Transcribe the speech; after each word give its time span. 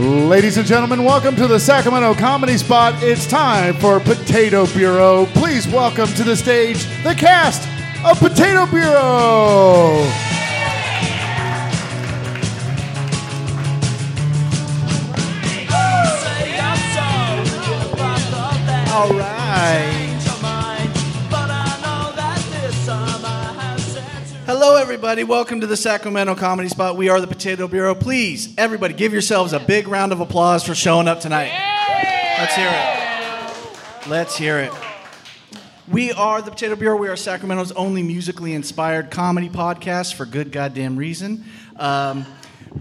Ladies 0.00 0.56
and 0.56 0.66
gentlemen, 0.66 1.04
welcome 1.04 1.36
to 1.36 1.46
the 1.46 1.60
Sacramento 1.60 2.14
Comedy 2.14 2.56
Spot. 2.56 2.94
It's 3.02 3.26
time 3.26 3.74
for 3.74 4.00
Potato 4.00 4.64
Bureau. 4.68 5.26
Please 5.34 5.68
welcome 5.68 6.06
to 6.14 6.24
the 6.24 6.34
stage 6.34 6.84
the 7.02 7.14
cast 7.14 7.68
of 8.02 8.18
Potato 8.18 8.64
Bureau. 8.64 10.06
All 18.88 19.12
right. 19.18 20.09
Hello, 24.70 24.80
everybody. 24.80 25.24
Welcome 25.24 25.60
to 25.62 25.66
the 25.66 25.76
Sacramento 25.76 26.36
Comedy 26.36 26.68
Spot. 26.68 26.96
We 26.96 27.08
are 27.08 27.20
the 27.20 27.26
Potato 27.26 27.66
Bureau. 27.66 27.92
Please, 27.92 28.54
everybody, 28.56 28.94
give 28.94 29.12
yourselves 29.12 29.52
a 29.52 29.58
big 29.58 29.88
round 29.88 30.12
of 30.12 30.20
applause 30.20 30.64
for 30.64 30.76
showing 30.76 31.08
up 31.08 31.18
tonight. 31.18 31.50
Let's 32.38 32.54
hear 32.54 32.70
it. 32.72 34.08
Let's 34.08 34.36
hear 34.36 34.60
it. 34.60 34.72
We 35.88 36.12
are 36.12 36.40
the 36.40 36.52
Potato 36.52 36.76
Bureau. 36.76 36.96
We 36.96 37.08
are 37.08 37.16
Sacramento's 37.16 37.72
only 37.72 38.04
musically 38.04 38.54
inspired 38.54 39.10
comedy 39.10 39.48
podcast 39.48 40.14
for 40.14 40.24
good 40.24 40.52
goddamn 40.52 40.96
reason. 40.96 41.44
Um, 41.74 42.24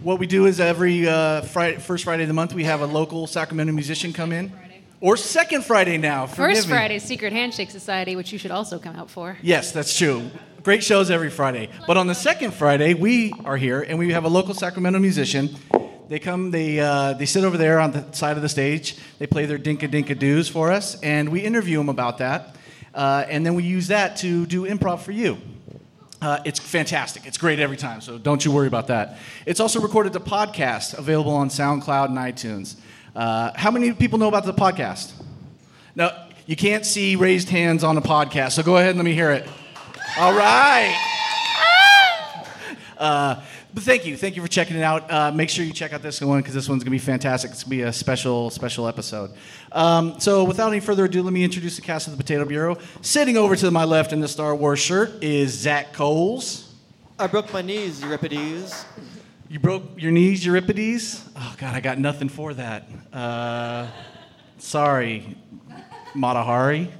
what 0.03 0.19
we 0.19 0.27
do 0.27 0.45
is 0.45 0.59
every 0.59 1.07
uh, 1.07 1.41
Friday, 1.41 1.79
first 1.79 2.03
Friday 2.03 2.21
of 2.21 2.27
the 2.27 2.35
month, 2.35 2.53
we 2.53 2.65
have 2.65 2.81
a 2.81 2.85
local 2.85 3.25
Sacramento 3.25 3.73
musician 3.73 4.13
come 4.13 4.31
in. 4.31 4.53
Or 5.01 5.17
second 5.17 5.65
Friday 5.65 5.97
now. 5.97 6.27
First. 6.27 6.67
Friday, 6.67 6.99
Secret 6.99 7.33
Handshake 7.33 7.71
Society, 7.71 8.15
which 8.15 8.31
you 8.31 8.37
should 8.37 8.51
also 8.51 8.77
come 8.77 8.95
out 8.95 9.09
for. 9.09 9.39
Yes, 9.41 9.71
that's 9.71 9.97
true. 9.97 10.29
Great 10.63 10.83
shows 10.83 11.09
every 11.09 11.29
Friday. 11.29 11.69
But 11.87 11.95
on 11.95 12.07
the 12.07 12.15
second 12.15 12.53
Friday, 12.53 12.93
we 12.93 13.33
are 13.45 13.55
here 13.55 13.81
and 13.81 13.97
we 13.97 14.11
have 14.11 14.25
a 14.25 14.27
local 14.27 14.53
Sacramento 14.53 14.99
musician. 14.99 15.55
They 16.09 16.19
come, 16.19 16.51
they, 16.51 16.81
uh, 16.81 17.13
they 17.13 17.25
sit 17.25 17.45
over 17.45 17.55
there 17.55 17.79
on 17.79 17.91
the 17.91 18.11
side 18.11 18.35
of 18.35 18.41
the 18.41 18.49
stage. 18.49 18.97
They 19.19 19.27
play 19.27 19.45
their 19.45 19.57
dinka 19.57 19.87
dinka 19.87 20.15
doos 20.15 20.49
for 20.49 20.69
us, 20.69 20.99
and 21.01 21.29
we 21.29 21.41
interview 21.41 21.77
them 21.77 21.87
about 21.87 22.17
that. 22.17 22.57
Uh, 22.93 23.25
and 23.29 23.45
then 23.45 23.55
we 23.55 23.63
use 23.63 23.87
that 23.87 24.17
to 24.17 24.45
do 24.47 24.65
improv 24.65 24.99
for 24.99 25.13
you. 25.13 25.37
Uh, 26.21 26.39
it's 26.43 26.59
fantastic. 26.59 27.25
It's 27.25 27.37
great 27.37 27.59
every 27.59 27.77
time, 27.77 28.01
so 28.01 28.17
don't 28.17 28.43
you 28.43 28.51
worry 28.51 28.67
about 28.67 28.87
that. 28.87 29.17
It's 29.45 29.61
also 29.61 29.79
recorded 29.79 30.11
to 30.13 30.19
podcast, 30.19 30.97
available 30.97 31.31
on 31.31 31.47
SoundCloud 31.49 32.07
and 32.07 32.17
iTunes. 32.17 32.75
Uh, 33.15 33.51
how 33.55 33.71
many 33.71 33.93
people 33.93 34.19
know 34.19 34.27
about 34.27 34.43
the 34.45 34.53
podcast? 34.53 35.13
No, 35.95 36.11
you 36.47 36.57
can't 36.57 36.85
see 36.85 37.15
raised 37.15 37.49
hands 37.49 37.83
on 37.83 37.95
a 37.95 38.01
podcast, 38.01 38.53
so 38.53 38.63
go 38.63 38.75
ahead 38.75 38.89
and 38.89 38.97
let 38.97 39.05
me 39.05 39.13
hear 39.13 39.31
it. 39.31 39.47
All 40.17 40.33
right. 40.33 40.95
Uh, 42.97 43.41
but 43.73 43.83
thank 43.83 44.05
you, 44.05 44.17
thank 44.17 44.35
you 44.35 44.41
for 44.41 44.47
checking 44.47 44.75
it 44.75 44.81
out. 44.83 45.09
Uh, 45.09 45.31
make 45.31 45.49
sure 45.49 45.63
you 45.63 45.71
check 45.71 45.93
out 45.93 46.01
this 46.01 46.19
one 46.19 46.39
because 46.39 46.53
this 46.53 46.67
one's 46.67 46.83
gonna 46.83 46.91
be 46.91 46.97
fantastic. 46.97 47.51
It's 47.51 47.63
gonna 47.63 47.69
be 47.69 47.81
a 47.83 47.93
special, 47.93 48.49
special 48.49 48.87
episode. 48.87 49.31
Um, 49.71 50.19
so, 50.19 50.43
without 50.43 50.69
any 50.69 50.79
further 50.81 51.05
ado, 51.05 51.23
let 51.23 51.31
me 51.31 51.43
introduce 51.43 51.75
the 51.75 51.81
cast 51.81 52.07
of 52.07 52.17
the 52.17 52.17
Potato 52.21 52.43
Bureau. 52.45 52.77
Sitting 53.01 53.37
over 53.37 53.55
to 53.55 53.71
my 53.71 53.85
left 53.85 54.11
in 54.11 54.19
the 54.19 54.27
Star 54.27 54.55
Wars 54.55 54.79
shirt 54.79 55.23
is 55.23 55.53
Zach 55.53 55.93
Coles. 55.93 56.73
I 57.17 57.27
broke 57.27 57.53
my 57.53 57.61
knees, 57.61 58.01
Euripides. 58.01 58.85
You 59.49 59.59
broke 59.59 59.83
your 60.01 60.11
knees, 60.11 60.45
Euripides? 60.45 61.23
Oh 61.35 61.55
God, 61.57 61.75
I 61.75 61.79
got 61.79 61.99
nothing 61.99 62.27
for 62.29 62.53
that. 62.55 62.87
Uh, 63.13 63.87
sorry, 64.57 65.37
Matahari. 66.13 66.91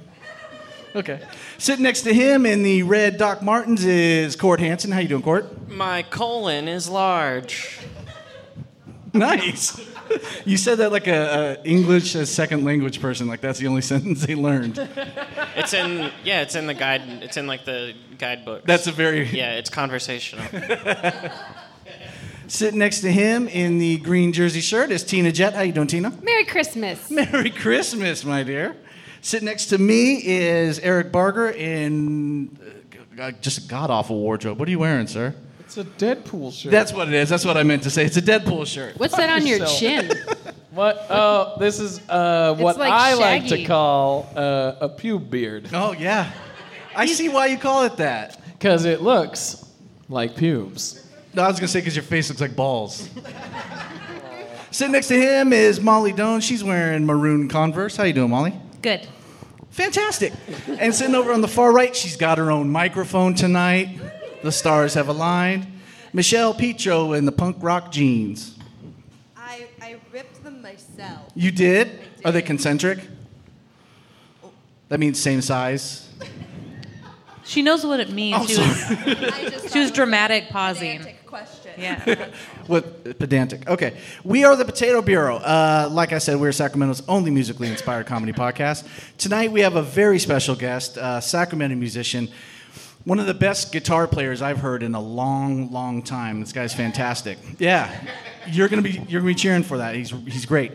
Okay. 0.94 1.20
Sitting 1.58 1.84
next 1.84 2.02
to 2.02 2.12
him 2.12 2.44
in 2.46 2.62
the 2.62 2.82
red 2.82 3.16
Doc 3.16 3.42
Martens 3.42 3.84
is 3.84 4.34
Court 4.34 4.60
Hansen. 4.60 4.90
How 4.90 4.98
you 4.98 5.08
doing, 5.08 5.22
Court? 5.22 5.68
My 5.68 6.02
colon 6.02 6.68
is 6.68 6.88
large. 6.88 7.78
Nice. 9.12 9.80
You 10.44 10.56
said 10.56 10.78
that 10.78 10.90
like 10.90 11.06
a, 11.06 11.58
a 11.60 11.64
English 11.64 12.16
as 12.16 12.30
second 12.30 12.64
language 12.64 13.00
person. 13.00 13.28
Like 13.28 13.40
that's 13.40 13.58
the 13.58 13.68
only 13.68 13.82
sentence 13.92 14.26
they 14.26 14.34
learned. 14.34 14.78
It's 15.56 15.74
in 15.74 16.10
yeah, 16.24 16.42
it's 16.42 16.54
in 16.56 16.66
the 16.66 16.74
guide. 16.74 17.02
It's 17.22 17.36
in 17.36 17.46
like 17.46 17.64
the 17.64 17.94
guidebook. 18.18 18.64
That's 18.64 18.86
a 18.86 18.92
very 18.92 19.24
yeah, 19.32 19.54
it's 19.54 19.70
conversational. 19.70 20.44
Sitting 22.48 22.80
next 22.80 23.02
to 23.02 23.12
him 23.12 23.46
in 23.46 23.78
the 23.78 23.98
green 23.98 24.32
jersey 24.32 24.60
shirt 24.60 24.90
is 24.90 25.04
Tina 25.04 25.30
Jet. 25.30 25.54
How 25.54 25.62
you 25.62 25.70
doing, 25.72 25.86
Tina? 25.86 26.10
Merry 26.22 26.44
Christmas. 26.44 27.08
Merry 27.08 27.50
Christmas, 27.50 28.24
my 28.24 28.42
dear. 28.42 28.76
Sitting 29.22 29.46
next 29.46 29.66
to 29.66 29.78
me 29.78 30.16
is 30.24 30.78
Eric 30.78 31.12
Barger 31.12 31.50
in 31.50 32.58
uh, 33.20 33.32
just 33.42 33.58
a 33.66 33.68
god 33.68 33.90
awful 33.90 34.18
wardrobe. 34.18 34.58
What 34.58 34.66
are 34.66 34.70
you 34.70 34.78
wearing, 34.78 35.06
sir? 35.06 35.34
It's 35.60 35.76
a 35.76 35.84
Deadpool 35.84 36.52
shirt. 36.52 36.72
That's 36.72 36.92
what 36.92 37.08
it 37.08 37.14
is. 37.14 37.28
That's 37.28 37.44
what 37.44 37.56
I 37.56 37.62
meant 37.62 37.82
to 37.84 37.90
say. 37.90 38.04
It's 38.04 38.16
a 38.16 38.22
Deadpool 38.22 38.66
shirt. 38.66 38.98
What's 38.98 39.16
that 39.16 39.28
on 39.30 39.46
your 39.46 39.64
chin? 39.66 40.10
what? 40.70 41.06
Oh, 41.10 41.56
this 41.60 41.78
is 41.78 42.00
uh, 42.08 42.56
what 42.56 42.78
like 42.78 42.90
I 42.90 43.14
like 43.14 43.46
to 43.48 43.64
call 43.64 44.28
uh, 44.34 44.76
a 44.80 44.88
pube 44.88 45.30
beard 45.30 45.68
Oh 45.72 45.92
yeah, 45.92 46.32
I 46.96 47.06
see 47.06 47.28
why 47.28 47.46
you 47.46 47.58
call 47.58 47.84
it 47.84 47.98
that. 47.98 48.40
because 48.52 48.84
it 48.84 49.02
looks 49.02 49.64
like 50.08 50.34
pubes. 50.34 51.06
No, 51.34 51.42
I 51.42 51.48
was 51.48 51.60
gonna 51.60 51.68
say 51.68 51.80
because 51.80 51.94
your 51.94 52.02
face 52.04 52.30
looks 52.30 52.40
like 52.40 52.56
balls. 52.56 53.08
Sitting 54.72 54.92
next 54.92 55.08
to 55.08 55.20
him 55.20 55.52
is 55.52 55.80
Molly 55.80 56.12
Doan. 56.12 56.40
She's 56.40 56.64
wearing 56.64 57.04
maroon 57.04 57.48
Converse. 57.48 57.96
How 57.96 58.04
you 58.04 58.12
doing, 58.12 58.30
Molly? 58.30 58.54
Good. 58.82 59.06
Fantastic. 59.70 60.32
And 60.68 60.94
sitting 60.94 61.14
over 61.14 61.32
on 61.32 61.40
the 61.40 61.48
far 61.48 61.72
right, 61.72 61.94
she's 61.94 62.16
got 62.16 62.38
her 62.38 62.50
own 62.50 62.70
microphone 62.70 63.34
tonight. 63.34 63.98
The 64.42 64.52
stars 64.52 64.94
have 64.94 65.08
aligned. 65.08 65.66
Michelle 66.12 66.54
Petro 66.54 67.12
in 67.12 67.24
the 67.24 67.32
punk 67.32 67.56
rock 67.60 67.92
jeans. 67.92 68.58
I, 69.36 69.68
I 69.80 69.96
ripped 70.12 70.42
them 70.42 70.60
myself. 70.60 71.30
You 71.34 71.52
did? 71.52 72.00
Are 72.24 72.32
they 72.32 72.42
concentric? 72.42 72.98
That 74.88 74.98
means 74.98 75.20
same 75.20 75.40
size. 75.40 76.08
She 77.44 77.62
knows 77.62 77.84
what 77.84 78.00
it 78.00 78.10
means. 78.10 78.36
Oh, 78.40 78.46
she, 78.46 78.58
was, 78.58 78.82
I 79.32 79.48
just 79.50 79.72
she 79.72 79.78
was 79.78 79.90
dramatic 79.90 80.44
it 80.44 80.46
was 80.46 80.52
pausing. 80.52 81.06
Pedantic 81.30 81.72
question. 81.72 81.72
Yeah. 81.78 82.28
What 82.66 83.18
pedantic? 83.18 83.68
Okay, 83.68 83.96
we 84.24 84.44
are 84.44 84.54
the 84.54 84.64
Potato 84.64 85.02
Bureau. 85.02 85.36
Uh, 85.36 85.88
like 85.90 86.12
I 86.12 86.18
said, 86.18 86.38
we're 86.38 86.52
Sacramento's 86.52 87.02
only 87.08 87.30
musically 87.30 87.68
inspired 87.68 88.06
comedy 88.06 88.32
podcast. 88.32 88.86
Tonight 89.18 89.50
we 89.50 89.60
have 89.60 89.76
a 89.76 89.82
very 89.82 90.18
special 90.18 90.54
guest, 90.54 90.98
uh, 90.98 91.20
Sacramento 91.20 91.74
musician, 91.76 92.28
one 93.04 93.18
of 93.18 93.26
the 93.26 93.34
best 93.34 93.72
guitar 93.72 94.06
players 94.06 94.42
I've 94.42 94.58
heard 94.58 94.82
in 94.82 94.94
a 94.94 95.00
long, 95.00 95.72
long 95.72 96.02
time. 96.02 96.40
This 96.40 96.52
guy's 96.52 96.74
fantastic. 96.74 97.38
Yeah, 97.58 97.90
you're 98.48 98.68
gonna 98.68 98.82
be 98.82 99.02
you're 99.08 99.20
gonna 99.20 99.32
be 99.32 99.34
cheering 99.34 99.62
for 99.62 99.78
that. 99.78 99.94
He's 99.94 100.10
he's 100.10 100.46
great. 100.46 100.72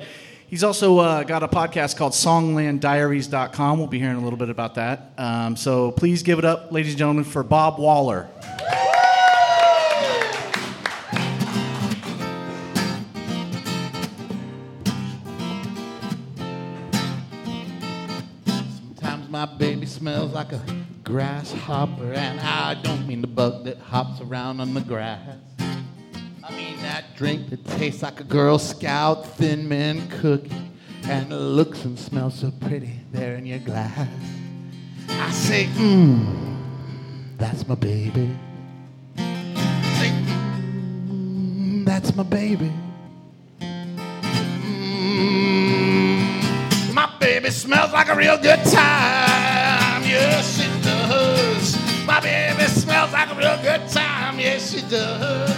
He's 0.48 0.64
also 0.64 1.00
uh, 1.00 1.24
got 1.24 1.42
a 1.44 1.48
podcast 1.48 1.98
called 1.98 2.14
SonglandDiaries.com. 2.14 3.78
We'll 3.80 3.88
be 3.88 4.00
hearing 4.00 4.18
a 4.18 4.22
little 4.22 4.38
bit 4.38 4.50
about 4.50 4.76
that. 4.76 5.12
Um, 5.18 5.56
so 5.56 5.92
please 5.92 6.22
give 6.24 6.38
it 6.38 6.46
up, 6.46 6.72
ladies 6.72 6.92
and 6.92 7.00
gentlemen, 7.00 7.24
for 7.24 7.42
Bob 7.44 7.80
Waller. 7.80 8.30
Smells 20.06 20.34
like 20.34 20.52
a 20.52 20.62
grasshopper, 21.04 22.14
and 22.14 22.40
I 22.40 22.76
don't 22.76 23.08
mean 23.08 23.22
the 23.22 23.28
bug 23.28 23.64
that 23.64 23.80
hops 23.80 24.22
around 24.22 24.60
on 24.60 24.76
the 24.76 24.82
grass. 24.82 25.20
I 25.58 26.52
mean 26.56 26.78
that 26.84 27.16
drink 27.16 27.50
that 27.50 27.66
tastes 27.66 28.04
like 28.04 28.20
a 28.20 28.24
Girl 28.24 28.60
Scout 28.60 29.26
Thin 29.26 29.68
Mint 29.68 30.12
cookie, 30.12 30.70
and 31.06 31.32
looks 31.32 31.86
and 31.86 31.98
smells 31.98 32.36
so 32.36 32.52
pretty 32.52 33.00
there 33.12 33.36
in 33.38 33.48
your 33.48 33.58
glass. 33.58 34.08
I 35.10 35.32
say, 35.32 35.66
mmm, 35.74 36.60
that's 37.40 37.68
my 37.68 37.74
baby. 37.74 38.30
Say, 39.18 40.12
mmm, 41.10 41.84
that's 41.84 42.16
my 42.16 42.22
baby. 42.22 42.72
Mm, 45.10 45.34
my 46.94 47.12
baby 47.20 47.50
smells 47.50 47.92
like 47.92 48.10
a 48.10 48.16
real 48.16 48.38
good 48.38 48.64
time. 48.66 49.35
Yes, 50.16 50.58
she 50.58 50.68
does. 50.82 52.08
My 52.08 52.20
baby 52.22 52.64
smells 52.64 53.12
like 53.12 53.30
a 53.32 53.36
real 53.36 53.58
good 53.62 53.90
time. 53.90 54.40
Yes, 54.40 54.72
she 54.74 54.82
does. 54.90 55.52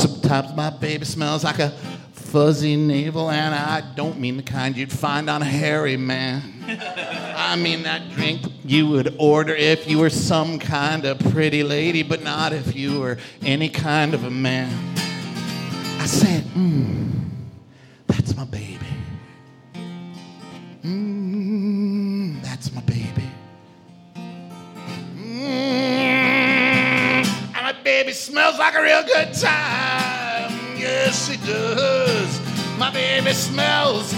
Sometimes 0.00 0.54
my 0.54 0.70
baby 0.70 1.04
smells 1.04 1.42
like 1.42 1.58
a 1.58 1.70
fuzzy 2.12 2.76
navel, 2.76 3.30
and 3.30 3.54
I 3.54 3.80
don't 3.96 4.20
mean 4.20 4.36
the 4.36 4.42
kind 4.42 4.76
you'd 4.76 4.92
find 4.92 5.28
on 5.28 5.42
a 5.42 5.46
hairy 5.46 5.96
man. 5.96 6.42
I 6.68 7.56
mean 7.56 7.82
that 7.84 8.10
drink 8.10 8.42
you 8.64 8.86
would 8.88 9.16
order 9.18 9.54
if 9.54 9.88
you 9.88 9.98
were 9.98 10.10
some 10.10 10.58
kind 10.58 11.04
of 11.06 11.18
pretty 11.32 11.62
lady, 11.62 12.02
but 12.02 12.22
not 12.22 12.52
if 12.52 12.76
you 12.76 13.00
were 13.00 13.18
any 13.42 13.70
kind 13.70 14.14
of 14.14 14.24
a 14.24 14.30
man. 14.30 14.70
I 15.98 16.06
said, 16.06 16.44
mmm, 16.44 17.08
that's 18.06 18.36
my 18.36 18.44
baby. 18.44 18.67
Baby. 28.08 28.14
Smells 28.14 28.58
like 28.58 28.74
a 28.74 28.82
real 28.82 29.02
good 29.02 29.34
time. 29.34 30.50
Yes, 30.78 31.28
it 31.30 31.44
does. 31.44 32.40
My 32.78 32.90
baby 32.90 33.32
smells 33.32 34.14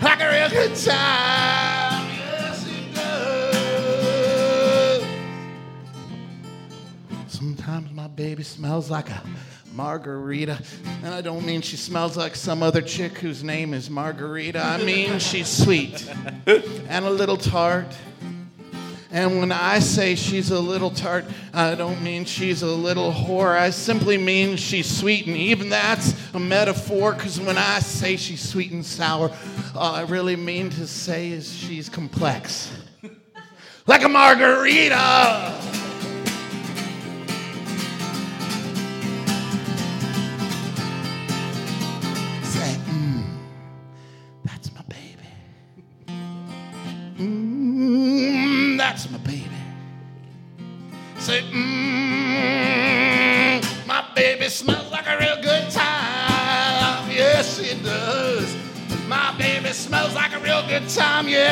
like 0.00 0.20
a 0.20 0.30
real 0.30 0.48
good 0.48 0.76
time. 0.76 2.08
Yes, 2.14 2.64
it 2.68 2.94
does. 2.94 5.04
Sometimes 7.26 7.90
my 7.90 8.06
baby 8.06 8.44
smells 8.44 8.90
like 8.90 9.10
a 9.10 9.20
margarita. 9.72 10.62
And 11.02 11.12
I 11.12 11.20
don't 11.20 11.44
mean 11.44 11.62
she 11.62 11.76
smells 11.76 12.16
like 12.16 12.36
some 12.36 12.62
other 12.62 12.80
chick 12.80 13.18
whose 13.18 13.42
name 13.42 13.74
is 13.74 13.90
Margarita. 13.90 14.64
I 14.64 14.84
mean 14.84 15.18
she's 15.18 15.48
sweet 15.48 16.08
and 16.46 17.04
a 17.04 17.10
little 17.10 17.36
tart. 17.36 17.92
And 19.10 19.38
when 19.38 19.52
I 19.52 19.78
say 19.78 20.14
she's 20.16 20.50
a 20.50 20.58
little 20.58 20.90
tart, 20.90 21.24
I 21.52 21.74
don't 21.74 22.02
mean 22.02 22.24
she's 22.24 22.62
a 22.62 22.66
little 22.66 23.12
whore. 23.12 23.56
I 23.56 23.70
simply 23.70 24.18
mean 24.18 24.56
she's 24.56 24.88
sweet, 24.88 25.26
and 25.26 25.36
even 25.36 25.68
that's 25.68 26.14
a 26.34 26.40
metaphor, 26.40 27.12
because 27.12 27.40
when 27.40 27.56
I 27.56 27.78
say 27.78 28.16
she's 28.16 28.40
sweet 28.40 28.72
and 28.72 28.84
sour, 28.84 29.30
all 29.74 29.94
I 29.94 30.02
really 30.02 30.36
mean 30.36 30.70
to 30.70 30.86
say 30.86 31.30
is 31.30 31.52
she's 31.52 31.88
complex. 31.88 32.72
like 33.86 34.02
a 34.02 34.08
margarita! 34.08 35.85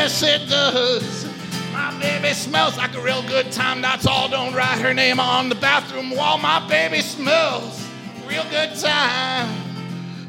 Yes, 0.05 0.23
it 0.23 0.51
does. 0.51 1.25
My 1.73 1.99
baby 1.99 2.35
smells 2.35 2.77
like 2.77 2.95
a 2.95 3.01
real 3.01 3.23
good 3.23 3.51
time. 3.51 3.81
That's 3.81 4.07
all. 4.07 4.29
Don't 4.29 4.53
write 4.53 4.79
her 4.83 4.93
name 4.93 5.19
on 5.19 5.49
the 5.49 5.55
bathroom 5.55 6.11
wall. 6.11 6.37
My 6.37 6.69
baby 6.69 7.01
smells 7.01 7.89
real 8.29 8.45
good 8.51 8.77
time. 8.79 9.49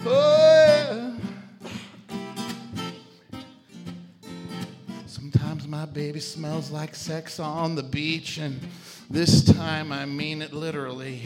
Oh, 0.06 1.18
yeah. 3.34 3.42
Sometimes 5.08 5.68
my 5.68 5.86
baby 5.86 6.22
smells 6.22 6.72
like 6.72 6.96
sex 6.96 7.38
on 7.38 7.76
the 7.76 7.84
beach, 7.84 8.38
and 8.38 8.58
this 9.10 9.44
time 9.44 9.92
I 9.92 10.06
mean 10.06 10.42
it 10.42 10.54
literally. 10.54 11.24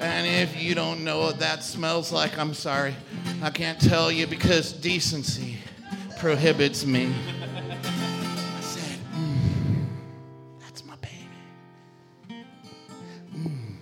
and 0.00 0.28
if 0.28 0.62
you 0.62 0.76
don't 0.76 1.02
know 1.02 1.22
what 1.22 1.40
that 1.40 1.64
smells 1.64 2.12
like, 2.12 2.38
I'm 2.38 2.54
sorry. 2.54 2.94
I 3.42 3.50
can't 3.50 3.80
tell 3.80 4.12
you 4.12 4.28
because 4.28 4.72
decency 4.72 5.59
prohibits 6.20 6.84
me. 6.84 7.06
I 7.08 8.60
said, 8.60 8.98
"Mm, 9.16 9.86
that's 10.60 10.84
my 10.84 10.94
baby. 10.96 11.30
Mm, 13.34 13.76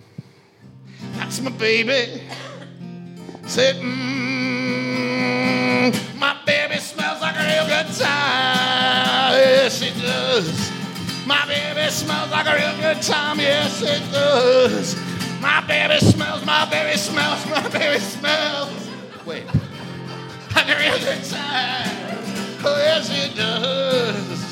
that's 1.17 1.41
my 1.41 1.51
baby. 1.51 2.23
Said, 3.45 3.75
mmm, 3.77 3.91
my 6.17 6.37
baby 6.47 6.79
smells 6.79 7.21
like 7.21 7.35
a 7.35 7.45
real 7.45 7.67
good 7.67 7.93
time. 7.97 9.33
Yes, 9.33 9.83
it 9.83 10.01
does. 10.01 10.71
My 11.27 11.45
baby 11.47 11.91
smells 11.91 12.31
like 12.31 12.47
a 12.47 12.55
real 12.55 12.77
good 12.81 13.03
time. 13.03 13.41
Yes, 13.41 13.83
it 13.83 14.13
does. 14.13 14.95
My 15.41 15.61
baby 15.67 15.99
smells, 15.99 16.45
my 16.47 16.65
baby 16.71 16.97
smells, 16.97 17.45
my 17.47 17.69
baby 17.69 17.99
smells. 17.99 18.71
Wait. 19.27 19.45
Like 20.55 20.69
a 20.69 20.77
real 20.79 20.99
good 21.01 21.25
time. 21.25 22.08
Oh, 22.61 22.77
yes, 22.77 23.09
it 23.11 23.37
does. 23.37 24.49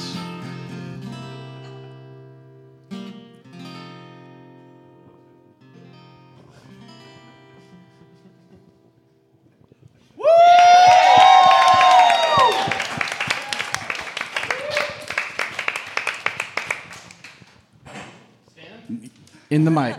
In 19.49 19.65
the 19.65 19.71
mic. 19.71 19.97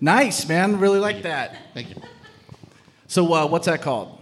Nice, 0.00 0.46
man. 0.48 0.78
Really 0.78 0.98
like 0.98 1.22
that. 1.22 1.56
Thank 1.74 1.90
you. 1.90 2.02
So, 3.06 3.32
uh, 3.32 3.46
what's 3.46 3.66
that 3.66 3.82
called? 3.82 4.17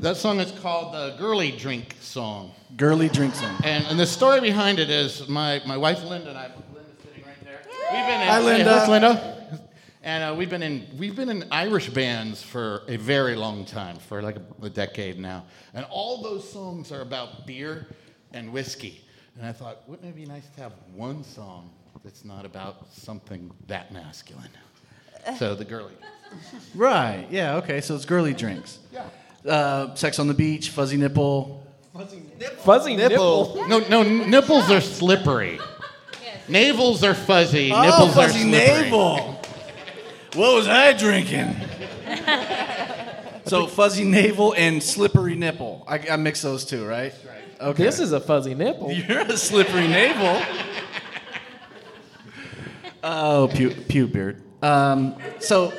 That 0.00 0.16
song 0.18 0.40
is 0.40 0.52
called 0.52 0.92
the 0.92 1.16
Girly 1.18 1.52
Drink 1.52 1.96
Song. 2.00 2.52
Girly 2.76 3.08
Drink 3.08 3.34
Song. 3.34 3.56
And, 3.64 3.84
and 3.86 3.98
the 3.98 4.06
story 4.06 4.40
behind 4.40 4.78
it 4.78 4.90
is 4.90 5.26
my, 5.26 5.62
my 5.66 5.76
wife 5.78 6.04
Linda 6.04 6.28
and 6.28 6.38
I. 6.38 6.50
Linda's 6.74 6.92
sitting 7.02 7.24
right 7.24 7.34
there. 7.42 7.60
We've 7.64 8.06
been 8.06 8.20
in, 8.20 8.28
Hi, 8.28 8.40
Linda. 8.40 8.64
That's 8.64 8.88
Linda. 8.90 9.60
And 10.02 10.22
uh, 10.22 10.34
we've 10.36 10.50
been 10.50 10.62
in 10.62 10.86
we've 10.98 11.16
been 11.16 11.30
in 11.30 11.48
Irish 11.50 11.88
bands 11.88 12.42
for 12.42 12.82
a 12.86 12.96
very 12.96 13.34
long 13.34 13.64
time, 13.64 13.96
for 13.96 14.22
like 14.22 14.36
a, 14.36 14.66
a 14.66 14.70
decade 14.70 15.18
now. 15.18 15.46
And 15.74 15.84
all 15.90 16.22
those 16.22 16.48
songs 16.48 16.92
are 16.92 17.00
about 17.00 17.46
beer 17.46 17.88
and 18.32 18.52
whiskey. 18.52 19.02
And 19.36 19.46
I 19.46 19.52
thought, 19.52 19.88
wouldn't 19.88 20.08
it 20.08 20.14
be 20.14 20.26
nice 20.26 20.48
to 20.56 20.60
have 20.60 20.72
one 20.94 21.24
song 21.24 21.70
that's 22.04 22.24
not 22.24 22.44
about 22.44 22.86
something 22.92 23.50
that 23.66 23.92
masculine? 23.92 24.50
So 25.38 25.56
the 25.56 25.64
girly. 25.64 25.94
Right. 26.74 27.26
Yeah. 27.30 27.56
Okay. 27.56 27.80
So 27.80 27.96
it's 27.96 28.04
girly 28.04 28.34
drinks. 28.34 28.78
Yeah. 28.92 29.08
Uh, 29.44 29.94
sex 29.94 30.18
on 30.18 30.28
the 30.28 30.34
beach, 30.34 30.70
fuzzy 30.70 30.96
nipple. 30.96 31.62
Fuzzy 32.58 32.96
nipple. 32.96 33.66
No, 33.68 33.78
no, 33.80 34.02
nipples 34.02 34.70
are 34.70 34.80
slippery. 34.80 35.58
Navels 36.48 37.02
are 37.02 37.14
fuzzy. 37.14 37.72
Oh, 37.72 37.82
nipples 37.82 38.10
are 38.10 38.22
fuzzy 38.22 38.40
slippery. 38.40 38.82
navel. 38.82 39.40
What 40.34 40.54
was 40.54 40.68
I 40.68 40.92
drinking? 40.92 41.56
so 43.46 43.66
fuzzy 43.66 44.04
navel 44.04 44.54
and 44.56 44.82
slippery 44.82 45.34
nipple. 45.34 45.84
I, 45.88 45.98
I 46.10 46.16
mix 46.16 46.42
those 46.42 46.64
two, 46.64 46.86
right? 46.86 47.14
Right. 47.26 47.68
Okay. 47.68 47.82
This 47.82 48.00
is 48.00 48.12
a 48.12 48.20
fuzzy 48.20 48.54
nipple. 48.54 48.92
You're 48.92 49.20
a 49.20 49.36
slippery 49.36 49.88
navel. 49.88 50.44
Oh, 53.02 53.48
pew, 53.52 53.70
pew 53.70 54.06
beard. 54.06 54.42
Um, 54.62 55.16
so, 55.38 55.72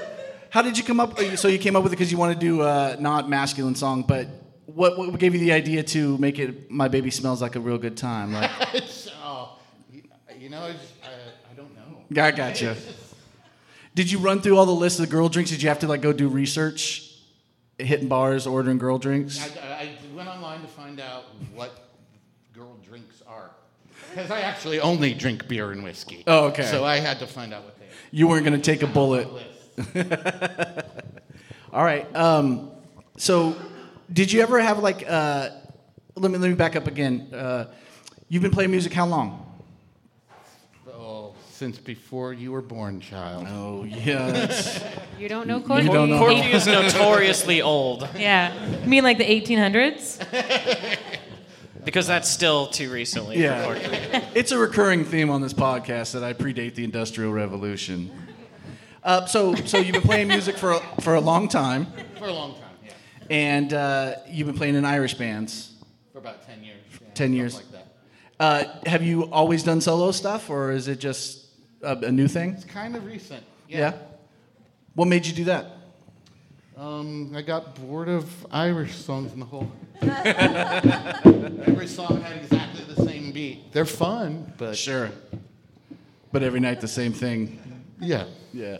how 0.58 0.64
did 0.64 0.76
you 0.76 0.84
come 0.84 1.00
up? 1.00 1.20
So 1.36 1.50
you 1.50 1.60
came 1.60 1.76
up 1.76 1.84
with 1.84 1.94
it 1.94 1.98
because 1.98 2.12
you 2.12 2.18
want 2.18 2.34
to 2.34 2.40
do 2.40 2.64
a 2.64 2.98
not 3.00 3.30
masculine 3.30 3.76
song, 3.76 4.02
but 4.02 4.28
what, 4.66 4.98
what 4.98 5.20
gave 5.20 5.36
you 5.36 5.40
the 5.40 5.52
idea 5.52 5.84
to 5.84 6.18
make 6.18 6.40
it 6.40 6.72
"My 6.72 6.88
Baby 6.88 7.12
Smells 7.12 7.44
Like 7.44 7.56
a 7.56 7.60
Real 7.60 7.78
Good 7.78 7.96
Time"? 7.96 8.34
Like, 8.34 8.50
oh, 9.24 9.60
you, 10.40 10.50
know, 10.50 10.58
uh, 10.58 10.74
I 11.52 11.54
don't 11.56 11.76
know. 11.76 12.24
I 12.24 12.32
gotcha. 12.32 12.76
Did 13.94 14.12
you 14.12 14.18
run 14.18 14.42
through 14.42 14.58
all 14.58 14.66
the 14.66 14.72
lists 14.72 15.00
of 15.00 15.06
the 15.06 15.12
girl 15.12 15.30
drinks? 15.30 15.52
Did 15.52 15.62
you 15.62 15.70
have 15.70 15.78
to 15.80 15.88
like 15.88 16.02
go 16.02 16.12
do 16.12 16.28
research, 16.28 17.16
hitting 17.78 18.08
bars, 18.08 18.48
ordering 18.48 18.80
girl 18.80 18.98
drinks? 18.98 19.40
I, 19.40 19.62
I 19.62 19.90
went 20.16 20.28
online 20.28 20.62
to 20.62 20.68
find 20.68 21.00
out 21.00 21.26
what 21.54 21.92
girl 22.56 22.78
drinks 22.84 23.22
are. 23.28 23.52
Because 24.10 24.32
I 24.32 24.42
actually 24.42 24.80
only 24.80 25.14
drink 25.14 25.48
beer 25.48 25.72
and 25.72 25.84
whiskey. 25.84 26.24
Oh, 26.26 26.46
okay. 26.46 26.64
So 26.64 26.84
I 26.84 26.98
had 26.98 27.20
to 27.20 27.28
find 27.28 27.54
out 27.54 27.64
what 27.64 27.78
they 27.78 27.86
are. 27.86 27.90
You 28.10 28.28
weren't 28.28 28.44
going 28.44 28.60
to 28.60 28.66
take 28.72 28.82
a 28.82 28.88
bullet. 28.88 29.28
All 31.74 31.84
right. 31.84 32.14
Um, 32.16 32.72
so, 33.18 33.56
did 34.12 34.32
you 34.32 34.42
ever 34.42 34.60
have 34.60 34.80
like? 34.80 35.06
Uh, 35.08 35.50
let 36.16 36.32
me 36.32 36.38
let 36.38 36.50
me 36.50 36.56
back 36.56 36.76
up 36.76 36.88
again. 36.88 37.30
Uh, 37.34 37.66
you've 38.30 38.42
been 38.42 38.52
playing 38.52 38.72
music 38.72 38.94
how 38.94 39.06
long? 39.06 39.44
Oh, 40.90 41.36
since 41.52 41.78
before 41.78 42.34
you 42.34 42.52
were 42.52 42.62
born, 42.62 43.00
child. 43.02 43.46
Oh 43.50 43.84
yeah. 43.84 44.32
that's- 44.32 44.84
You 45.20 45.28
don't 45.30 45.48
know 45.48 45.60
Courtney? 45.62 45.86
You 45.90 45.94
don't 45.94 46.10
know. 46.12 46.20
Courtney 46.20 46.52
is 46.52 46.68
notoriously 46.68 47.62
old 47.64 48.08
Yeah. 48.16 48.54
You 48.82 48.88
mean 48.88 49.04
like 49.04 49.18
the 49.18 49.24
1800s? 49.26 50.24
because 51.84 52.06
that's 52.06 52.30
still 52.30 52.68
too 52.68 52.92
recently 52.92 53.40
Yeah. 53.42 53.64
for 53.66 53.80
Courtney. 53.80 53.98
it's 54.36 54.52
a 54.52 54.58
recurring 54.60 55.06
theme 55.06 55.32
on 55.32 55.42
this 55.42 55.54
podcast 55.54 56.12
that 56.14 56.24
I 56.24 56.34
predate 56.34 56.76
the 56.76 56.84
Industrial 56.84 57.32
Revolution. 57.32 58.12
Uh, 59.08 59.26
so, 59.26 59.56
so 59.56 59.78
you've 59.78 59.94
been 59.94 60.02
playing 60.02 60.28
music 60.28 60.58
for 60.58 60.72
a, 60.74 60.80
for 61.00 61.16
a 61.16 61.22
long 61.22 61.48
time, 61.48 61.88
For 62.20 62.26
a 62.26 62.34
long 62.34 62.56
time, 62.56 62.64
yeah. 62.84 62.92
and 63.30 63.74
uh, 63.74 64.16
you've 64.28 64.48
been 64.48 64.58
playing 64.58 64.76
in 64.76 64.84
Irish 64.84 65.14
bands. 65.14 65.76
For 66.12 66.20
about 66.20 66.46
10 66.46 66.62
years. 66.62 66.76
yeah, 66.92 66.98
10 67.00 67.16
something 67.16 67.34
years. 67.34 67.56
like 67.56 67.72
that. 67.72 67.88
Uh, 68.38 68.64
have 68.86 69.04
you 69.04 69.32
always 69.32 69.64
done 69.64 69.80
solo 69.80 70.12
stuff, 70.12 70.50
or 70.50 70.74
is 70.74 70.90
it 70.90 71.00
just 71.00 71.46
a, 71.82 71.96
a 71.96 72.12
new 72.12 72.28
thing? 72.28 72.50
It's 72.56 72.66
kind 72.66 72.98
of 72.98 73.06
recent. 73.06 73.46
Yeah. 73.70 73.94
What 74.94 75.08
made 75.08 75.26
you 75.26 75.32
do 75.34 75.46
that? 75.46 75.68
Um, 76.76 77.32
I 77.34 77.44
got 77.44 77.76
bored 77.76 78.10
of 78.10 78.46
Irish 78.52 78.94
songs 78.94 79.32
in 79.32 79.40
the 79.40 79.46
whole. 79.46 79.72
Every 80.02 81.88
song 81.88 82.20
had 82.24 82.44
exactly 82.44 82.84
the 82.94 83.06
same 83.06 83.32
beat. 83.32 83.72
They're 83.72 83.86
fun, 83.86 84.52
but 84.58 84.76
Sure. 84.76 85.12
But 86.34 86.44
every 86.44 86.60
night 86.60 86.82
the 86.82 86.90
same 86.90 87.14
thing. 87.14 87.86
Yeah. 88.02 88.26
Yeah. 88.54 88.80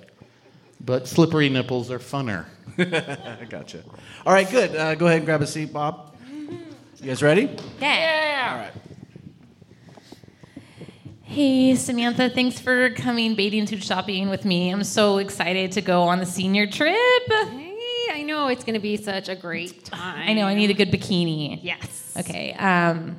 But 0.88 1.06
slippery 1.06 1.50
nipples 1.50 1.92
are 1.92 2.00
funner. 2.00 2.46
I 2.78 3.44
gotcha. 3.50 3.84
All 4.26 4.32
right, 4.32 4.50
good. 4.50 4.74
Uh, 4.74 4.96
go 4.96 5.06
ahead 5.08 5.18
and 5.18 5.26
grab 5.26 5.42
a 5.42 5.48
seat, 5.48 5.74
Bob. 5.74 6.16
You 6.32 7.08
guys 7.08 7.22
ready? 7.22 7.54
Yeah. 7.82 8.50
All 8.54 8.58
right. 8.58 8.72
Hey, 11.24 11.76
Samantha, 11.76 12.30
thanks 12.30 12.58
for 12.62 12.90
coming 12.92 13.36
bathing 13.36 13.68
suit 13.68 13.84
shopping 13.84 14.30
with 14.30 14.46
me. 14.46 14.70
I'm 14.70 14.86
so 14.86 15.18
excited 15.18 15.74
to 15.74 15.82
go 15.82 16.04
on 16.04 16.20
the 16.20 16.26
senior 16.26 16.68
trip. 16.68 16.96
Hey, 17.28 17.76
I 18.14 18.24
know 18.26 18.48
it's 18.48 18.64
going 18.64 18.76
to 18.76 18.80
be 18.80 18.96
such 18.96 19.28
a 19.28 19.36
great 19.36 19.84
time. 19.84 20.30
I 20.30 20.34
know 20.34 20.46
I 20.46 20.54
need 20.56 20.70
a 20.70 20.74
good 20.74 20.90
bikini. 20.90 21.60
Yes. 21.62 22.16
Okay. 22.18 22.54
Um, 22.54 23.18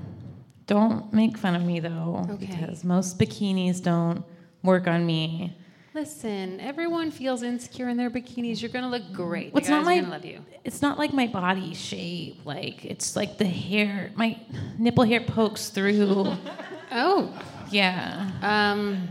don't 0.67 1.13
make 1.13 1.37
fun 1.37 1.55
of 1.55 1.63
me 1.63 1.81
though, 1.81 2.27
Okay. 2.31 2.47
because 2.47 2.83
most 2.83 3.19
bikinis 3.19 3.83
don't 3.83 4.25
work 4.63 4.87
on 4.89 5.05
me. 5.05 5.55
Listen, 5.99 6.61
everyone 6.61 7.11
feels 7.11 7.43
insecure 7.43 7.89
in 7.89 7.97
their 7.97 8.09
bikinis. 8.09 8.63
You're 8.63 8.71
to 8.85 8.87
look 8.87 9.13
great. 9.13 9.53
What's 9.53 9.67
the 9.67 9.73
not 9.73 9.85
my? 9.85 9.95
are 9.95 9.97
going 9.97 10.05
to 10.05 10.11
love 10.13 10.25
you. 10.25 10.45
It's 10.63 10.81
not 10.81 10.97
like 10.97 11.13
my 11.13 11.27
body 11.27 11.75
shape. 11.75 12.39
Like 12.45 12.85
it's 12.85 13.17
like 13.17 13.37
the 13.37 13.45
hair. 13.45 14.13
My 14.15 14.41
nipple 14.79 15.03
hair 15.03 15.21
pokes 15.21 15.71
through. 15.71 16.33
Oh. 16.91 17.31
yeah. 17.71 18.31
Um, 18.41 19.09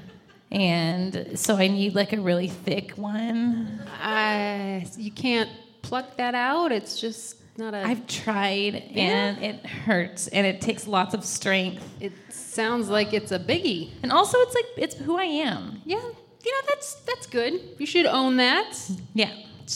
And 0.50 1.38
so 1.38 1.58
I 1.58 1.68
need 1.68 1.94
like 1.94 2.14
a 2.14 2.20
really 2.22 2.48
thick 2.48 2.94
one. 2.94 3.82
I, 4.02 4.88
you 4.98 5.12
can't 5.12 5.50
pluck 5.84 6.16
that 6.18 6.34
out. 6.34 6.72
It's 6.72 7.00
just 7.00 7.36
not 7.58 7.74
a. 7.74 7.80
I've 7.86 8.08
tried 8.08 8.76
and 8.96 9.44
it 9.44 9.64
hurts 9.66 10.28
and 10.30 10.48
it 10.48 10.60
takes 10.62 10.88
lots 10.88 11.14
of 11.14 11.24
strength. 11.24 11.84
it 12.00 12.14
sounds 12.30 12.90
like 12.90 13.14
it's 13.14 13.32
a 13.32 13.40
biggie. 13.40 13.92
And 14.02 14.12
also 14.12 14.40
it's 14.40 14.56
like 14.56 14.66
it's 14.78 14.96
who 14.96 15.18
I 15.18 15.26
am. 15.26 15.82
Yeah. 15.86 16.02
You 16.46 16.52
know, 16.52 16.62
that's 16.70 16.96
that's 17.06 17.28
good. 17.28 17.60
You 17.78 17.86
should 17.86 18.06
own 18.06 18.38
that 18.38 18.78
Yeah. 19.14 19.32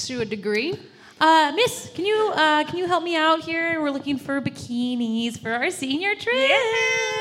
to 0.06 0.22
a 0.22 0.26
degree. 0.26 0.78
Uh, 1.20 1.52
miss, 1.56 1.92
can 1.94 2.06
you 2.06 2.32
uh, 2.34 2.64
can 2.64 2.78
you 2.78 2.88
help 2.88 3.04
me 3.04 3.16
out 3.16 3.42
here? 3.44 3.82
We're 3.82 3.92
looking 3.92 4.18
for 4.18 4.42
bikinis 4.42 5.40
for 5.40 5.52
our 5.52 5.70
senior 5.70 6.16
trip. 6.16 6.36
Ooh, 6.36 7.21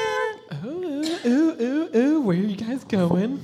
ooh, 1.26 1.56
ooh, 1.60 1.96
ooh. 1.96 2.20
Where 2.20 2.36
are 2.36 2.40
you 2.40 2.56
guys 2.56 2.84
going? 2.84 3.40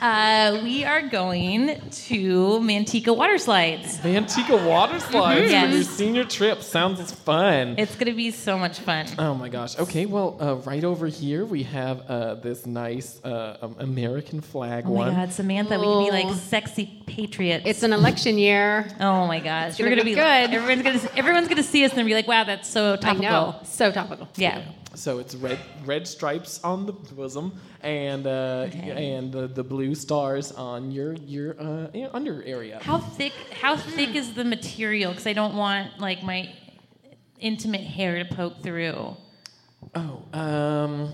Uh, 0.00 0.60
we 0.62 0.84
are 0.84 1.00
going 1.08 1.80
to 1.90 2.58
Manteca 2.60 3.16
Water 3.16 3.38
Slides. 3.38 3.98
The 4.00 4.16
Antigua 4.16 4.66
water 4.66 5.00
slides 5.00 5.50
Mhm. 5.50 5.62
for 5.62 5.74
your 5.76 5.82
senior 5.84 6.24
trip. 6.24 6.62
Sounds 6.62 7.10
fun. 7.12 7.76
It's 7.78 7.94
gonna 7.96 8.12
be 8.12 8.30
so 8.30 8.58
much 8.58 8.80
fun. 8.80 9.06
Oh 9.18 9.34
my 9.34 9.48
gosh. 9.48 9.78
Okay, 9.78 10.04
well, 10.04 10.36
uh, 10.40 10.56
right 10.56 10.84
over 10.84 11.06
here 11.06 11.46
we 11.46 11.62
have 11.62 12.02
uh, 12.10 12.34
this 12.34 12.66
nice 12.66 13.18
uh, 13.24 13.56
um, 13.62 13.76
American 13.78 14.40
flag 14.42 14.84
Oh 14.86 14.90
my 14.90 15.06
one. 15.06 15.14
God, 15.14 15.32
Samantha, 15.32 15.78
we 15.78 15.86
could 15.86 16.04
be 16.06 16.10
like 16.10 16.26
Oh. 16.26 16.34
sexy 16.34 16.86
patriots. 17.06 17.64
It's 17.66 17.82
an 17.82 17.92
election 17.94 18.36
year. 18.36 18.86
oh 19.00 19.26
my 19.26 19.38
gosh, 19.40 19.78
gonna 19.78 19.88
we're 19.90 19.96
gonna 19.96 20.04
be 20.04 20.14
good. 20.14 20.52
Everyone's 20.52 20.82
gonna 20.82 21.00
everyone's 21.16 21.48
gonna 21.48 21.62
see 21.62 21.84
us 21.84 21.92
and 21.94 22.04
be 22.06 22.14
like, 22.14 22.28
wow, 22.28 22.44
that's 22.44 22.68
so 22.68 22.94
I 22.94 22.96
topical. 22.96 23.22
know. 23.22 23.54
So 23.64 23.90
topical. 23.90 24.28
Yeah. 24.36 24.60
So 24.94 25.18
it's 25.18 25.34
red 25.34 25.58
red 25.84 26.06
stripes 26.06 26.60
on 26.62 26.86
the 26.86 26.92
bosom 26.92 27.60
and 27.82 28.26
uh, 28.26 28.68
and 28.72 29.32
the, 29.32 29.48
the 29.48 29.64
blue 29.64 29.94
stars 29.94 30.52
on 30.52 30.90
your 30.90 31.14
your 31.14 31.56
uh, 31.60 32.08
under 32.12 32.42
area. 32.44 32.78
How 32.82 32.98
thick? 32.98 33.32
How 33.60 33.76
thick 33.76 34.14
is 34.14 34.34
the 34.34 34.44
material? 34.44 35.10
Because 35.10 35.26
I 35.26 35.32
don't 35.32 35.56
want 35.56 35.98
like 35.98 36.22
my 36.22 36.52
intimate 37.40 37.82
hair 37.82 38.22
to 38.22 38.34
poke 38.34 38.62
through. 38.62 39.16
Oh, 39.94 40.22
um, 40.32 41.12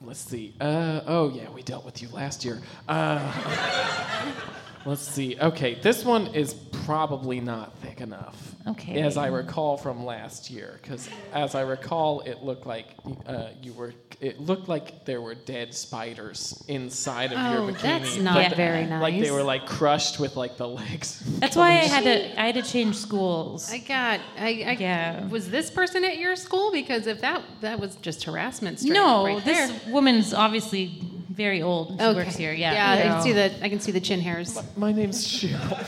let's 0.00 0.20
see. 0.20 0.54
Uh, 0.60 1.00
oh 1.06 1.30
yeah, 1.30 1.50
we 1.50 1.62
dealt 1.62 1.84
with 1.84 2.02
you 2.02 2.08
last 2.08 2.44
year. 2.44 2.60
Uh, 2.88 4.34
let's 4.88 5.02
see. 5.02 5.38
Okay, 5.38 5.74
this 5.80 6.04
one 6.04 6.28
is 6.28 6.54
probably 6.54 7.40
not 7.40 7.76
thick 7.78 8.00
enough. 8.00 8.54
Okay. 8.66 9.00
As 9.02 9.16
I 9.16 9.26
recall 9.28 9.76
from 9.76 10.04
last 10.04 10.50
year, 10.50 10.78
because 10.82 11.08
as 11.32 11.54
I 11.54 11.60
recall, 11.60 12.20
it 12.20 12.42
looked 12.42 12.66
like 12.66 12.86
uh, 13.26 13.48
you 13.62 13.72
were. 13.74 13.92
It 14.20 14.40
looked 14.40 14.68
like 14.68 15.04
there 15.04 15.20
were 15.20 15.34
dead 15.34 15.72
spiders 15.72 16.64
inside 16.66 17.32
of 17.32 17.38
your 17.52 17.62
Oh, 17.62 17.72
bikini. 17.72 17.82
that's 17.82 18.16
not 18.16 18.48
but 18.48 18.56
very 18.56 18.86
Like 18.86 19.20
they 19.20 19.30
were 19.30 19.44
like 19.44 19.66
crushed 19.66 20.18
with 20.18 20.34
like 20.34 20.56
the 20.56 20.66
legs. 20.66 21.22
That's 21.38 21.54
why 21.54 21.68
I 21.68 21.84
had 21.84 22.04
to 22.04 22.40
I 22.40 22.46
had 22.46 22.54
to 22.56 22.62
change 22.62 22.96
schools. 22.96 23.70
I 23.70 23.78
got. 23.78 24.20
I, 24.38 24.48
I 24.48 24.76
Yeah. 24.80 25.28
Was 25.28 25.50
this 25.50 25.70
person 25.70 26.04
at 26.04 26.18
your 26.18 26.34
school? 26.36 26.72
Because 26.72 27.06
if 27.06 27.20
that 27.20 27.42
that 27.60 27.78
was 27.78 27.96
just 27.96 28.24
harassment. 28.24 28.80
Straight 28.80 28.94
no, 28.94 29.20
up 29.20 29.26
right 29.26 29.44
this 29.44 29.86
woman's 29.86 30.34
obviously 30.34 31.00
very 31.38 31.62
old. 31.62 31.88
She 31.88 32.04
Okay. 32.04 32.18
works 32.18 32.36
here. 32.36 32.52
Yeah. 32.52 32.72
Yeah. 32.72 32.90
I 32.90 33.02
can 33.08 33.22
see 33.22 33.32
the. 33.32 33.64
I 33.64 33.68
can 33.70 33.80
see 33.80 33.92
the 33.92 34.00
chin 34.00 34.20
hairs. 34.20 34.60
My 34.76 34.92
name's 34.92 35.26
Cheryl. 35.26 35.78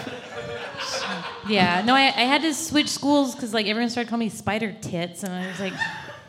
Yeah, 1.49 1.83
no, 1.85 1.95
I, 1.95 2.05
I 2.05 2.25
had 2.35 2.43
to 2.43 2.55
switch 2.55 2.89
schools 2.89 3.35
because 3.35 3.53
like 3.53 3.67
everyone 3.67 3.91
started 3.91 4.09
calling 4.09 4.27
me 4.27 4.31
spider 4.31 4.73
tits, 4.81 5.25
and 5.25 5.33
I 5.33 5.47
was 5.49 5.59
like, 5.59 5.73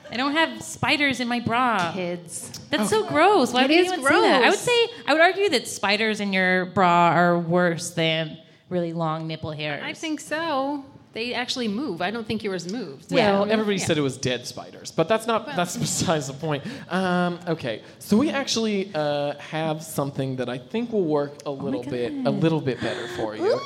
I 0.09 0.17
don't 0.17 0.33
have 0.33 0.61
spiders 0.61 1.19
in 1.19 1.27
my 1.27 1.39
bra. 1.39 1.91
Kids. 1.93 2.49
That's 2.69 2.89
so 2.89 3.05
oh. 3.05 3.07
gross. 3.07 3.53
Why 3.53 3.61
It 3.61 3.69
would 3.69 3.71
is 3.71 3.91
anyone 3.91 4.11
say 4.11 4.21
that? 4.21 4.43
I 4.43 4.49
would 4.49 4.59
say 4.59 4.87
I 5.05 5.13
would 5.13 5.21
argue 5.21 5.49
that 5.49 5.67
spiders 5.67 6.19
in 6.19 6.33
your 6.33 6.65
bra 6.65 7.11
are 7.13 7.37
worse 7.37 7.91
than 7.91 8.37
really 8.69 8.93
long 8.93 9.27
nipple 9.27 9.51
hairs. 9.51 9.83
I 9.85 9.93
think 9.93 10.19
so. 10.19 10.83
They 11.13 11.33
actually 11.33 11.67
move. 11.67 12.01
I 12.01 12.09
don't 12.09 12.25
think 12.25 12.41
yours 12.41 12.71
moved. 12.71 13.11
Well, 13.11 13.45
Yeah. 13.45 13.51
everybody 13.53 13.77
Yeah. 13.77 13.85
said 13.85 13.97
it 13.97 14.01
was 14.01 14.15
dead 14.17 14.47
spiders, 14.47 14.91
but 14.91 15.09
that's 15.09 15.27
not. 15.27 15.45
That's 15.45 15.75
besides 15.87 16.27
the 16.27 16.33
point. 16.33 16.63
Um, 16.89 17.37
okay, 17.47 17.81
so 17.99 18.15
we 18.15 18.29
actually 18.29 18.91
uh, 18.95 19.33
have 19.39 19.83
something 19.83 20.37
that 20.37 20.47
I 20.47 20.57
think 20.57 20.93
will 20.93 21.03
work 21.03 21.33
a 21.45 21.51
little 21.51 21.83
bit, 21.83 22.13
a 22.25 22.31
little 22.31 22.61
bit 22.61 22.79
better 22.79 23.07
for 23.17 23.35
you. 23.35 23.59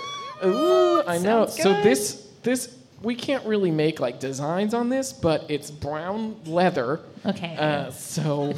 Ooh, 0.43 1.03
I 1.07 1.17
know. 1.19 1.45
sounds 1.45 1.61
So 1.61 1.73
this, 1.83 2.27
this, 2.43 2.75
we 3.01 3.13
can't 3.15 3.45
really 3.45 3.71
make 3.71 3.99
like 3.99 4.19
designs 4.19 4.73
on 4.73 4.89
this, 4.89 5.13
but 5.13 5.45
it's 5.47 5.69
brown 5.69 6.35
leather. 6.45 7.01
Okay. 7.25 7.55
Uh, 7.57 7.91
so 7.91 8.53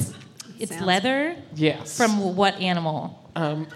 it's 0.59 0.71
Sounds- 0.71 0.85
leather 0.85 1.35
yes. 1.55 1.95
from 1.97 2.35
what 2.37 2.55
animal? 2.55 3.19
um, 3.35 3.67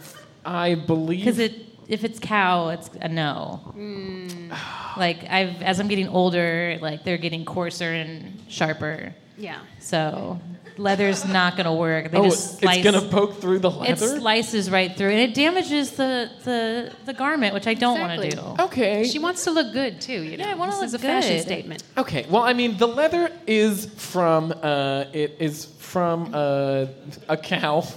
I 0.46 0.74
believe. 0.76 1.20
Because 1.20 1.38
it 1.38 1.71
if 1.92 2.06
it's 2.06 2.20
cow, 2.20 2.70
it's 2.70 2.90
a 3.02 3.10
no. 3.10 3.74
Mm. 3.78 4.58
Like 4.96 5.26
I've 5.30 5.62
as 5.62 5.80
I'm 5.82 5.90
getting 5.90 6.08
older, 6.08 6.80
like 6.82 7.04
they're 7.04 7.18
getting 7.18 7.44
coarser 7.44 7.92
and 7.92 8.42
sharper. 8.48 9.14
Yeah. 9.38 9.60
So 9.80 10.40
leather's 10.82 11.26
not 11.26 11.56
gonna 11.58 11.74
work. 11.74 12.12
They 12.12 12.18
oh, 12.18 12.24
just 12.24 12.60
slice, 12.60 12.78
it's 12.78 12.84
gonna 12.84 13.10
poke 13.10 13.40
through 13.40 13.60
the 13.60 13.72
leather. 13.72 13.94
it 13.94 14.20
slices 14.20 14.70
right 14.70 14.96
through, 14.96 15.10
and 15.10 15.20
it 15.20 15.34
damages 15.34 15.92
the 15.92 16.30
the, 16.44 16.94
the 17.06 17.14
garment, 17.14 17.54
which 17.54 17.68
I 17.68 17.74
don't 17.74 18.00
want 18.00 18.22
to 18.22 18.30
do. 18.30 18.56
okay. 18.60 19.04
She 19.04 19.20
wants 19.20 19.44
to 19.46 19.52
look 19.52 19.74
good 19.74 20.02
too. 20.02 20.22
You 20.22 20.38
know. 20.38 20.46
Yeah, 20.46 20.52
I 20.52 20.56
wanna 20.56 20.72
this 20.72 20.84
is 20.84 20.94
a 20.94 20.98
look 20.98 21.02
fashion 21.02 21.40
statement. 21.42 21.84
Okay, 21.98 22.26
well, 22.30 22.44
I 22.44 22.54
mean, 22.54 22.78
the 22.78 22.88
leather 22.88 23.32
is 23.48 23.86
from 23.96 24.54
uh, 24.62 25.06
it 25.14 25.38
is 25.40 25.66
from 25.92 26.34
uh, 26.34 26.86
a 27.28 27.38
cow. 27.38 27.84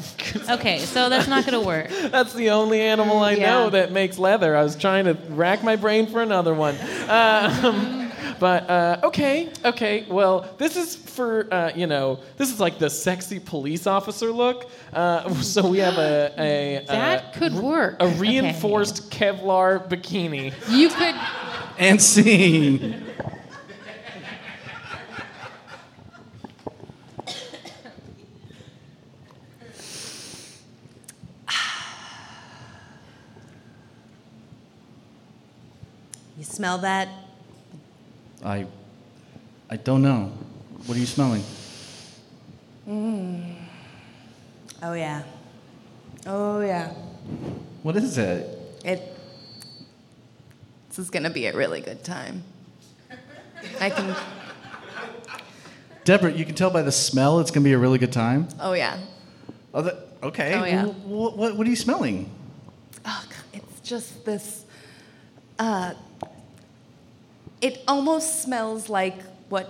Okay, 0.51 0.79
so 0.79 1.09
that's 1.09 1.29
not 1.29 1.45
gonna 1.45 1.61
work. 1.61 1.89
That's 2.11 2.35
the 2.35 2.51
only 2.51 2.81
animal 2.81 3.19
I 3.19 3.35
know 3.35 3.71
that 3.71 3.93
makes 3.93 4.19
leather. 4.19 4.57
I 4.57 4.63
was 4.63 4.77
trying 4.77 5.05
to 5.07 5.15
rack 5.31 5.63
my 5.63 5.77
brain 5.77 6.07
for 6.07 6.23
another 6.23 6.55
one. 6.55 6.77
Um, 7.05 8.04
but 8.39 8.69
uh, 8.69 9.01
okay, 9.05 9.51
okay. 9.65 10.07
Well, 10.09 10.49
this 10.59 10.77
is 10.77 10.97
for 10.97 11.53
uh, 11.53 11.73
you 11.75 11.87
know, 11.87 12.21
this 12.37 12.53
is 12.53 12.61
like 12.61 12.79
the 12.79 12.91
sexy 12.91 13.39
police 13.41 13.87
officer 13.87 14.31
look. 14.33 14.71
Uh, 14.93 15.33
so 15.35 15.69
we 15.69 15.79
have 15.79 15.99
a 15.99 16.33
a 16.39 16.85
That 16.89 17.25
uh, 17.25 17.39
could 17.39 17.55
work. 17.55 17.97
a 18.01 18.09
reinforced 18.09 19.11
Kevlar 19.11 19.89
bikini. 19.89 20.53
You 20.69 20.89
could. 20.89 21.15
And 21.79 22.01
scene. 22.01 23.05
You 36.37 36.43
smell 36.43 36.79
that? 36.79 37.09
I, 38.45 38.67
I 39.71 39.77
don't 39.77 40.03
know. 40.03 40.31
What 40.87 40.97
are 40.97 41.01
you 41.01 41.07
smelling? 41.07 41.43
Oh 44.83 44.93
yeah. 44.93 45.23
Oh 46.27 46.61
yeah. 46.61 46.91
What 47.83 47.97
is 47.97 48.19
it? 48.19 48.59
It. 48.85 49.01
This 50.89 50.99
is 50.99 51.11
gonna 51.11 51.31
be 51.31 51.47
a 51.47 51.57
really 51.57 51.81
good 51.81 52.05
time. 52.05 52.43
I 53.81 53.91
can. 53.91 54.15
Deborah, 56.05 56.33
you 56.33 56.45
can 56.45 56.55
tell 56.55 56.71
by 56.71 56.83
the 56.83 56.93
smell 56.93 57.41
it's 57.41 57.51
going 57.51 57.63
to 57.63 57.69
be 57.69 57.73
a 57.73 57.79
really 57.79 57.99
good 57.99 58.13
time. 58.13 58.49
Oh 58.61 58.75
yeah. 58.75 58.99
Oh, 59.73 59.83
that, 59.83 60.09
okay. 60.23 60.55
Oh, 60.55 60.65
yeah. 60.65 60.85
What, 60.85 61.37
what, 61.37 61.57
what 61.57 61.67
are 61.67 61.71
you 61.71 61.77
smelling? 61.77 62.31
Oh, 63.07 63.25
God, 63.29 63.63
it's 63.63 63.81
just 63.81 64.25
this. 64.25 64.67
Uh, 65.59 65.95
it 67.67 67.81
almost 67.89 68.43
smells 68.43 68.89
like 68.91 69.17
what 69.49 69.67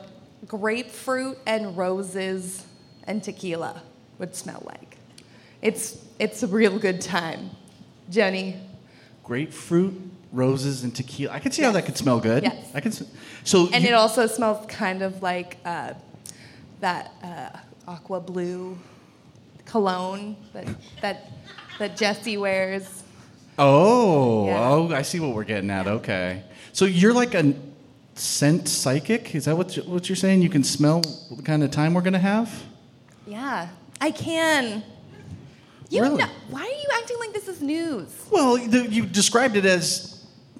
grapefruit 0.48 1.38
and 1.46 1.76
roses 1.76 2.64
and 3.06 3.22
tequila 3.22 3.82
would 4.18 4.34
smell 4.34 4.62
like. 4.66 4.96
It's 5.62 5.84
it's 6.18 6.42
a 6.42 6.46
real 6.48 6.78
good 6.78 7.00
time. 7.00 7.50
Jenny. 8.10 8.56
Grapefruit, 9.22 9.94
roses, 10.32 10.84
and 10.84 10.94
tequila. 10.94 11.32
I 11.32 11.38
can 11.38 11.52
see 11.52 11.62
how 11.62 11.72
that 11.72 11.86
could 11.86 11.96
smell 11.96 12.20
good. 12.20 12.42
Yes. 12.42 12.70
I 12.74 12.80
can. 12.80 12.92
So 13.44 13.68
And 13.72 13.82
you- 13.84 13.90
it 13.90 13.94
also 13.94 14.26
smells 14.26 14.66
kind 14.66 15.00
of 15.02 15.22
like 15.22 15.56
uh, 15.64 15.94
that 16.80 17.12
uh, 17.22 17.50
aqua 17.90 18.20
blue 18.20 18.76
cologne 19.66 20.36
that 20.52 20.66
that 21.00 21.30
that 21.78 21.96
Jesse 21.96 22.36
wears. 22.36 23.02
Oh, 23.58 24.46
Yeah. 24.46 24.68
oh, 24.70 24.92
I 24.92 25.02
see 25.02 25.20
what 25.20 25.32
we're 25.34 25.44
getting 25.44 25.70
at. 25.70 25.86
Okay. 25.86 26.42
So 26.72 26.84
you're 26.86 27.14
like 27.14 27.34
a 27.34 27.54
scent 28.14 28.68
psychic? 28.68 29.34
Is 29.34 29.44
that 29.46 29.56
what, 29.56 29.76
you- 29.76 29.82
what 29.84 30.08
you're 30.08 30.16
saying? 30.16 30.42
You 30.42 30.48
can 30.50 30.64
smell 30.64 31.00
the 31.36 31.42
kind 31.42 31.62
of 31.62 31.70
time 31.70 31.94
we're 31.94 32.00
going 32.02 32.12
to 32.14 32.18
have? 32.18 32.62
Yeah, 33.26 33.68
I 34.00 34.10
can. 34.10 34.82
You 35.90 36.02
Really? 36.02 36.16
know, 36.18 36.28
why 36.50 36.62
are 36.62 36.64
you 36.66 36.88
acting 37.00 37.18
like 37.20 37.32
this 37.32 37.48
is 37.48 37.60
news? 37.62 38.08
Well, 38.30 38.56
the, 38.56 38.86
you 38.90 39.04
described 39.06 39.56
it 39.56 39.64
as. 39.64 40.10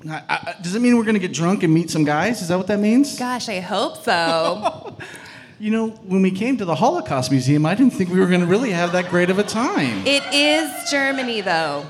I, 0.08 0.22
I, 0.28 0.54
does 0.62 0.74
it 0.74 0.80
mean 0.82 0.96
we're 0.98 1.04
going 1.04 1.14
to 1.14 1.20
get 1.20 1.32
drunk 1.32 1.62
and 1.62 1.72
meet 1.72 1.90
some 1.90 2.04
guys? 2.04 2.42
Is 2.42 2.48
that 2.48 2.58
what 2.58 2.66
that 2.66 2.78
means? 2.78 3.18
Gosh, 3.18 3.48
I 3.48 3.60
hope 3.60 4.02
so. 4.04 4.98
You 5.60 5.70
know, 5.70 5.90
when 5.90 6.20
we 6.20 6.32
came 6.32 6.56
to 6.58 6.64
the 6.64 6.74
Holocaust 6.74 7.30
Museum, 7.30 7.64
I 7.64 7.76
didn't 7.76 7.92
think 7.94 8.10
we 8.10 8.18
were 8.18 8.26
going 8.26 8.40
to 8.40 8.46
really 8.46 8.72
have 8.72 8.90
that 8.92 9.08
great 9.08 9.30
of 9.30 9.38
a 9.38 9.44
time. 9.44 10.04
it 10.04 10.22
is 10.34 10.90
Germany, 10.90 11.40
though. 11.42 11.86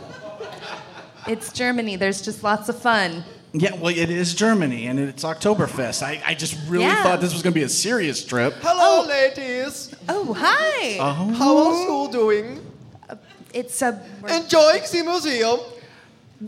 It's 1.27 1.51
Germany. 1.51 1.97
There's 1.97 2.21
just 2.21 2.45
lots 2.45 2.69
of 2.69 2.79
fun. 2.79 3.25
Yeah, 3.57 3.77
well, 3.77 3.97
it 3.97 4.11
is 4.11 4.35
Germany, 4.35 4.89
and 4.89 4.99
it's 4.99 5.23
Oktoberfest. 5.23 6.03
I, 6.03 6.21
I 6.27 6.35
just 6.35 6.59
really 6.69 6.87
Yeah. 6.87 7.05
thought 7.05 7.21
this 7.21 7.33
was 7.33 7.41
going 7.41 7.53
to 7.53 7.61
be 7.61 7.63
a 7.63 7.69
serious 7.69 8.25
trip. 8.25 8.55
Hello, 8.61 9.05
oh. 9.05 9.09
ladies. 9.09 9.95
Oh, 10.09 10.35
hi. 10.37 10.99
Oh. 10.99 11.33
How 11.35 11.57
are 11.59 11.83
you 11.83 12.09
doing? 12.11 12.67
Uh, 13.09 13.15
it's 13.53 13.81
a. 13.81 14.03
Enjoying 14.29 14.83
the 14.91 15.03
museum? 15.05 15.61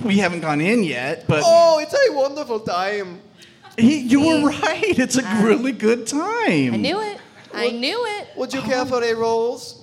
We 0.03 0.19
haven't 0.19 0.41
gone 0.41 0.61
in 0.61 0.83
yet, 0.83 1.27
but 1.29 1.45
Oh, 1.47 1.79
it's 1.79 1.95
a 1.95 2.13
wonderful 2.13 2.59
time. 2.59 3.21
he, 3.79 3.99
you 3.99 4.21
were 4.27 4.51
right. 4.51 4.99
It's 4.99 5.17
a 5.17 5.23
really 5.45 5.73
good 5.73 6.09
time. 6.09 6.75
I 6.75 6.77
knew 6.77 7.01
it. 7.01 7.19
I 7.55 7.71
knew 7.71 8.05
it. 8.19 8.31
Would 8.37 8.53
you 8.53 8.63
care 8.63 8.81
oh. 8.81 8.85
for 8.85 9.05
a 9.05 9.15
rose? 9.15 9.81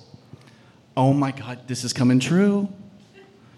Oh 0.94 1.14
my 1.14 1.32
God, 1.32 1.66
this 1.66 1.84
is 1.84 1.94
coming 1.94 2.20
true. 2.20 2.68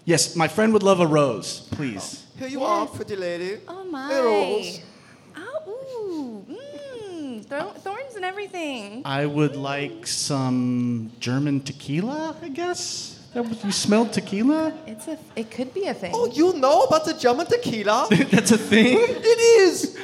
Yes, 0.07 0.37
my 0.37 0.47
friend 0.47 0.71
would 0.71 0.83
love 0.83 1.01
a 1.01 1.05
rose, 1.05 1.67
please. 1.71 2.23
Here 2.39 2.47
you 2.47 2.63
are, 2.63 2.87
pretty 2.87 3.17
lady. 3.17 3.59
Oh 3.67 3.83
my. 3.83 4.13
A 4.13 4.23
rose. 4.23 4.79
Oh, 5.35 5.67
ooh, 5.67 6.45
mmm, 6.49 7.45
thro- 7.45 7.73
thorns 7.83 8.15
and 8.15 8.23
everything. 8.23 9.01
I 9.03 9.25
would 9.25 9.57
like 9.57 10.07
some 10.07 11.11
German 11.19 11.59
tequila, 11.59 12.37
I 12.41 12.47
guess. 12.47 13.19
That 13.33 13.43
was, 13.49 13.61
you 13.65 13.73
smelled 13.73 14.13
tequila? 14.13 14.71
It's 14.87 15.09
a. 15.09 15.19
It 15.35 15.51
could 15.51 15.73
be 15.73 15.87
a 15.87 15.93
thing. 15.93 16.13
Oh, 16.15 16.27
you 16.27 16.53
know 16.53 16.83
about 16.83 17.03
the 17.03 17.13
German 17.13 17.45
tequila? 17.45 18.07
That's 18.31 18.51
a 18.51 18.57
thing? 18.57 18.97
it 19.01 19.39
is. 19.59 19.97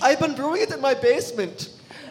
I've 0.00 0.18
been 0.18 0.34
brewing 0.34 0.62
it 0.62 0.70
in 0.72 0.80
my 0.80 0.94
basement. 0.94 1.68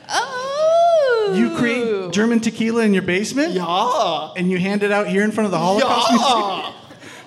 Oh. 0.09 1.33
You 1.35 1.57
create 1.57 2.13
German 2.13 2.39
tequila 2.39 2.83
in 2.83 2.93
your 2.93 3.01
basement? 3.01 3.53
Yeah. 3.53 4.29
And 4.37 4.51
you 4.51 4.59
hand 4.59 4.83
it 4.83 4.91
out 4.91 5.07
here 5.07 5.23
in 5.23 5.31
front 5.31 5.45
of 5.45 5.51
the 5.51 5.57
Holocaust 5.57 6.11
Museum? 6.11 6.39
Yeah. 6.39 6.73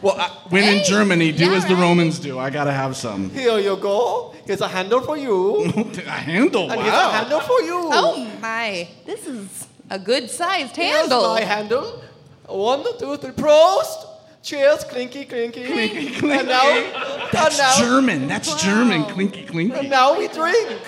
Well, 0.04 0.20
I, 0.20 0.28
when 0.50 0.64
in 0.64 0.84
Germany, 0.84 1.32
do 1.32 1.46
yeah, 1.46 1.54
as 1.54 1.64
the 1.64 1.74
right. 1.74 1.80
Romans 1.80 2.18
do. 2.18 2.38
I 2.38 2.50
gotta 2.50 2.72
have 2.72 2.94
some. 2.94 3.30
Here 3.40 3.58
you 3.58 3.74
go. 3.76 4.34
Here's 4.44 4.60
a 4.60 4.68
handle 4.68 5.00
for 5.00 5.16
you. 5.16 5.64
a 5.64 6.10
handle, 6.10 6.70
And 6.70 6.78
here's 6.82 6.92
a 6.92 7.10
handle 7.10 7.40
for 7.40 7.60
you. 7.62 7.80
Oh 7.90 8.30
my. 8.42 8.86
This 9.06 9.26
is 9.26 9.66
a 9.88 9.98
good 9.98 10.28
sized 10.28 10.76
handle. 10.76 11.34
Here's 11.36 11.48
handle. 11.48 11.82
my 11.82 11.88
handle. 11.88 12.02
One, 12.46 12.98
two, 12.98 13.16
three. 13.16 13.30
Prost. 13.30 14.06
Cheers. 14.42 14.84
Clinky, 14.84 15.24
clinky. 15.24 15.64
Clinky, 15.64 16.10
clinky. 16.10 16.38
And 16.38 16.48
now, 16.48 17.28
That's 17.32 17.58
and 17.58 17.66
now, 17.66 17.76
German. 17.78 18.28
That's 18.28 18.62
German. 18.62 19.04
Clinky, 19.04 19.46
and 19.72 19.88
now 19.88 20.18
we 20.18 20.28
drink. 20.28 20.82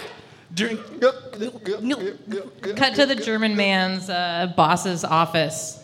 Drink. 0.52 0.80
Cut 1.00 2.94
to 2.96 3.06
the 3.06 3.14
German 3.14 3.56
man's 3.56 4.10
uh, 4.10 4.52
boss's 4.54 5.04
office. 5.04 5.82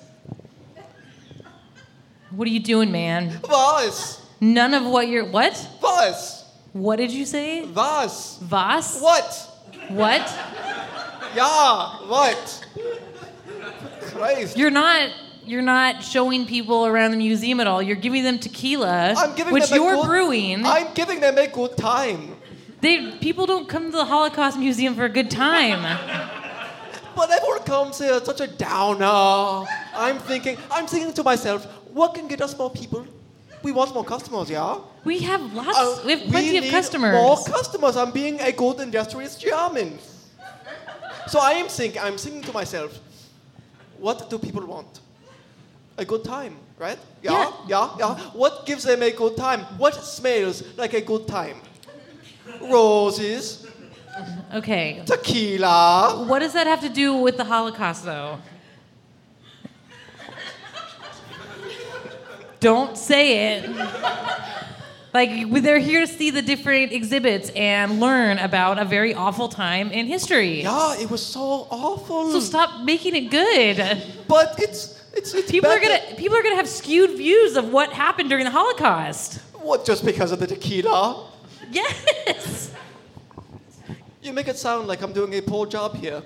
What 2.33 2.49
are 2.49 2.51
you 2.51 2.61
doing, 2.61 2.91
man? 2.91 3.41
Was. 3.49 4.21
None 4.41 4.75
of 4.75 4.85
what 4.85 5.09
you're. 5.09 5.25
What? 5.25 5.69
Was. 5.83 6.45
What 6.73 6.97
did 6.97 7.11
you 7.11 7.27
say? 7.27 7.63
Was. 7.67 8.39
Voss? 8.43 9.01
What? 9.01 9.49
What? 9.89 10.21
Yeah. 11.37 11.89
What? 12.09 12.67
Christ. 14.01 14.57
You're 14.57 14.71
not. 14.71 15.11
You're 15.45 15.61
not 15.63 16.05
showing 16.05 16.47
people 16.47 16.87
around 16.87 17.11
the 17.11 17.17
museum 17.17 17.59
at 17.61 17.67
all. 17.67 17.83
You're 17.83 17.97
giving 17.97 18.23
them 18.23 18.39
tequila, 18.39 19.13
I'm 19.17 19.35
giving 19.35 19.53
which 19.53 19.71
them 19.71 19.81
a 19.81 19.83
you're 19.85 19.95
good- 19.97 20.07
brewing. 20.07 20.65
I'm 20.65 20.95
giving 20.95 21.19
them 21.19 21.37
a 21.37 21.49
good 21.49 21.77
time. 21.77 22.37
They 22.81 23.11
people 23.19 23.47
don't 23.47 23.69
come 23.69 23.91
to 23.91 23.97
the 23.97 24.05
Holocaust 24.05 24.57
Museum 24.59 24.95
for 24.95 25.05
a 25.05 25.09
good 25.09 25.31
time. 25.31 25.83
But 27.17 27.31
everyone 27.31 27.63
comes 27.65 27.99
here 27.99 28.21
such 28.25 28.41
a 28.41 28.47
downer. 28.47 29.67
I'm 29.95 30.19
thinking, 30.19 30.57
I'm 30.71 30.87
thinking 30.87 31.13
to 31.13 31.23
myself, 31.25 31.67
what 31.93 32.15
can 32.15 32.29
get 32.29 32.41
us 32.41 32.57
more 32.57 32.71
people? 32.71 33.07
We 33.63 33.71
want 33.73 33.95
more 33.95 34.05
customers, 34.05 34.51
yeah? 34.51 34.79
We 35.05 35.21
have 35.21 35.53
lots. 35.53 35.79
Uh, 35.79 36.03
we 36.05 36.11
have 36.13 36.29
plenty 36.29 36.57
of 36.59 36.65
need 36.65 36.71
customers. 36.71 37.15
More 37.15 37.37
customers. 37.45 37.97
I'm 37.97 38.11
being 38.11 38.41
a 38.41 38.51
good 38.51 38.81
industrious 38.81 39.37
German. 39.37 39.99
So 41.29 41.39
I 41.41 41.53
am 41.53 41.69
thinking, 41.69 42.01
I'm 42.03 42.17
thinking 42.19 42.43
to 42.43 42.53
myself, 42.53 42.99
what 43.99 44.29
do 44.29 44.39
people 44.39 44.67
want? 44.67 45.01
A 45.97 46.05
good 46.05 46.25
time, 46.25 46.57
right? 46.79 46.99
Yeah, 47.23 47.53
yeah, 47.69 47.89
yeah. 47.99 48.19
What 48.33 48.67
gives 48.67 48.83
them 48.83 49.03
a 49.03 49.13
good 49.13 49.37
time? 49.37 49.61
What 49.79 49.95
smells 49.95 50.65
like 50.77 50.95
a 50.95 51.01
good 51.01 51.29
time? 51.29 51.57
Roses, 52.61 53.67
okay. 54.55 55.03
tequila. 55.07 56.25
What 56.27 56.41
does 56.41 56.55
that 56.55 56.67
have 56.67 56.81
to 56.81 56.89
do 56.89 57.15
with 57.15 57.37
the 57.37 57.45
Holocaust, 57.45 58.05
though? 58.05 58.39
Don't 62.63 62.97
say 62.97 63.57
it. 63.57 63.71
Like, 65.13 65.51
they're 65.63 65.79
here 65.79 66.01
to 66.01 66.07
see 66.07 66.31
the 66.31 66.41
different 66.41 66.93
exhibits 66.93 67.51
and 67.51 68.01
learn 68.01 68.39
about 68.39 68.79
a 68.79 68.85
very 68.85 69.13
awful 69.15 69.49
time 69.49 69.91
in 69.91 70.07
history. 70.07 70.63
Yeah, 70.63 70.97
it 70.99 71.11
was 71.11 71.27
so 71.27 71.67
awful. 71.71 72.31
So 72.33 72.41
stop 72.41 72.85
making 72.85 73.15
it 73.17 73.31
good. 73.31 73.77
But 74.27 74.55
it's 74.59 75.03
it's, 75.15 75.35
it's 75.35 75.51
People 75.51 75.71
are 75.71 75.81
gonna 75.81 76.01
people 76.17 76.35
are 76.39 76.43
gonna 76.43 76.57
have 76.57 76.69
skewed 76.69 77.11
views 77.19 77.57
of 77.57 77.71
what 77.71 77.93
happened 77.93 78.31
during 78.31 78.45
the 78.47 78.51
Holocaust. 78.51 79.41
What? 79.61 79.85
Just 79.85 80.05
because 80.07 80.33
of 80.33 80.39
the 80.39 80.47
tequila? 80.47 81.31
Yes. 81.71 82.73
You 84.23 84.33
make 84.33 84.49
it 84.49 84.57
sound 84.57 84.87
like 84.87 85.03
I'm 85.03 85.13
doing 85.13 85.35
a 85.35 85.43
poor 85.43 85.67
job 85.67 85.97
here. 85.97 86.23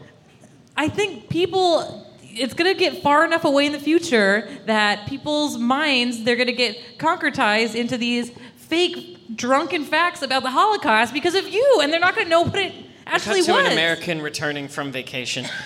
I 0.77 0.89
think 0.89 1.29
people 1.29 2.07
it's 2.39 2.55
going 2.55 2.73
to 2.73 2.79
get 2.79 3.03
far 3.03 3.25
enough 3.25 3.45
away 3.45 3.67
in 3.67 3.73
the 3.73 3.79
future 3.81 4.49
that 4.67 5.07
people's 5.09 5.59
minds 5.59 6.23
they're 6.25 6.37
going 6.37 6.47
to 6.47 6.53
get 6.53 6.77
concretized 6.99 7.75
into 7.75 7.97
these 7.99 8.31
fake 8.57 9.37
drunken 9.37 9.85
facts 9.85 10.23
about 10.23 10.43
the 10.43 10.51
Holocaust 10.51 11.13
because 11.13 11.35
of 11.35 11.49
you 11.49 11.81
and 11.83 11.93
they're 11.93 12.01
not 12.01 12.15
going 12.15 12.27
to 12.27 12.31
know 12.31 12.43
what 12.43 12.59
it 12.59 12.73
actually 13.07 13.41
Cut 13.41 13.47
to 13.47 13.53
was. 13.53 13.67
an 13.67 13.73
American 13.73 14.21
returning 14.23 14.69
from 14.69 14.93
vacation. 14.93 15.47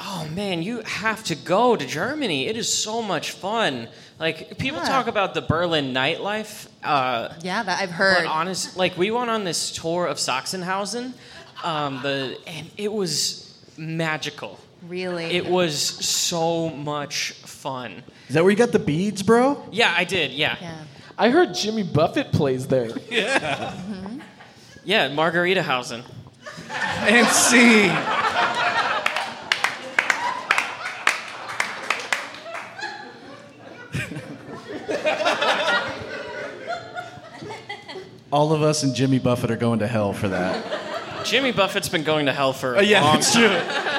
Oh 0.00 0.26
man, 0.34 0.62
you 0.62 0.80
have 0.82 1.22
to 1.24 1.34
go 1.34 1.76
to 1.76 1.84
Germany. 1.84 2.46
It 2.46 2.56
is 2.56 2.72
so 2.72 3.02
much 3.02 3.32
fun. 3.32 3.88
Like 4.18 4.56
people 4.56 4.80
Yeah. 4.80 4.88
talk 4.88 5.06
about 5.08 5.34
the 5.34 5.42
Berlin 5.42 5.92
nightlife. 5.92 6.68
Uh, 6.82 7.28
Yeah, 7.42 7.62
that 7.64 7.82
I've 7.82 7.90
heard. 7.90 8.14
but 8.14 8.20
heard. 8.22 8.26
honest, 8.28 8.76
like 8.76 8.96
we 8.96 9.10
went 9.10 9.28
on 9.28 9.44
this 9.44 9.70
tour 9.72 10.06
of 10.06 10.16
Sachsenhausen, 10.16 11.12
um, 11.62 12.00
the 12.02 12.38
and 12.46 12.70
it 12.78 12.90
was 12.92 13.52
magical. 13.76 14.58
Really? 14.86 15.24
It 15.24 15.46
was 15.46 15.76
so 15.78 16.70
much 16.70 17.32
fun. 17.32 18.02
Is 18.28 18.34
that 18.34 18.42
where 18.42 18.50
you 18.50 18.56
got 18.56 18.72
the 18.72 18.78
beads, 18.78 19.22
bro? 19.22 19.66
Yeah, 19.72 19.92
I 19.96 20.04
did. 20.04 20.30
Yeah, 20.32 20.56
yeah. 20.60 20.84
I 21.18 21.30
heard 21.30 21.52
Jimmy 21.54 21.82
Buffett 21.82 22.30
plays 22.32 22.66
there. 22.68 22.90
yeah, 23.10 23.74
Yeah, 24.84 25.08
Margarita 25.08 25.62
Hausen. 25.62 26.02
And 26.70 27.26
see. 27.48 27.88
All 38.30 38.52
of 38.52 38.62
us 38.62 38.82
and 38.82 38.94
Jimmy 38.94 39.18
Buffett 39.18 39.50
are 39.50 39.56
going 39.56 39.78
to 39.78 39.86
hell 39.86 40.12
for 40.12 40.28
that. 40.28 41.24
Jimmy 41.24 41.50
Buffett's 41.52 41.88
been 41.88 42.04
going 42.04 42.26
to 42.26 42.32
hell 42.32 42.52
for 42.52 42.74
a 42.74 42.78
Uh, 42.78 42.82
yeah, 42.82 43.02
long 43.02 43.14
that's 43.14 43.32
time. 43.32 43.48
true. 43.48 43.97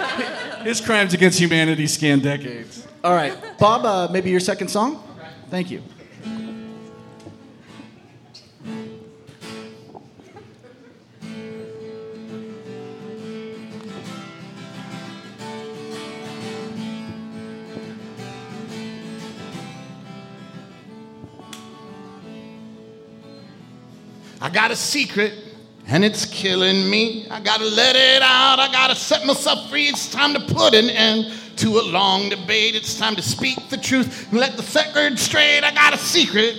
His 0.63 0.81
crimes 0.81 1.13
against 1.13 1.39
humanity 1.39 1.87
scan 1.87 2.19
decades. 2.19 2.87
All 3.03 3.15
right, 3.15 3.33
Bob, 3.57 3.85
uh, 3.85 4.11
maybe 4.11 4.29
your 4.29 4.39
second 4.39 4.67
song? 4.67 5.03
Thank 5.49 5.71
you. 5.71 5.81
I 24.41 24.49
got 24.49 24.71
a 24.71 24.75
secret 24.75 25.48
and 25.91 26.05
it's 26.05 26.25
killing 26.25 26.89
me. 26.89 27.27
I 27.29 27.39
gotta 27.39 27.65
let 27.65 27.95
it 27.95 28.21
out. 28.21 28.59
I 28.59 28.71
gotta 28.71 28.95
set 28.95 29.25
myself 29.25 29.69
free. 29.69 29.87
It's 29.87 30.09
time 30.09 30.33
to 30.35 30.39
put 30.39 30.75
an 30.75 30.89
end 30.89 31.33
to 31.57 31.79
a 31.79 31.81
long 31.81 32.29
debate. 32.29 32.75
It's 32.75 32.97
time 32.97 33.15
to 33.15 33.21
speak 33.21 33.69
the 33.69 33.77
truth 33.77 34.31
and 34.31 34.39
let 34.39 34.55
the 34.55 34.63
record 34.75 35.17
straight. 35.17 35.63
I 35.63 35.73
got 35.73 35.93
a 35.93 35.97
secret. 35.97 36.55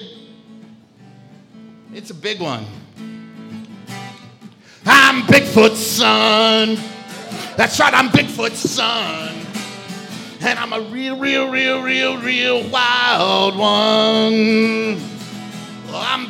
It's 1.95 2.11
a 2.11 2.15
big 2.15 2.41
one. 2.41 2.67
I'm 4.85 5.23
Bigfoot's 5.23 5.79
son. 5.79 6.77
That's 7.57 7.79
right, 7.79 7.95
I'm 7.95 8.09
Bigfoot's 8.09 8.69
son. 8.71 9.37
And 10.41 10.59
I'm 10.59 10.73
a 10.73 10.81
real, 10.81 11.19
real, 11.19 11.51
real, 11.51 11.83
real, 11.83 12.19
real 12.19 12.69
wild 12.71 13.57
one. 13.57 15.20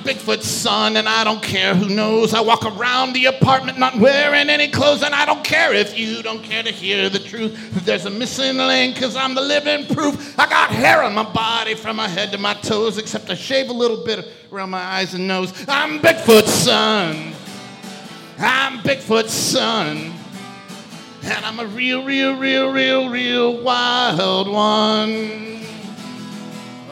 Bigfoot's 0.02 0.48
son, 0.48 0.96
and 0.96 1.08
I 1.08 1.24
don't 1.24 1.42
care 1.42 1.74
who 1.74 1.88
knows. 1.88 2.34
I 2.34 2.40
walk 2.40 2.64
around 2.64 3.12
the 3.12 3.26
apartment 3.26 3.78
not 3.78 3.98
wearing 3.98 4.50
any 4.50 4.68
clothes, 4.68 5.02
and 5.02 5.14
I 5.14 5.24
don't 5.24 5.44
care 5.44 5.72
if 5.72 5.98
you 5.98 6.22
don't 6.22 6.42
care 6.42 6.62
to 6.62 6.70
hear 6.70 7.08
the 7.08 7.18
truth. 7.18 7.84
There's 7.84 8.06
a 8.06 8.10
missing 8.10 8.56
link, 8.56 8.96
cause 8.96 9.16
I'm 9.16 9.34
the 9.34 9.40
living 9.40 9.86
proof. 9.94 10.38
I 10.38 10.48
got 10.48 10.70
hair 10.70 11.02
on 11.02 11.14
my 11.14 11.30
body 11.30 11.74
from 11.74 11.96
my 11.96 12.08
head 12.08 12.32
to 12.32 12.38
my 12.38 12.54
toes, 12.54 12.98
except 12.98 13.30
I 13.30 13.34
shave 13.34 13.68
a 13.68 13.72
little 13.72 14.04
bit 14.04 14.28
around 14.52 14.70
my 14.70 14.82
eyes 14.82 15.14
and 15.14 15.26
nose. 15.28 15.52
I'm 15.68 16.00
Bigfoot's 16.00 16.52
son. 16.52 17.34
I'm 18.38 18.78
Bigfoot's 18.80 19.32
son. 19.32 20.12
And 21.22 21.44
I'm 21.44 21.60
a 21.60 21.66
real, 21.66 22.04
real, 22.04 22.36
real, 22.36 22.72
real, 22.72 23.10
real 23.10 23.62
wild 23.62 24.48
one. 24.48 25.60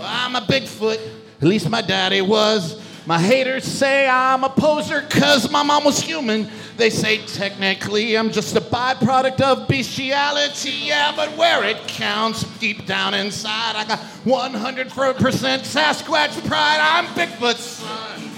I'm 0.01 0.37
a 0.37 0.41
Bigfoot, 0.41 1.01
at 1.41 1.49
least 1.49 1.69
my 1.71 1.81
daddy 1.81 2.21
was. 2.21 2.83
My 3.09 3.19
haters 3.19 3.65
say 3.65 4.07
I'm 4.07 4.45
a 4.45 4.51
poser 4.51 5.01
cause 5.01 5.51
my 5.51 5.63
mom 5.63 5.85
was 5.85 5.99
human. 5.99 6.47
They 6.77 6.91
say 6.91 7.25
technically 7.25 8.19
I'm 8.19 8.31
just 8.31 8.55
a 8.55 8.61
byproduct 8.61 9.41
of 9.41 9.67
bestiality, 9.67 10.73
yeah, 10.73 11.15
but 11.17 11.35
where 11.35 11.65
it 11.65 11.79
counts 11.89 12.43
deep 12.59 12.85
down 12.85 13.15
inside, 13.15 13.77
I 13.77 13.87
got 13.89 14.01
100% 14.01 14.91
Sasquatch 14.91 16.47
pride. 16.47 16.81
I'm 16.83 17.07
Bigfoot's 17.15 17.61
son. 17.61 18.31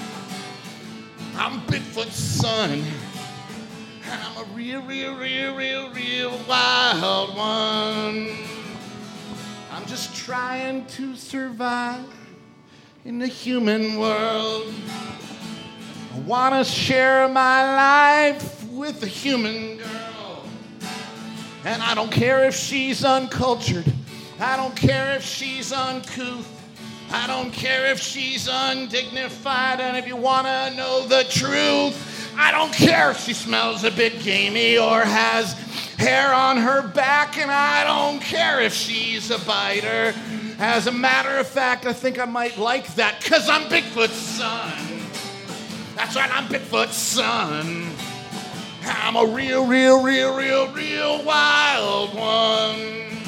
I'm 1.34 1.60
Bigfoot's 1.62 2.14
son. 2.14 2.84
And 4.04 4.22
I'm 4.22 4.36
a 4.36 4.54
real, 4.54 4.82
real, 4.82 5.16
real, 5.16 5.56
real, 5.56 5.90
real 5.90 6.30
wild 6.48 7.36
one. 7.36 8.28
I'm 9.72 9.84
just 9.86 10.14
trying 10.14 10.86
to 10.86 11.16
survive 11.16 12.04
in 13.04 13.18
the 13.18 13.26
human 13.26 13.98
world. 13.98 14.74
I 16.14 16.18
want 16.20 16.54
to 16.54 16.70
share 16.70 17.28
my 17.28 17.64
life 17.74 18.64
with 18.70 19.02
a 19.02 19.06
human 19.06 19.78
girl. 19.78 20.44
And 21.64 21.82
I 21.82 21.94
don't 21.94 22.12
care 22.12 22.44
if 22.44 22.54
she's 22.54 23.04
uncultured. 23.04 23.90
I 24.38 24.56
don't 24.56 24.76
care 24.76 25.16
if 25.16 25.24
she's 25.24 25.72
uncouth. 25.72 26.46
I 27.10 27.26
don't 27.26 27.50
care 27.52 27.86
if 27.86 28.00
she's 28.00 28.48
undignified. 28.50 29.80
And 29.80 29.96
if 29.96 30.06
you 30.06 30.16
want 30.16 30.46
to 30.46 30.74
know 30.76 31.06
the 31.06 31.24
truth, 31.30 32.34
I 32.36 32.50
don't 32.52 32.72
care 32.72 33.10
if 33.10 33.20
she 33.20 33.32
smells 33.32 33.82
a 33.84 33.90
bit 33.90 34.20
gamey 34.20 34.76
or 34.76 35.00
has 35.00 35.54
hair 35.96 36.34
on 36.34 36.58
her 36.58 36.86
back. 36.88 37.38
And 37.38 37.50
I 37.50 37.84
don't 37.84 38.20
care 38.20 38.60
if 38.60 38.74
she's 38.74 39.30
a 39.30 39.38
biter. 39.38 40.14
As 40.62 40.86
a 40.86 40.92
matter 40.92 41.38
of 41.38 41.46
fact, 41.46 41.86
I 41.86 41.94
think 41.94 42.18
I 42.18 42.26
might 42.26 42.58
like 42.58 42.86
that 42.96 43.22
because 43.22 43.48
I'm 43.48 43.62
Bigfoot's 43.70 44.12
son. 44.12 45.00
That's 45.96 46.14
right, 46.14 46.30
I'm 46.30 46.48
Bigfoot's 46.48 46.96
son. 46.96 47.90
I'm 48.84 49.16
a 49.16 49.24
real, 49.24 49.64
real, 49.66 50.02
real, 50.02 50.36
real, 50.36 50.70
real 50.74 51.24
wild 51.24 52.14
one. 52.14 53.19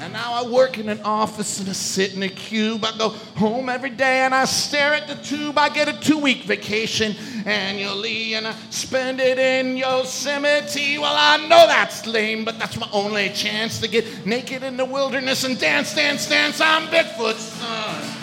And 0.00 0.14
now 0.14 0.32
I 0.32 0.48
work 0.48 0.78
in 0.78 0.88
an 0.88 1.02
office 1.02 1.60
and 1.60 1.68
I 1.68 1.72
sit 1.72 2.14
in 2.14 2.22
a 2.22 2.28
cube. 2.28 2.82
I 2.86 2.96
go 2.96 3.10
home 3.10 3.68
every 3.68 3.90
day 3.90 4.20
and 4.20 4.34
I 4.34 4.46
stare 4.46 4.94
at 4.94 5.06
the 5.06 5.14
tube. 5.16 5.58
I 5.58 5.68
get 5.68 5.88
a 5.88 6.00
two 6.00 6.18
week 6.18 6.44
vacation 6.44 7.14
annually 7.44 8.32
and 8.32 8.46
I 8.48 8.54
spend 8.70 9.20
it 9.20 9.38
in 9.38 9.76
Yosemite. 9.76 10.96
Well, 10.96 11.14
I 11.14 11.46
know 11.48 11.66
that's 11.66 12.06
lame, 12.06 12.46
but 12.46 12.58
that's 12.58 12.78
my 12.78 12.88
only 12.92 13.28
chance 13.28 13.78
to 13.80 13.88
get 13.88 14.24
naked 14.24 14.62
in 14.62 14.78
the 14.78 14.86
wilderness 14.86 15.44
and 15.44 15.60
dance, 15.60 15.94
dance, 15.94 16.26
dance. 16.26 16.62
I'm 16.62 16.88
Bigfoot's 16.88 17.42
son. 17.42 18.16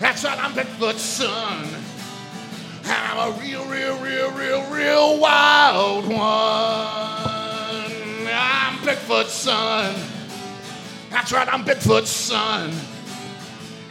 That's 0.00 0.24
right, 0.24 0.38
I'm 0.42 0.52
Bigfoot's 0.52 1.00
son. 1.00 1.68
I'm 2.86 3.32
a 3.32 3.38
real, 3.38 3.64
real, 3.66 3.98
real, 4.00 4.32
real, 4.32 4.68
real 4.68 5.20
wild 5.20 6.08
one. 6.08 6.18
I'm 8.34 8.78
Bigfoot's 8.78 9.32
son. 9.32 10.11
That's 11.12 11.30
right, 11.30 11.46
I'm 11.46 11.62
Bigfoot's 11.62 12.08
son. 12.08 12.72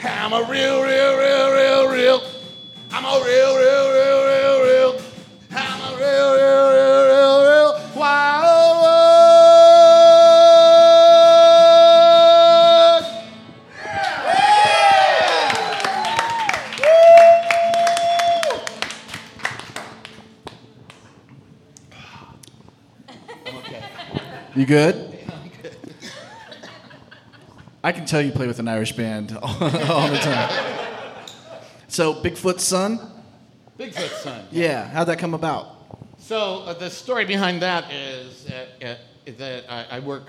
I'm 0.04 0.34
a 0.34 0.42
real, 0.50 0.82
real, 0.82 1.18
real, 1.20 1.52
real, 1.52 1.88
real. 1.88 2.24
I'm 2.92 3.06
a 3.06 3.22
real, 3.24 3.56
real, 3.56 3.92
real, 3.94 4.26
real, 4.26 4.64
real. 4.64 5.00
I'm 5.52 5.82
a 5.82 5.96
real, 5.98 6.34
real, 6.34 6.72
real, 6.74 7.06
real, 7.06 7.44
real 7.46 7.80
wild 7.96 8.82
one. 8.82 8.92
You 24.56 24.66
good? 24.66 25.01
I 27.84 27.92
can 27.92 28.06
tell 28.06 28.22
you 28.22 28.32
play 28.32 28.48
with 28.48 28.60
an 28.60 28.68
Irish 28.68 28.92
band 28.92 29.38
all, 29.42 29.50
all 29.64 30.08
the 30.08 30.20
time. 30.20 30.78
So, 31.88 32.14
Bigfoot's 32.14 32.64
son? 32.64 33.00
Bigfoot's 33.80 34.22
son. 34.22 34.46
Yeah, 34.52 34.88
how'd 34.88 35.08
that 35.08 35.18
come 35.18 35.34
about? 35.34 35.82
So 36.20 36.60
uh, 36.62 36.74
the 36.74 36.92
story 36.92 37.26
behind 37.26 37.64
that 37.64 37.92
is 37.92 38.48
uh, 38.48 38.86
uh, 38.86 38.96
that 39.38 39.66
I, 39.68 39.98
I 39.98 40.00
work 40.00 40.28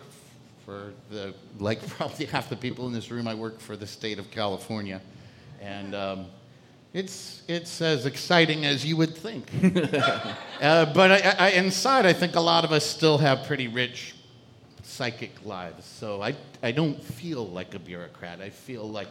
for 0.64 0.94
the 1.10 1.34
like 1.58 1.86
probably 1.86 2.24
half 2.24 2.48
the 2.48 2.56
people 2.56 2.86
in 2.86 2.94
this 2.94 3.10
room. 3.10 3.28
I 3.28 3.34
work 3.34 3.60
for 3.60 3.76
the 3.76 3.86
state 3.86 4.18
of 4.18 4.30
California, 4.30 5.02
and 5.60 5.94
um, 5.94 6.26
it's 6.94 7.42
it's 7.46 7.82
as 7.82 8.06
exciting 8.06 8.64
as 8.64 8.86
you 8.86 8.96
would 8.96 9.14
think. 9.14 9.50
uh, 10.62 10.86
but 10.94 11.12
I, 11.12 11.34
I, 11.38 11.50
inside, 11.50 12.06
I 12.06 12.14
think 12.14 12.36
a 12.36 12.40
lot 12.40 12.64
of 12.64 12.72
us 12.72 12.86
still 12.86 13.18
have 13.18 13.44
pretty 13.44 13.68
rich 13.68 14.14
psychic 14.92 15.44
lives. 15.44 15.84
So 15.84 16.22
I 16.22 16.34
I 16.62 16.72
don't 16.72 17.02
feel 17.02 17.46
like 17.46 17.74
a 17.74 17.78
bureaucrat. 17.78 18.40
I 18.40 18.50
feel 18.50 18.88
like 18.88 19.08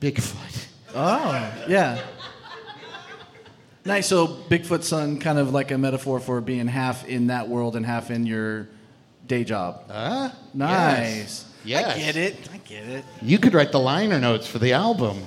Bigfoot. 0.00 0.66
Oh, 0.94 1.52
yeah. 1.68 2.00
Nice. 3.84 4.06
So, 4.06 4.26
Bigfoot's 4.26 4.88
son, 4.88 5.18
kind 5.18 5.38
of 5.38 5.52
like 5.52 5.70
a 5.70 5.76
metaphor 5.76 6.18
for 6.18 6.40
being 6.40 6.66
half 6.66 7.06
in 7.06 7.26
that 7.26 7.46
world 7.46 7.76
and 7.76 7.84
half 7.84 8.10
in 8.10 8.24
your 8.24 8.68
day 9.26 9.44
job. 9.44 9.82
Huh? 9.90 10.30
Nice. 10.54 11.44
Yes. 11.62 11.94
I 11.94 11.98
get 11.98 12.16
it. 12.16 12.48
I 12.50 12.56
get 12.56 12.88
it. 12.88 13.04
You 13.20 13.38
could 13.38 13.52
write 13.52 13.70
the 13.70 13.78
liner 13.78 14.18
notes 14.18 14.46
for 14.46 14.58
the 14.58 14.72
album. 14.72 15.18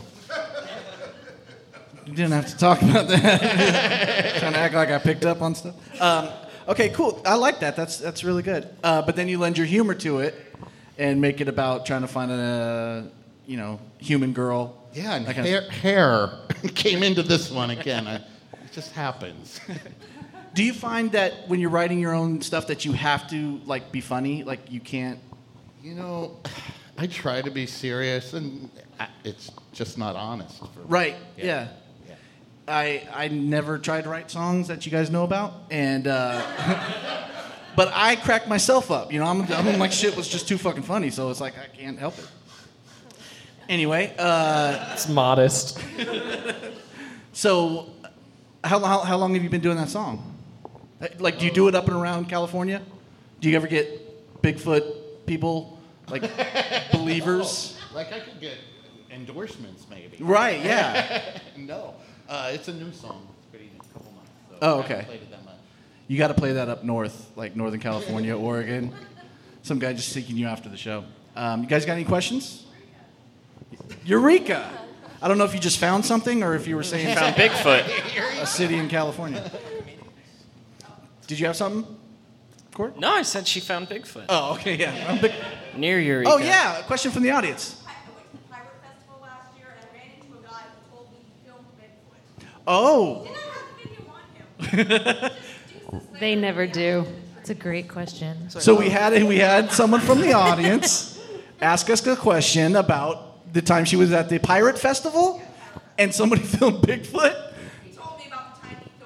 You 2.07 2.13
didn't 2.13 2.31
have 2.31 2.47
to 2.47 2.57
talk 2.57 2.81
about 2.81 3.07
that. 3.07 4.35
Trying 4.39 4.53
to 4.53 4.59
act 4.59 4.73
like 4.73 4.89
I 4.89 4.97
picked 4.97 5.25
up 5.25 5.43
on 5.43 5.53
stuff. 5.53 5.75
Um, 6.01 6.29
okay, 6.67 6.89
cool. 6.89 7.21
I 7.25 7.35
like 7.35 7.59
that. 7.59 7.75
That's 7.75 7.97
that's 7.97 8.23
really 8.23 8.43
good. 8.43 8.69
Uh, 8.83 9.01
but 9.01 9.15
then 9.15 9.27
you 9.27 9.37
lend 9.39 9.57
your 9.57 9.67
humor 9.67 9.93
to 9.95 10.19
it 10.19 10.35
and 10.97 11.19
make 11.21 11.41
it 11.41 11.47
about 11.47 11.85
trying 11.85 12.01
to 12.01 12.07
find 12.07 12.31
a 12.31 13.09
you 13.45 13.57
know 13.57 13.79
human 13.97 14.33
girl. 14.33 14.77
Yeah, 14.93 15.15
and 15.15 15.25
hair, 15.25 15.61
hair 15.69 16.31
came 16.75 17.01
into 17.03 17.23
this 17.23 17.49
one 17.49 17.69
again. 17.69 18.07
I, 18.07 18.15
it 18.15 18.71
just 18.73 18.91
happens. 18.91 19.59
Do 20.53 20.63
you 20.65 20.73
find 20.73 21.13
that 21.13 21.47
when 21.47 21.61
you're 21.61 21.69
writing 21.69 21.99
your 21.99 22.13
own 22.13 22.41
stuff 22.41 22.67
that 22.67 22.83
you 22.83 22.91
have 22.91 23.29
to 23.29 23.61
like 23.65 23.91
be 23.91 24.01
funny? 24.01 24.43
Like 24.43 24.69
you 24.71 24.81
can't. 24.81 25.19
You 25.81 25.95
know, 25.95 26.37
I 26.97 27.07
try 27.07 27.41
to 27.41 27.49
be 27.51 27.65
serious, 27.65 28.33
and 28.33 28.69
I- 28.99 29.07
it's 29.23 29.49
just 29.71 29.97
not 29.97 30.15
honest. 30.17 30.57
For 30.59 30.65
me. 30.79 30.85
Right. 30.87 31.15
Yeah. 31.37 31.69
I 32.71 33.07
I 33.13 33.27
never 33.27 33.77
tried 33.77 34.03
to 34.05 34.09
write 34.09 34.31
songs 34.31 34.67
that 34.69 34.85
you 34.85 34.91
guys 34.91 35.11
know 35.11 35.23
about, 35.23 35.53
and 35.69 36.07
uh, 36.07 36.41
but 37.75 37.91
I 37.93 38.15
cracked 38.15 38.47
myself 38.47 38.89
up. 38.89 39.11
You 39.11 39.19
know, 39.19 39.25
I'm, 39.25 39.41
I'm 39.51 39.77
like 39.79 39.91
shit 39.91 40.15
was 40.15 40.27
just 40.27 40.47
too 40.47 40.57
fucking 40.57 40.83
funny, 40.83 41.09
so 41.11 41.29
it's 41.29 41.41
like 41.41 41.53
I 41.57 41.67
can't 41.75 41.99
help 41.99 42.17
it. 42.17 42.27
Anyway, 43.69 44.13
uh, 44.17 44.89
It's 44.93 45.07
modest. 45.07 45.79
so 47.33 47.89
how, 48.63 48.79
how 48.79 48.99
how 48.99 49.17
long 49.17 49.33
have 49.33 49.43
you 49.43 49.49
been 49.49 49.61
doing 49.61 49.77
that 49.77 49.89
song? 49.89 50.27
Like, 51.19 51.39
do 51.39 51.45
you 51.45 51.51
do 51.51 51.67
it 51.67 51.75
up 51.75 51.87
and 51.87 51.95
around 51.95 52.29
California? 52.29 52.81
Do 53.39 53.49
you 53.49 53.55
ever 53.55 53.67
get 53.67 54.41
Bigfoot 54.43 55.25
people 55.25 55.79
like 56.09 56.23
believers? 56.91 57.77
Like 57.93 58.13
I 58.13 58.19
could 58.19 58.39
get 58.39 58.57
endorsements, 59.09 59.87
maybe. 59.89 60.17
Right, 60.19 60.63
yeah. 60.63 61.39
no, 61.57 61.95
uh, 62.31 62.49
it's 62.53 62.67
a 62.67 62.73
new 62.73 62.91
song. 62.91 63.27
It's 63.37 63.45
pretty 63.47 63.69
a 63.79 63.93
couple 63.93 64.11
months. 64.13 64.31
So 64.49 64.57
Oh, 64.61 64.79
I 64.79 64.83
okay. 64.85 65.03
played 65.05 65.21
it 65.21 65.29
that 65.31 65.45
much. 65.45 65.53
You 66.07 66.17
got 66.17 66.29
to 66.29 66.33
play 66.33 66.53
that 66.53 66.67
up 66.69 66.83
north, 66.83 67.31
like 67.35 67.55
Northern 67.55 67.79
California, 67.79 68.35
Oregon. 68.49 68.91
Some 69.63 69.77
guy 69.79 69.93
just 69.93 70.09
seeking 70.09 70.37
you 70.37 70.47
after 70.47 70.69
the 70.69 70.77
show. 70.77 71.03
Um, 71.35 71.61
you 71.63 71.67
guys 71.69 71.85
got 71.85 71.93
any 71.93 72.03
questions? 72.03 72.65
Eureka! 74.05 74.69
I 75.21 75.27
don't 75.27 75.37
know 75.37 75.43
if 75.45 75.53
you 75.53 75.59
just 75.59 75.77
found 75.77 76.03
something 76.05 76.41
or 76.41 76.55
if 76.55 76.67
you 76.67 76.75
were 76.75 76.83
saying 76.83 77.15
Found 77.15 77.35
Bigfoot. 77.35 78.41
a 78.41 78.45
city 78.47 78.75
in 78.77 78.89
California. 78.89 79.51
Did 81.27 81.39
you 81.39 81.45
have 81.45 81.55
something? 81.55 81.85
Court? 82.73 82.97
No, 82.97 83.11
I 83.11 83.21
said 83.21 83.47
she 83.47 83.59
found 83.59 83.87
Bigfoot. 83.89 84.25
Oh, 84.29 84.53
okay, 84.55 84.75
yeah. 84.77 85.21
Big- 85.21 85.33
Near 85.77 85.99
Eureka. 85.99 86.31
Oh, 86.31 86.37
yeah. 86.37 86.79
A 86.79 86.83
question 86.83 87.11
from 87.11 87.23
the 87.23 87.31
audience. 87.31 87.80
Oh. 92.71 93.27
They 96.21 96.35
never 96.35 96.67
do. 96.67 97.05
It's 97.39 97.49
a 97.49 97.55
great 97.55 97.89
question. 97.89 98.49
So 98.49 98.75
we 98.75 98.89
had 98.89 99.23
we 99.23 99.39
had 99.39 99.71
someone 99.71 99.99
from 99.99 100.21
the 100.21 100.33
audience 100.33 101.19
ask 101.59 101.89
us 101.89 102.05
a 102.05 102.15
question 102.15 102.75
about 102.75 103.51
the 103.53 103.61
time 103.61 103.83
she 103.85 103.95
was 103.95 104.13
at 104.13 104.29
the 104.29 104.37
pirate 104.39 104.77
festival, 104.77 105.41
and 105.97 106.13
somebody 106.13 106.43
filmed 106.55 106.77
Bigfoot. 106.77 107.35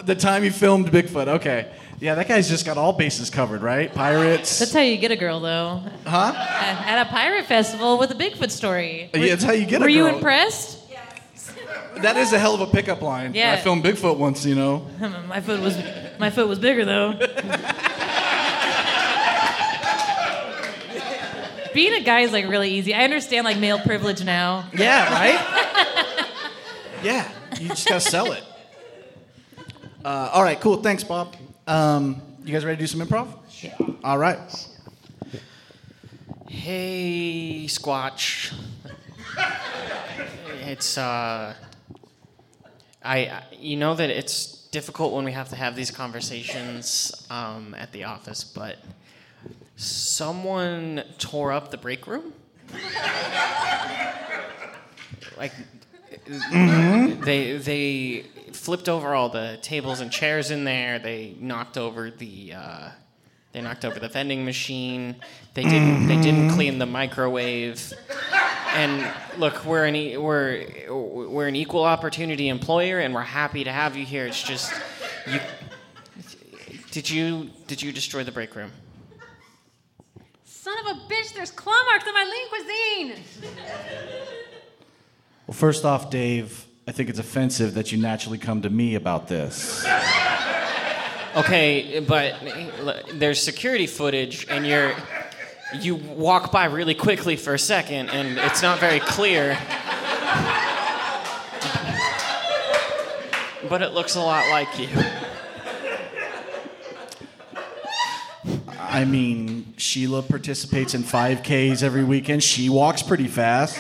The 0.04 0.16
time 0.16 0.44
he 0.44 0.50
filmed 0.52 0.92
Bigfoot. 0.92 1.28
Okay. 1.28 1.72
Yeah, 2.00 2.16
that 2.16 2.28
guy's 2.28 2.50
just 2.50 2.66
got 2.66 2.78
all 2.78 2.92
bases 2.94 3.30
covered, 3.30 3.62
right? 3.62 3.92
Pirates. 3.92 4.60
That's 4.60 4.74
how 4.74 4.82
you 4.82 4.98
get 4.98 5.12
a 5.12 5.16
girl, 5.16 5.40
though. 5.40 5.82
Huh? 6.06 6.34
At, 6.36 7.00
at 7.00 7.08
a 7.08 7.10
pirate 7.10 7.46
festival 7.46 7.98
with 7.98 8.12
a 8.12 8.16
Bigfoot 8.16 8.52
story. 8.52 9.10
Yeah, 9.14 9.30
that's 9.30 9.44
how 9.46 9.54
you 9.54 9.66
get 9.66 9.78
a 9.78 9.80
girl. 9.80 9.84
Were 9.86 9.90
you 9.90 10.08
impressed? 10.08 10.85
That 11.98 12.18
is 12.18 12.34
a 12.34 12.40
hell 12.40 12.56
of 12.56 12.62
a 12.62 12.68
pickup 12.68 13.02
line. 13.02 13.34
Yeah. 13.34 13.54
I 13.54 13.58
filmed 13.58 13.84
Bigfoot 13.84 14.18
once, 14.18 14.46
you 14.46 14.56
know. 14.56 14.88
my 15.28 15.42
foot 15.42 15.60
was 15.62 15.78
my 16.20 16.30
foot 16.30 16.48
was 16.48 16.60
bigger 16.60 16.86
though. 16.86 17.14
Being 21.74 21.94
a 21.94 22.04
guy 22.06 22.22
is 22.22 22.32
like 22.32 22.48
really 22.48 22.70
easy. 22.72 22.94
I 22.94 23.04
understand 23.04 23.44
like 23.44 23.58
male 23.58 23.80
privilege 23.80 24.24
now. 24.24 24.70
Yeah, 24.78 25.14
right? 25.14 26.28
yeah, 27.04 27.30
you 27.60 27.68
just 27.68 27.88
gotta 27.88 28.00
sell 28.00 28.32
it. 28.32 28.44
Uh, 30.04 30.30
all 30.32 30.44
right, 30.44 30.60
cool. 30.62 30.78
Thanks, 30.78 31.04
Bob. 31.04 31.36
Um, 31.68 32.22
you 32.46 32.54
guys 32.54 32.64
ready 32.64 32.78
to 32.78 32.84
do 32.84 32.88
some 32.88 33.06
improv? 33.06 33.28
Yeah. 33.62 33.76
All 34.04 34.18
right. 34.18 34.68
Hey, 36.48 37.66
Squatch. 37.68 38.54
It's 40.62 40.98
uh, 40.98 41.54
I 43.04 43.44
you 43.60 43.78
know 43.78 43.96
that 43.96 44.10
it's 44.10 44.68
difficult 44.70 45.14
when 45.14 45.26
we 45.26 45.32
have 45.32 45.50
to 45.50 45.56
have 45.56 45.76
these 45.76 45.92
conversations 45.92 47.26
um, 47.30 47.76
at 47.78 47.92
the 47.92 48.04
office, 48.04 48.44
but 48.44 48.78
someone 49.76 51.04
tore 51.18 51.52
up 51.52 51.72
the 51.72 51.78
break 51.78 52.08
room. 52.08 52.34
like 55.38 55.54
they 56.26 57.58
they 57.58 58.26
flipped 58.52 58.90
over 58.90 59.14
all 59.14 59.30
the 59.30 59.60
tables 59.62 60.00
and 60.00 60.12
chairs 60.12 60.50
in 60.52 60.64
there. 60.64 60.98
They 61.00 61.36
knocked 61.40 61.78
over 61.78 62.10
the 62.10 62.54
uh, 62.54 62.90
they 63.52 63.62
knocked 63.62 63.86
over 63.86 64.00
the 64.00 64.10
vending 64.10 64.44
machine. 64.44 65.16
They 65.54 65.64
didn't 65.64 66.08
they 66.08 66.20
didn't 66.20 66.50
clean 66.52 66.80
the 66.80 66.86
microwave. 66.86 67.94
And 68.76 69.10
look, 69.38 69.64
we're 69.64 69.86
an 69.86 69.96
e- 69.96 70.18
we're 70.18 70.66
we're 70.90 71.48
an 71.48 71.56
equal 71.56 71.86
opportunity 71.86 72.50
employer, 72.50 73.00
and 73.00 73.14
we're 73.14 73.22
happy 73.22 73.64
to 73.64 73.72
have 73.72 73.96
you 73.96 74.06
here. 74.06 74.26
It's 74.26 74.44
just 74.44 74.74
you. 75.26 75.40
Did 76.92 77.10
you 77.10 77.52
did 77.68 77.82
you 77.82 77.94
destroy 77.94 78.26
the 78.26 78.34
break 78.34 78.54
room? 78.54 78.72
Son 80.44 80.76
of 80.80 80.98
a 80.98 81.00
bitch, 81.08 81.34
there's 81.34 81.52
claw 81.52 81.82
marks 81.90 82.06
on 82.06 82.14
my 82.14 82.24
lean 82.24 82.50
cuisine. 82.50 83.24
Well, 85.48 85.54
first 85.56 85.86
off, 85.86 86.10
Dave, 86.10 86.66
I 86.88 86.92
think 86.92 87.10
it's 87.10 87.20
offensive 87.20 87.76
that 87.76 87.92
you 87.92 87.98
naturally 87.98 88.40
come 88.40 88.62
to 88.64 88.70
me 88.70 88.96
about 88.96 89.28
this. 89.28 89.86
Okay, 91.36 92.00
but 92.06 92.42
look, 92.82 93.10
there's 93.14 93.42
security 93.42 93.88
footage, 93.88 94.48
and 94.50 94.66
you're 94.66 94.94
you 95.74 95.96
walk 95.96 96.52
by 96.52 96.66
really 96.66 96.96
quickly 96.96 97.36
for 97.36 97.54
a 97.54 97.60
second, 97.60 98.10
and 98.10 98.38
it's 98.38 98.62
not 98.62 98.80
very 98.80 99.00
clear. 99.00 99.58
But 103.68 103.82
it 103.82 103.94
looks 103.94 104.16
a 104.16 104.22
lot 104.22 104.48
like 104.50 104.68
you. 104.78 104.88
I 108.78 109.04
mean, 109.06 109.74
Sheila 109.78 110.22
participates 110.22 110.94
in 110.94 111.04
5Ks 111.04 111.84
every 111.84 112.04
weekend. 112.04 112.44
She 112.44 112.70
walks 112.70 113.02
pretty 113.02 113.28
fast. 113.28 113.78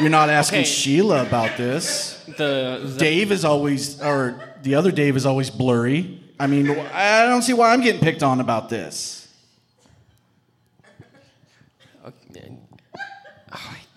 You're 0.00 0.10
not 0.10 0.28
asking 0.30 0.60
Okay. 0.60 0.68
Sheila 0.68 1.22
about 1.22 1.56
this. 1.56 2.20
The, 2.26 2.80
the 2.82 2.96
Dave 2.98 3.30
is 3.30 3.44
always, 3.44 4.00
or 4.00 4.40
the 4.62 4.74
other 4.74 4.90
Dave 4.90 5.16
is 5.16 5.26
always 5.26 5.50
blurry. 5.50 6.20
I 6.40 6.48
mean, 6.48 6.68
I 6.70 7.26
don't 7.26 7.42
see 7.42 7.52
why 7.52 7.72
I'm 7.72 7.80
getting 7.80 8.00
picked 8.00 8.22
on 8.24 8.40
about 8.40 8.68
this. 8.68 9.23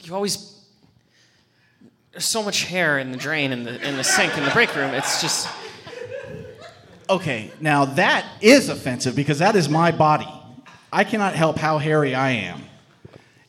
You 0.07 0.15
always 0.15 0.53
there's 2.11 2.25
so 2.25 2.41
much 2.41 2.63
hair 2.63 2.97
in 2.97 3.11
the 3.11 3.17
drain 3.17 3.51
in 3.51 3.63
the 3.63 3.87
in 3.87 3.97
the 3.97 4.03
sink 4.03 4.37
in 4.37 4.43
the 4.43 4.51
break 4.51 4.73
room. 4.75 4.93
It's 4.93 5.21
just 5.21 5.47
Okay, 7.09 7.51
now 7.61 7.85
that 7.85 8.25
is 8.41 8.67
offensive 8.67 9.15
because 9.15 9.39
that 9.39 9.55
is 9.55 9.69
my 9.69 9.91
body. 9.91 10.27
I 10.91 11.03
cannot 11.03 11.35
help 11.35 11.57
how 11.57 11.77
hairy 11.77 12.13
I 12.13 12.31
am. 12.31 12.61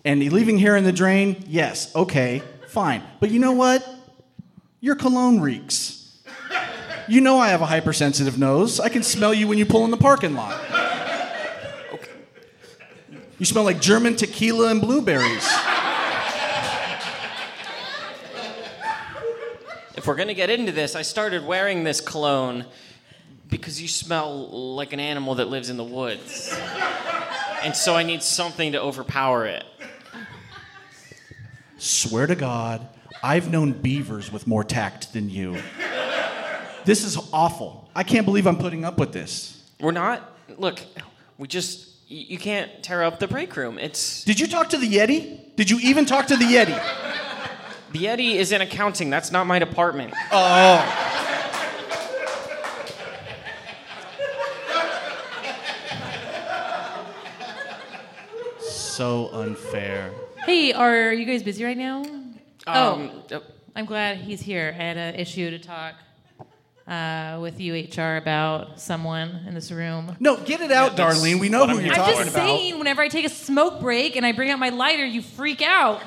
And 0.05 0.23
leaving 0.33 0.59
hair 0.59 0.77
in 0.77 0.85
the 0.85 0.93
drain, 0.93 1.45
yes, 1.49 1.95
okay, 1.95 2.43
fine. 2.69 3.03
But 3.19 3.31
you 3.31 3.41
know 3.41 3.53
what? 3.53 3.87
Your 4.81 4.95
cologne 4.95 5.41
reeks. 5.41 6.21
You 7.09 7.21
know 7.21 7.39
I 7.39 7.49
have 7.49 7.63
a 7.63 7.67
hypersensitive 7.67 8.39
nose. 8.39 8.79
I 8.79 8.91
can 8.91 9.03
smell 9.03 9.35
you 9.35 9.49
when 9.49 9.59
you 9.59 9.67
pull 9.67 9.85
in 9.85 9.91
the 9.91 9.97
parking 9.97 10.35
lot. 10.35 10.61
Okay. 11.93 12.13
You 13.39 13.47
smell 13.47 13.65
like 13.65 13.81
German 13.81 14.15
tequila 14.15 14.71
and 14.71 14.81
blueberries. 14.81 15.49
If 19.99 20.07
we're 20.07 20.15
gonna 20.15 20.33
get 20.33 20.49
into 20.49 20.71
this, 20.71 20.95
I 20.95 21.03
started 21.03 21.45
wearing 21.45 21.83
this 21.83 22.01
cologne 22.01 22.65
because 23.49 23.83
you 23.83 23.89
smell 23.89 24.49
like 24.77 24.93
an 24.93 25.01
animal 25.01 25.35
that 25.35 25.49
lives 25.49 25.71
in 25.71 25.77
the 25.77 25.83
woods. 25.83 26.57
And 27.65 27.75
so 27.75 27.97
I 27.97 28.05
need 28.05 28.23
something 28.23 28.73
to 28.73 28.81
overpower 28.81 29.47
it. 29.47 29.65
Swear 31.79 32.29
to 32.29 32.37
God, 32.37 32.87
I've 33.25 33.51
known 33.51 33.73
beavers 33.73 34.31
with 34.31 34.47
more 34.47 34.63
tact 34.63 35.13
than 35.13 35.29
you. 35.29 35.59
This 36.85 37.03
is 37.03 37.19
awful. 37.33 37.91
I 37.93 38.05
can't 38.05 38.25
believe 38.25 38.47
I'm 38.47 38.59
putting 38.59 38.85
up 38.85 38.99
with 38.99 39.13
this. 39.13 39.69
We're 39.81 39.91
not 39.91 40.39
look, 40.57 40.81
we 41.37 41.49
just. 41.49 41.87
You 42.11 42.39
can't 42.39 42.83
tear 42.83 43.03
up 43.03 43.19
the 43.19 43.29
break 43.29 43.55
room. 43.55 43.79
It's 43.79 44.25
Did 44.25 44.41
you 44.41 44.47
talk 44.47 44.71
to 44.71 44.79
the 44.79 44.89
Yeti? 44.89 45.55
Did 45.57 45.69
you 45.69 45.79
even 45.81 46.07
talk 46.07 46.29
to 46.29 46.37
the 46.37 46.45
Yeti? 46.47 47.28
The 47.93 47.99
Yeti 48.01 48.35
is 48.35 48.53
in 48.53 48.61
accounting. 48.61 49.11
That's 49.11 49.31
not 49.31 49.47
my 49.47 49.59
department. 49.59 50.15
Oh. 50.33 51.05
So 58.61 59.31
unfair. 59.33 60.13
Hey, 60.45 60.73
are 60.73 61.13
you 61.13 61.25
guys 61.25 61.43
busy 61.43 61.65
right 61.65 61.77
now? 61.77 62.03
Um, 62.67 63.23
oh, 63.31 63.43
I'm 63.77 63.87
glad 63.87 64.19
he's 64.19 64.41
here. 64.41 64.75
I 64.75 64.83
had 64.83 64.97
an 64.97 65.15
issue 65.15 65.51
to 65.51 65.59
talk 65.59 65.95
uh, 66.89 67.39
with 67.41 67.59
UHR 67.59 68.19
about 68.19 68.81
someone 68.81 69.45
in 69.47 69.55
this 69.55 69.71
room. 69.71 70.17
No, 70.19 70.37
get 70.37 70.61
it 70.61 70.73
out, 70.73 70.97
Darlene. 70.97 71.39
We 71.39 71.49
know 71.49 71.67
who 71.67 71.79
you're 71.81 71.95
talking 71.95 72.15
about. 72.15 72.19
I'm 72.19 72.25
just 72.25 72.35
saying, 72.35 72.79
whenever 72.79 73.03
I 73.03 73.09
take 73.09 73.25
a 73.25 73.31
smoke 73.31 73.81
break 73.81 74.17
and 74.17 74.27
I 74.27 74.33
bring 74.33 74.51
out 74.51 74.59
my 74.59 74.71
lighter, 74.71 75.07
you 75.07 75.23
freak 75.23 75.63
out. 75.63 76.03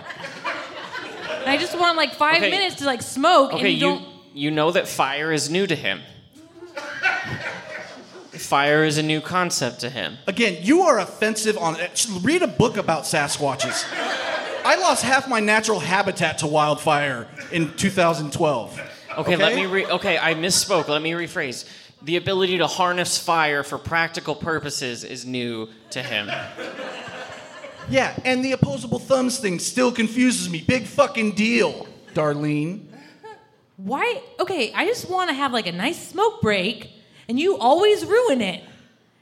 And 1.41 1.49
I 1.49 1.58
just 1.58 1.77
want 1.77 1.97
like 1.97 2.13
five 2.13 2.38
Okay. 2.38 2.49
minutes 2.51 2.75
to 2.75 2.86
like 2.86 3.01
smoke, 3.01 3.54
Okay, 3.54 3.60
and 3.60 3.67
you, 3.69 3.73
you 3.73 3.80
don't. 3.95 4.06
you 4.34 4.51
know 4.51 4.71
that 4.71 4.88
fire 4.88 5.32
is 5.32 5.49
new 5.49 5.65
to 5.67 5.75
him. 5.75 6.01
fire 8.32 8.84
is 8.84 8.97
a 8.97 9.04
new 9.04 9.21
concept 9.21 9.80
to 9.82 9.89
him. 9.89 10.17
Again, 10.27 10.58
you 10.62 10.82
are 10.82 10.99
offensive 10.99 11.58
on. 11.58 11.77
Read 12.21 12.41
a 12.41 12.47
book 12.47 12.77
about 12.77 13.04
Sasquatches. 13.04 13.86
I 14.63 14.75
lost 14.80 15.04
half 15.04 15.27
my 15.27 15.39
natural 15.39 15.80
habitat 15.80 16.39
to 16.39 16.47
wildfire 16.47 17.27
in 17.51 17.73
2012. 17.75 18.80
Okay, 19.17 19.36
let 19.36 19.56
me 19.56 19.65
re- 19.65 19.86
okay, 19.86 20.17
I 20.17 20.34
misspoke. 20.36 20.88
Let 20.88 21.01
me 21.01 21.12
rephrase. 21.12 21.65
The 22.04 22.15
ability 22.17 22.58
to 22.60 22.67
harness 22.67 23.17
fire 23.17 23.63
for 23.63 23.77
practical 23.77 24.34
purposes 24.36 25.04
is 25.04 25.25
new 25.25 25.69
to 25.91 26.01
him. 26.01 26.30
Yeah, 27.91 28.17
and 28.23 28.43
the 28.43 28.54
opposable 28.54 28.99
thumbs 28.99 29.38
thing 29.39 29.60
still 29.60 29.91
confuses 29.91 30.49
me. 30.49 30.62
Big 30.62 30.84
fucking 30.86 31.32
deal, 31.36 31.88
Darlene. 32.13 32.86
Why? 33.77 34.21
Okay, 34.39 34.71
I 34.73 34.86
just 34.86 35.10
want 35.10 35.30
to 35.30 35.34
have 35.34 35.51
like 35.51 35.67
a 35.67 35.71
nice 35.71 36.08
smoke 36.10 36.41
break, 36.41 36.89
and 37.27 37.39
you 37.39 37.58
always 37.58 38.06
ruin 38.06 38.41
it. 38.41 38.63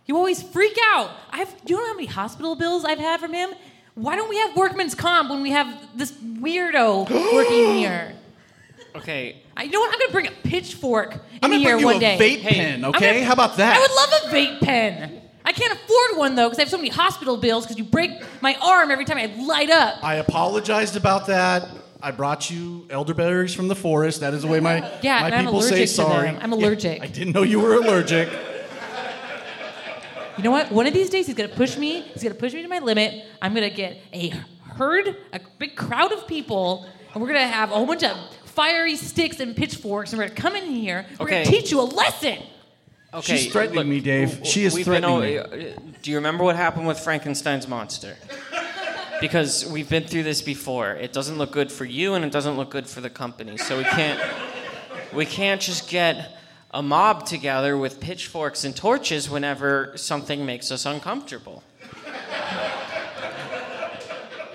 You 0.05 0.15
always 0.17 0.41
freak 0.43 0.77
out. 0.93 1.09
I've. 1.31 1.49
Do 1.65 1.73
you 1.73 1.79
know 1.79 1.87
how 1.87 1.93
many 1.95 2.07
hospital 2.07 2.55
bills 2.55 2.85
I've 2.85 2.99
had 2.99 3.19
from 3.19 3.33
him? 3.33 3.51
Why 3.95 4.15
don't 4.15 4.29
we 4.29 4.37
have 4.37 4.55
workman's 4.55 4.95
comp 4.95 5.29
when 5.29 5.41
we 5.41 5.51
have 5.51 5.67
this 5.97 6.11
weirdo 6.11 7.09
working 7.33 7.75
here? 7.75 8.13
Okay, 8.95 9.41
I, 9.57 9.63
you 9.63 9.71
know 9.71 9.79
what? 9.79 9.93
I'm 9.93 9.99
gonna 9.99 10.11
bring 10.11 10.27
a 10.27 10.31
pitchfork 10.31 11.13
in 11.13 11.19
I'm 11.43 11.51
gonna 11.51 11.57
here 11.57 11.69
bring 11.71 11.79
you 11.79 11.85
one 11.85 11.95
a 11.97 11.99
day. 11.99 12.17
vape 12.19 12.39
Hey, 12.41 12.55
pen, 12.55 12.85
okay? 12.85 13.13
gonna- 13.13 13.25
How 13.25 13.33
about 13.33 13.57
that? 13.57 13.77
I 13.77 13.79
would 13.79 13.91
love 13.91 14.09
a 14.23 14.35
vape 14.35 14.59
pen. 14.61 15.21
I 15.49 15.51
can't 15.51 15.73
afford 15.73 16.17
one 16.19 16.35
though 16.35 16.45
because 16.47 16.59
I 16.59 16.61
have 16.61 16.69
so 16.69 16.77
many 16.77 16.89
hospital 16.89 17.35
bills 17.35 17.65
because 17.65 17.79
you 17.79 17.83
break 17.83 18.11
my 18.39 18.55
arm 18.61 18.91
every 18.91 19.03
time 19.03 19.17
I 19.17 19.25
light 19.43 19.71
up. 19.71 19.95
I 20.03 20.15
apologized 20.17 20.95
about 20.95 21.25
that. 21.25 21.67
I 22.03 22.11
brought 22.11 22.51
you 22.51 22.85
elderberries 22.91 23.55
from 23.55 23.67
the 23.67 23.73
forest. 23.75 24.19
That 24.19 24.35
is 24.35 24.43
the 24.43 24.47
way 24.47 24.59
my, 24.59 24.87
Yeah, 25.01 25.21
my 25.21 25.31
people 25.41 25.59
say 25.63 25.87
sorry. 25.87 26.27
them. 26.27 26.37
I'm 26.39 26.51
Yeah, 26.51 26.57
allergic. 26.57 27.01
I 27.01 27.07
didn't 27.07 27.33
know 27.33 27.41
you 27.41 27.59
were 27.59 27.73
allergic. 27.73 28.29
You 30.37 30.43
know 30.43 30.51
what? 30.51 30.71
One 30.71 30.85
of 30.85 30.93
these 30.93 31.09
days 31.09 31.25
he's 31.25 31.35
gonna 31.35 31.49
push 31.49 31.75
me. 31.77 32.01
He's 32.01 32.21
gonna 32.21 32.35
push 32.35 32.53
me 32.53 32.61
to 32.61 32.67
my 32.67 32.77
limit. 32.79 33.25
I'm 33.41 33.55
gonna 33.55 33.71
get 33.71 33.97
a 34.13 34.29
herd, 34.77 35.17
a 35.33 35.39
big 35.57 35.75
crowd 35.75 36.11
of 36.13 36.27
people, 36.27 36.85
and 37.13 37.21
we're 37.23 37.27
gonna 37.27 37.47
have 37.47 37.71
a 37.71 37.73
whole 37.73 37.87
bunch 37.87 38.03
of 38.03 38.15
fiery 38.45 38.95
sticks 38.95 39.39
and 39.39 39.55
pitchforks, 39.55 40.13
and 40.13 40.19
we're 40.21 40.27
gonna 40.27 40.39
come 40.39 40.55
in 40.55 40.65
here. 40.69 41.07
We're 41.19 41.25
Okay. 41.25 41.43
gonna 41.43 41.57
teach 41.57 41.71
you 41.71 41.81
a 41.81 41.89
lesson. 41.89 42.37
Okay. 43.13 43.37
She's 43.37 43.51
threatening 43.51 43.77
look, 43.77 43.87
me, 43.87 43.99
Dave. 43.99 44.41
She 44.43 44.65
is 44.65 44.73
we've 44.73 44.85
been 44.85 45.01
threatening 45.03 45.39
o- 45.39 45.47
me. 45.47 45.71
uh, 45.71 45.79
Do 46.01 46.11
you 46.11 46.17
remember 46.17 46.43
what 46.43 46.55
happened 46.55 46.87
with 46.87 46.99
Frankenstein's 46.99 47.67
monster? 47.67 48.15
Because 49.21 49.65
we've 49.65 49.89
been 49.89 50.05
through 50.05 50.23
this 50.23 50.41
before. 50.41 50.91
It 50.91 51.11
doesn't 51.11 51.37
look 51.37 51.51
good 51.51 51.71
for 51.71 51.83
you, 51.85 52.13
and 52.13 52.23
it 52.23 52.31
doesn't 52.31 52.55
look 52.55 52.69
good 52.69 52.87
for 52.87 53.01
the 53.01 53.09
company. 53.09 53.57
So 53.57 53.77
we 53.77 53.83
can't. 53.83 54.19
We 55.13 55.25
can't 55.25 55.59
just 55.59 55.89
get 55.89 56.37
a 56.71 56.83
mob 56.83 57.25
together 57.25 57.75
with 57.75 57.99
pitchforks 57.99 58.63
and 58.63 58.75
torches 58.75 59.29
whenever 59.29 59.93
something 59.95 60.45
makes 60.45 60.71
us 60.71 60.85
uncomfortable. 60.85 61.63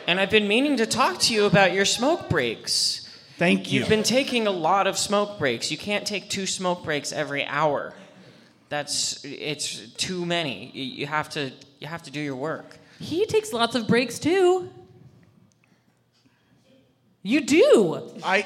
And 0.06 0.20
I've 0.20 0.30
been 0.30 0.46
meaning 0.46 0.76
to 0.76 0.86
talk 0.86 1.18
to 1.20 1.34
you 1.34 1.46
about 1.46 1.72
your 1.72 1.84
smoke 1.86 2.28
breaks. 2.28 3.08
Thank 3.38 3.72
you. 3.72 3.80
You've 3.80 3.88
been 3.88 4.02
taking 4.02 4.46
a 4.46 4.50
lot 4.50 4.86
of 4.86 4.96
smoke 4.98 5.38
breaks. 5.38 5.70
You 5.70 5.78
can't 5.78 6.06
take 6.06 6.28
two 6.28 6.46
smoke 6.46 6.84
breaks 6.84 7.10
every 7.12 7.44
hour. 7.46 7.94
That's 8.74 9.24
it's 9.24 9.92
too 9.92 10.26
many. 10.26 10.72
You 10.74 10.82
you 10.82 11.06
have 11.06 11.28
to 11.30 11.52
you 11.78 11.86
have 11.86 12.02
to 12.02 12.10
do 12.10 12.18
your 12.18 12.34
work. 12.34 12.76
He 12.98 13.24
takes 13.24 13.52
lots 13.52 13.76
of 13.76 13.86
breaks 13.86 14.18
too. 14.18 14.68
You 17.22 17.40
do. 17.42 18.02
I, 18.24 18.44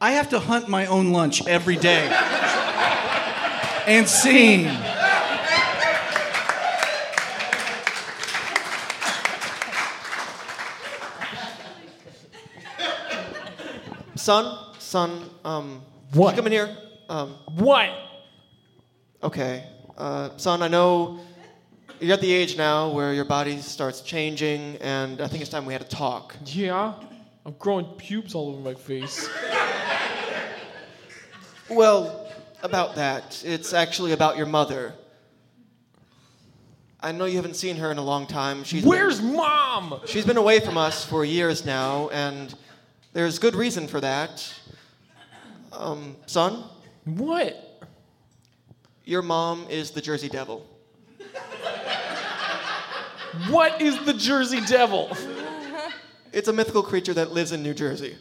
I 0.00 0.10
have 0.18 0.30
to 0.30 0.40
hunt 0.40 0.68
my 0.68 0.86
own 0.86 1.12
lunch 1.12 1.46
every 1.46 1.76
day. 1.76 2.08
and 3.86 4.08
sing. 4.08 4.66
Son, 14.16 14.74
son, 14.78 15.30
um, 15.44 15.82
What? 16.12 16.34
can 16.34 16.36
you 16.36 16.42
come 16.42 16.46
in 16.46 16.52
here? 16.52 16.76
Um, 17.08 17.36
What? 17.54 17.90
Okay. 19.22 19.64
Uh, 19.96 20.30
son, 20.36 20.62
I 20.62 20.68
know 20.68 21.20
you're 22.00 22.14
at 22.14 22.20
the 22.20 22.32
age 22.32 22.56
now 22.56 22.90
where 22.90 23.12
your 23.12 23.24
body 23.24 23.58
starts 23.58 24.00
changing, 24.00 24.76
and 24.80 25.20
I 25.20 25.28
think 25.28 25.40
it's 25.42 25.50
time 25.50 25.64
we 25.66 25.72
had 25.72 25.82
a 25.82 25.86
talk. 25.86 26.34
Yeah, 26.46 26.94
I'm 27.46 27.54
growing 27.58 27.84
pubes 27.96 28.34
all 28.34 28.50
over 28.50 28.60
my 28.60 28.74
face. 28.74 29.28
Well, 31.68 32.28
about 32.62 32.96
that, 32.96 33.42
it's 33.46 33.72
actually 33.72 34.12
about 34.12 34.36
your 34.36 34.46
mother. 34.46 34.94
I 37.00 37.10
know 37.12 37.24
you 37.24 37.36
haven't 37.36 37.56
seen 37.56 37.76
her 37.76 37.90
in 37.90 37.98
a 37.98 38.02
long 38.02 38.26
time. 38.26 38.62
She's 38.62 38.84
Where's 38.84 39.20
been, 39.20 39.34
mom? 39.36 40.00
she's 40.06 40.24
been 40.24 40.36
away 40.36 40.60
from 40.60 40.76
us 40.76 41.04
for 41.04 41.24
years 41.24 41.64
now, 41.64 42.08
and 42.10 42.54
there's 43.12 43.38
good 43.38 43.54
reason 43.56 43.88
for 43.88 44.00
that. 44.00 44.52
Um, 45.72 46.16
son, 46.26 46.64
What? 47.04 47.71
Your 49.04 49.22
mom 49.22 49.66
is 49.68 49.90
the 49.90 50.00
Jersey 50.00 50.28
Devil. 50.28 50.66
What 53.48 53.80
is 53.80 53.98
the 54.04 54.12
Jersey 54.12 54.60
Devil? 54.60 55.16
It's 56.32 56.48
a 56.48 56.52
mythical 56.52 56.82
creature 56.82 57.14
that 57.14 57.32
lives 57.32 57.52
in 57.52 57.62
New 57.62 57.74
Jersey. 57.74 58.16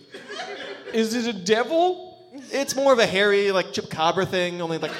Is 0.93 1.13
it 1.13 1.33
a 1.33 1.37
devil? 1.37 2.17
It's 2.51 2.75
more 2.75 2.93
of 2.93 2.99
a 2.99 3.05
hairy, 3.05 3.51
like 3.51 3.67
chupacabra 3.67 4.27
thing, 4.27 4.61
only 4.61 4.77
like 4.77 4.91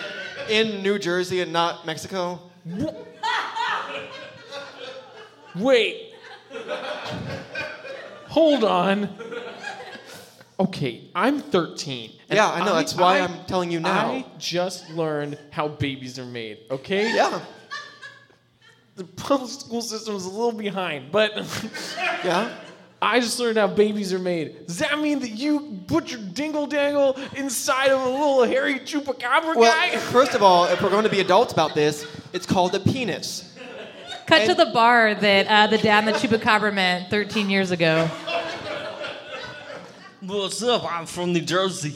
in 0.49 0.81
New 0.83 0.99
Jersey 0.99 1.41
and 1.41 1.51
not 1.51 1.85
Mexico. 1.85 2.39
Wait. 5.55 6.13
Hold 8.27 8.63
on. 8.63 9.09
Okay, 10.61 11.09
I'm 11.15 11.39
13. 11.39 12.11
and 12.29 12.37
Yeah, 12.37 12.47
I 12.47 12.63
know, 12.63 12.75
that's 12.75 12.95
why 12.95 13.19
I'm 13.19 13.45
telling 13.45 13.71
you 13.71 13.79
now. 13.79 14.11
I 14.11 14.25
just 14.37 14.87
learned 14.91 15.39
how 15.49 15.67
babies 15.67 16.19
are 16.19 16.25
made, 16.25 16.59
okay? 16.69 17.15
Yeah, 17.15 17.41
The 18.95 19.05
public 19.05 19.49
school 19.49 19.81
system 19.81 20.15
is 20.15 20.25
a 20.25 20.29
little 20.29 20.51
behind, 20.51 21.11
but 21.11 21.31
yeah. 22.23 22.53
I 23.01 23.19
just 23.19 23.39
learned 23.39 23.57
how 23.57 23.65
babies 23.65 24.13
are 24.13 24.19
made. 24.19 24.67
Does 24.67 24.77
that 24.77 24.99
mean 24.99 25.17
that 25.21 25.31
you 25.31 25.79
put 25.87 26.11
your 26.11 26.21
dingle 26.21 26.67
dangle 26.67 27.17
inside 27.35 27.89
of 27.89 27.99
a 27.99 28.09
little 28.09 28.43
hairy 28.43 28.75
chupacabra 28.81 29.55
Well, 29.55 29.73
guy? 29.73 29.97
first 30.11 30.35
of 30.35 30.43
all, 30.43 30.65
if 30.65 30.79
we're 30.83 30.91
going 30.91 31.05
to 31.05 31.09
be 31.09 31.21
adults 31.21 31.51
about 31.53 31.73
this, 31.73 32.05
it's 32.33 32.45
called 32.45 32.75
a 32.75 32.79
penis. 32.79 33.47
Cut 34.27 34.45
to 34.45 34.53
the 34.53 34.67
bar 34.67 35.15
that 35.15 35.47
uh, 35.47 35.67
the 35.67 35.79
dad 35.79 36.07
and 36.07 36.13
the 36.15 36.19
chupacabra 36.19 36.71
met 36.71 37.09
13 37.09 37.49
years 37.49 37.71
ago. 37.71 38.07
What's 40.23 40.61
up? 40.61 40.85
I'm 40.85 41.07
from 41.07 41.33
New 41.33 41.41
Jersey. 41.41 41.95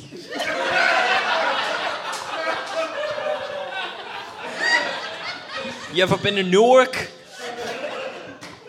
you 5.94 6.02
ever 6.02 6.18
been 6.18 6.34
to 6.34 6.42
Newark? 6.42 7.08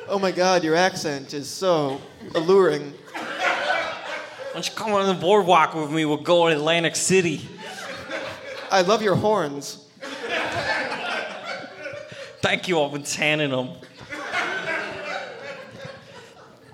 Oh 0.08 0.18
my 0.18 0.30
God, 0.30 0.62
your 0.62 0.74
accent 0.76 1.32
is 1.32 1.48
so 1.48 2.02
alluring. 2.34 2.92
Why 3.14 4.50
don't 4.52 4.68
you 4.68 4.74
come 4.74 4.92
on 4.92 5.06
the 5.06 5.18
boardwalk 5.18 5.74
with 5.74 5.90
me? 5.90 6.04
We'll 6.04 6.18
go 6.18 6.50
to 6.50 6.54
Atlantic 6.54 6.94
City. 6.94 7.48
I 8.70 8.82
love 8.82 9.00
your 9.00 9.16
horns. 9.16 9.86
Thank 12.42 12.68
you. 12.68 12.82
I've 12.82 12.92
been 12.92 13.04
tanning 13.04 13.52
them. 13.52 13.70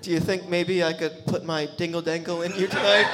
Do 0.03 0.11
you 0.11 0.19
think 0.19 0.49
maybe 0.49 0.83
I 0.83 0.91
could 0.91 1.25
put 1.25 1.45
my 1.45 1.65
dingle 1.77 2.01
dangle 2.01 2.41
in 2.41 2.51
you 2.59 2.67
tonight? 2.67 3.07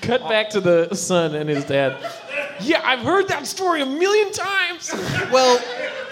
Cut 0.00 0.22
back 0.28 0.48
to 0.50 0.60
the 0.60 0.94
son 0.94 1.34
and 1.34 1.50
his 1.50 1.64
dad. 1.64 1.96
Yeah, 2.60 2.80
I've 2.84 3.00
heard 3.00 3.26
that 3.28 3.44
story 3.46 3.82
a 3.82 3.86
million 3.86 4.32
times. 4.32 4.92
Well, 5.32 5.60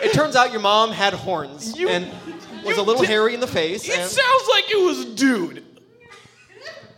it 0.02 0.12
turns 0.12 0.34
out 0.34 0.50
your 0.50 0.60
mom 0.60 0.90
had 0.90 1.14
horns 1.14 1.78
You- 1.78 1.88
and 1.88 2.06
was 2.64 2.76
you 2.76 2.82
a 2.82 2.84
little 2.84 3.02
did- 3.02 3.08
hairy 3.10 3.32
in 3.34 3.38
the 3.40 3.46
face. 3.46 3.88
It 3.88 3.96
and 3.96 4.10
sounds 4.10 4.42
like 4.50 4.70
it 4.72 4.84
was 4.84 5.00
a 5.00 5.14
dude. 5.14 5.62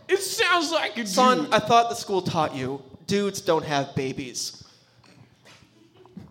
It 0.07 0.17
sounds 0.23 0.71
like 0.71 0.97
a 0.97 1.05
son, 1.05 1.43
dude. 1.43 1.53
I 1.53 1.59
thought 1.59 1.89
the 1.89 1.95
school 1.95 2.23
taught 2.23 2.55
you 2.55 2.81
dudes 3.05 3.39
don't 3.41 3.63
have 3.65 3.93
babies. 3.93 4.63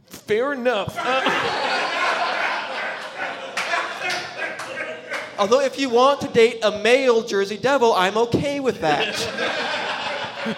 Fair 0.08 0.54
enough. 0.54 0.96
Uh, 0.98 1.20
Although, 5.38 5.60
if 5.60 5.78
you 5.78 5.88
want 5.88 6.20
to 6.22 6.28
date 6.28 6.58
a 6.64 6.82
male 6.82 7.22
Jersey 7.22 7.56
Devil, 7.56 7.92
I'm 7.92 8.16
okay 8.16 8.58
with 8.60 8.80
that. 8.80 9.14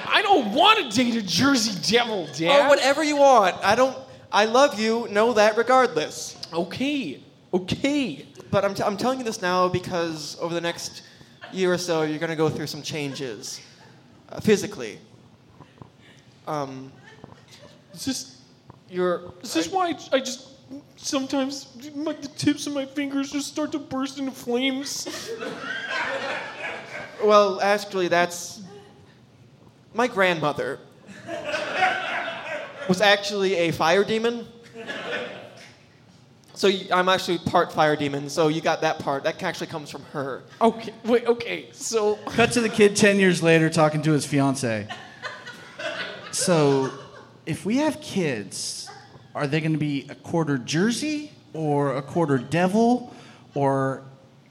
I 0.07 0.23
don't 0.23 0.53
want 0.55 0.79
to 0.91 0.97
date 0.97 1.17
a 1.17 1.23
Jersey 1.23 1.79
Devil, 1.93 2.27
Dad. 2.35 2.65
or 2.65 2.69
whatever 2.69 3.03
you 3.05 3.17
want. 3.17 3.57
I 3.63 3.75
don't. 3.75 3.97
I 4.33 4.45
love 4.47 4.79
you. 4.79 5.07
Know 5.11 5.33
that 5.35 5.57
regardless. 5.57 6.37
Okay, 6.53 7.21
okay. 7.53 8.27
But 8.51 8.65
I'm, 8.65 8.75
t- 8.75 8.83
I'm 8.83 8.97
telling 8.97 9.19
you 9.19 9.25
this 9.25 9.43
now 9.43 9.69
because 9.69 10.37
over 10.41 10.55
the 10.55 10.61
next 10.61 11.03
year 11.53 11.73
or 11.73 11.79
so, 11.79 12.03
you're 12.03 12.19
going 12.19 12.31
to 12.31 12.37
go 12.37 12.49
through 12.49 12.67
some 12.67 12.83
changes 12.83 13.61
uh, 14.31 14.41
physically. 14.41 14.99
Um, 16.47 16.91
Is 17.93 18.05
this, 18.05 18.41
you're. 18.89 19.33
is 19.43 19.53
this 19.53 19.69
why 19.71 19.95
I 20.13 20.19
just 20.21 20.50
sometimes 21.01 21.69
my, 21.95 22.13
the 22.13 22.29
tips 22.29 22.67
of 22.67 22.75
my 22.75 22.85
fingers 22.85 23.33
just 23.33 23.49
start 23.49 23.73
to 23.73 23.79
burst 23.79 24.19
into 24.19 24.33
flames? 24.33 25.09
Well, 27.23 27.61
actually, 27.61 28.09
that's. 28.09 28.63
My 29.93 30.07
grandmother 30.07 30.79
was 32.89 33.01
actually 33.01 33.55
a 33.57 33.73
fire 33.73 34.05
demon. 34.05 34.47
So 36.55 36.71
I'm 36.93 37.09
actually 37.09 37.39
part 37.39 37.73
fire 37.73 37.97
demon. 37.97 38.29
So 38.29 38.49
you 38.49 38.61
got 38.61 38.83
that 38.83 38.99
part. 38.99 39.25
That 39.25 39.43
actually 39.43 39.69
comes 39.69 39.91
from 39.91 40.03
her. 40.13 40.43
Okay, 40.61 40.93
wait, 41.05 41.27
okay. 41.27 41.69
So 41.73 42.17
Cut 42.27 42.53
to 42.53 42.61
the 42.61 42.69
kid 42.69 42.95
10 42.97 43.19
years 43.19 43.43
later 43.43 43.71
talking 43.71 44.03
to 44.03 44.13
his 44.13 44.27
fiance. 44.27 44.87
So, 46.33 46.93
if 47.47 47.65
we 47.65 47.79
have 47.79 48.01
kids, 48.01 48.90
are 49.35 49.47
they 49.47 49.61
going 49.61 49.73
to 49.73 49.79
be 49.79 50.07
a 50.09 50.15
quarter 50.15 50.59
Jersey 50.59 51.33
or 51.53 51.97
a 51.97 52.03
quarter 52.03 52.39
devil 52.39 53.15
or 53.55 54.03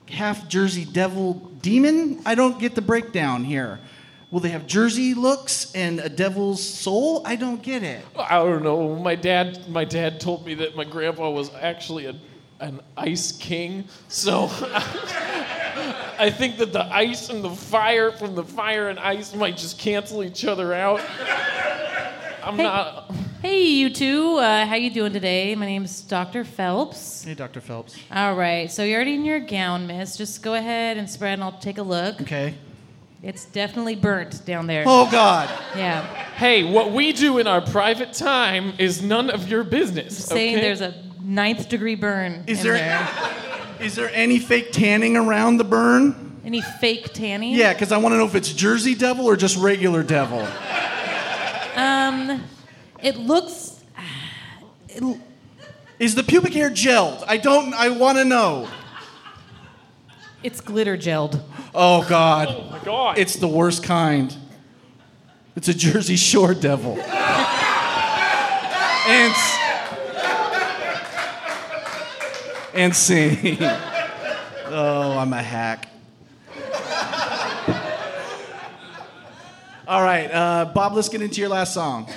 half 0.10 0.48
Jersey 0.48 0.86
devil 0.86 1.34
demon? 1.62 2.22
I 2.26 2.36
don't 2.36 2.60
get 2.60 2.76
the 2.76 2.82
breakdown 2.82 3.44
here. 3.44 3.80
Will 4.32 4.40
they 4.40 4.50
have 4.50 4.68
Jersey 4.68 5.16
looks 5.16 5.74
and 5.74 6.00
a 6.00 6.08
devil's 6.10 6.64
soul? 6.64 7.24
I 7.26 7.36
don't 7.36 7.62
get 7.64 7.82
it. 7.84 8.06
I 8.16 8.38
don't 8.38 8.64
know. 8.64 8.96
My 8.96 9.16
dad, 9.16 9.68
my 9.70 9.84
dad 9.86 10.20
told 10.22 10.46
me 10.46 10.54
that 10.56 10.76
my 10.76 10.84
grandpa 10.84 11.32
was 11.32 11.52
actually 11.60 12.06
a, 12.06 12.16
an 12.60 12.80
ice 12.96 13.32
king. 13.32 13.86
So 14.08 14.44
I 16.20 16.30
think 16.30 16.58
that 16.58 16.72
the 16.74 16.84
ice 16.94 17.30
and 17.30 17.44
the 17.44 17.50
fire 17.50 18.12
from 18.12 18.36
the 18.36 18.44
fire 18.44 18.90
and 18.90 19.00
ice 19.00 19.34
might 19.34 19.58
just 19.58 19.80
cancel 19.80 20.24
each 20.24 20.46
other 20.46 20.74
out. 20.76 21.02
I'm 22.44 22.56
Hey. 22.56 22.64
not. 22.64 23.12
Hey, 23.42 23.64
you 23.64 23.90
two. 23.90 24.36
Uh, 24.36 24.66
how 24.66 24.76
you 24.76 24.90
doing 24.90 25.14
today? 25.14 25.56
My 25.56 25.66
name's 25.66 26.02
Dr. 26.02 26.44
Phelps. 26.44 27.24
Hey, 27.24 27.36
Dr. 27.36 27.62
Phelps. 27.62 27.96
All 28.12 28.36
right. 28.36 28.70
So 28.70 28.84
you're 28.84 28.98
already 28.98 29.16
in 29.16 29.24
your 29.24 29.40
gown, 29.40 29.88
miss. 29.88 30.18
Just 30.18 30.44
go 30.44 30.56
ahead 30.56 30.98
and 30.98 31.10
spread, 31.10 31.36
and 31.36 31.44
I'll 31.46 31.58
take 31.58 31.78
a 31.78 31.82
look. 31.82 32.20
Okay. 32.22 32.56
It's 33.24 33.46
definitely 33.46 33.96
burnt 33.96 34.46
down 34.46 34.68
there. 34.68 34.84
Oh, 34.86 35.10
God. 35.10 35.50
Yeah. 35.74 36.06
Hey, 36.36 36.70
what 36.70 36.92
we 36.92 37.14
do 37.14 37.38
in 37.38 37.48
our 37.48 37.62
private 37.62 38.12
time 38.12 38.74
is 38.78 39.02
none 39.02 39.30
of 39.30 39.48
your 39.48 39.64
business. 39.64 40.26
Saying 40.26 40.58
okay? 40.58 40.62
there's 40.62 40.82
a 40.82 41.02
ninth 41.24 41.70
degree 41.70 41.96
burn. 41.96 42.44
Is 42.46 42.60
in 42.60 42.74
there, 42.74 42.74
there. 42.74 43.32
is 43.80 43.96
there 43.96 44.12
any 44.14 44.40
fake 44.40 44.74
tanning 44.74 45.16
around 45.16 45.58
the 45.58 45.64
burn? 45.64 46.42
any 46.44 46.60
fake 46.62 47.14
tanning? 47.14 47.54
Yeah, 47.54 47.72
because 47.72 47.94
I 47.94 48.00
want 48.00 48.12
to 48.14 48.18
know 48.18 48.26
if 48.26 48.36
it's 48.36 48.52
Jersey 48.52 48.96
devil 48.96 49.26
or 49.28 49.38
just 49.38 49.56
regular 49.56 50.04
devil. 50.04 50.46
Um, 51.76 52.44
it 53.02 53.18
looks. 53.18 53.76
It, 54.90 55.04
Is 56.00 56.16
the 56.16 56.24
pubic 56.24 56.54
hair 56.54 56.70
gelled? 56.70 57.24
I 57.28 57.38
don't. 57.38 57.74
I 57.74 57.90
want 57.90 58.18
to 58.18 58.26
know. 58.26 58.68
it's 60.44 60.62
glitter 60.62 60.98
gelled. 60.98 61.42
Oh 61.76 62.06
God. 62.08 62.48
Oh 62.50 62.70
my 62.72 62.80
God. 62.80 63.18
It's 63.18 63.36
the 63.36 63.48
worst 63.48 63.84
kind. 63.84 64.36
It's 65.56 65.68
a 65.68 65.74
Jersey 65.74 66.16
Shore 66.16 66.54
devil. 66.54 66.94
and 69.08 69.32
s- 69.34 69.58
and 72.74 72.96
sing. 72.96 73.58
Oh, 74.72 75.18
I'm 75.18 75.34
a 75.34 75.42
hack. 75.42 75.88
All 79.88 80.04
right, 80.04 80.30
uh, 80.32 80.66
Bob. 80.66 80.94
Let's 80.94 81.10
get 81.10 81.24
into 81.24 81.42
your 81.42 81.50
last 81.50 81.74
song. 81.74 82.08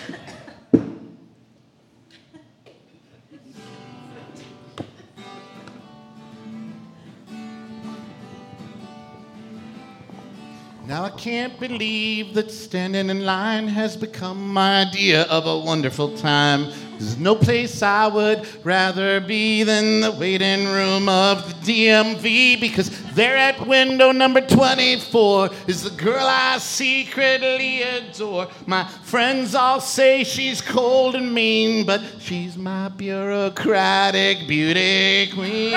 Now 10.93 11.05
I 11.05 11.11
can't 11.11 11.59
believe 11.59 12.35
that 12.35 12.51
standing 12.51 13.09
in 13.09 13.25
line 13.25 13.67
has 13.67 13.97
become 13.97 14.53
my 14.53 14.83
idea 14.83 15.23
of 15.23 15.47
a 15.47 15.59
wonderful 15.59 16.15
time. 16.19 16.71
There's 16.99 17.17
no 17.17 17.35
place 17.35 17.81
I 17.81 18.09
would 18.09 18.47
rather 18.63 19.19
be 19.19 19.63
than 19.63 20.03
the 20.03 20.13
waiting 20.13 20.67
room 20.67 21.09
of 21.09 21.65
the 21.65 21.87
DMV 21.87 22.61
because 22.61 22.91
there 23.15 23.39
at 23.39 23.67
window 23.67 24.13
number 24.13 24.43
24 24.43 25.49
is 25.67 25.83
the 25.83 25.97
girl 25.97 26.27
I 26.27 26.59
secretly 26.59 27.81
adore. 27.81 28.49
My 28.67 28.85
friends 28.85 29.55
all 29.55 29.81
say 29.81 30.25
she's 30.25 30.61
cold 30.61 31.15
and 31.15 31.33
mean, 31.33 31.87
but 31.87 32.03
she's 32.19 32.59
my 32.59 32.91
bureaucratic 32.91 34.47
beauty 34.47 35.31
queen. 35.33 35.73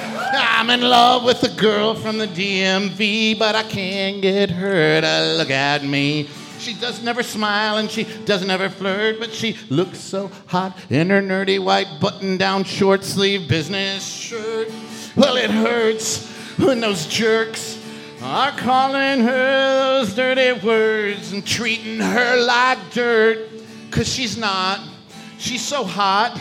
I'm 0.38 0.70
in 0.70 0.82
love 0.82 1.24
with 1.24 1.42
a 1.42 1.48
girl 1.48 1.94
from 1.94 2.18
the 2.18 2.26
DMV, 2.26 3.38
but 3.38 3.54
I 3.54 3.62
can't 3.62 4.20
get 4.20 4.50
her 4.50 5.00
to 5.00 5.34
look 5.36 5.50
at 5.50 5.84
me. 5.84 6.28
She 6.58 6.74
does 6.74 7.02
never 7.02 7.22
smile 7.22 7.76
and 7.76 7.90
she 7.90 8.04
does 8.24 8.46
never 8.46 8.68
flirt, 8.68 9.18
but 9.20 9.32
she 9.32 9.56
looks 9.68 9.98
so 9.98 10.30
hot 10.46 10.76
in 10.90 11.10
her 11.10 11.22
nerdy 11.22 11.62
white 11.62 12.00
button 12.00 12.36
down 12.36 12.64
short 12.64 13.04
sleeve 13.04 13.48
business 13.48 14.06
shirt. 14.06 14.68
Well, 15.14 15.36
it 15.36 15.50
hurts 15.50 16.28
when 16.58 16.80
those 16.80 17.06
jerks 17.06 17.82
are 18.22 18.50
calling 18.52 19.20
her 19.20 19.98
those 19.98 20.14
dirty 20.14 20.52
words 20.66 21.32
and 21.32 21.46
treating 21.46 22.00
her 22.00 22.44
like 22.44 22.78
dirt. 22.92 23.48
Cause 23.90 24.08
she's 24.08 24.36
not, 24.36 24.80
she's 25.38 25.64
so 25.64 25.84
hot. 25.84 26.40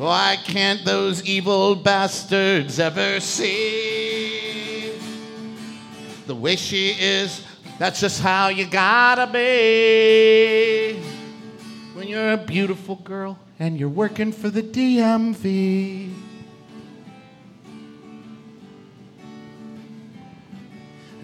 Why 0.00 0.38
can't 0.42 0.82
those 0.82 1.22
evil 1.24 1.74
bastards 1.74 2.80
ever 2.80 3.20
see 3.20 4.92
the 6.26 6.34
way 6.34 6.56
she 6.56 6.92
is? 6.98 7.44
That's 7.78 8.00
just 8.00 8.22
how 8.22 8.48
you 8.48 8.64
gotta 8.64 9.30
be 9.30 10.98
when 11.92 12.08
you're 12.08 12.32
a 12.32 12.38
beautiful 12.38 12.96
girl 12.96 13.38
and 13.58 13.78
you're 13.78 13.90
working 13.90 14.32
for 14.32 14.48
the 14.48 14.62
DMV. 14.62 16.29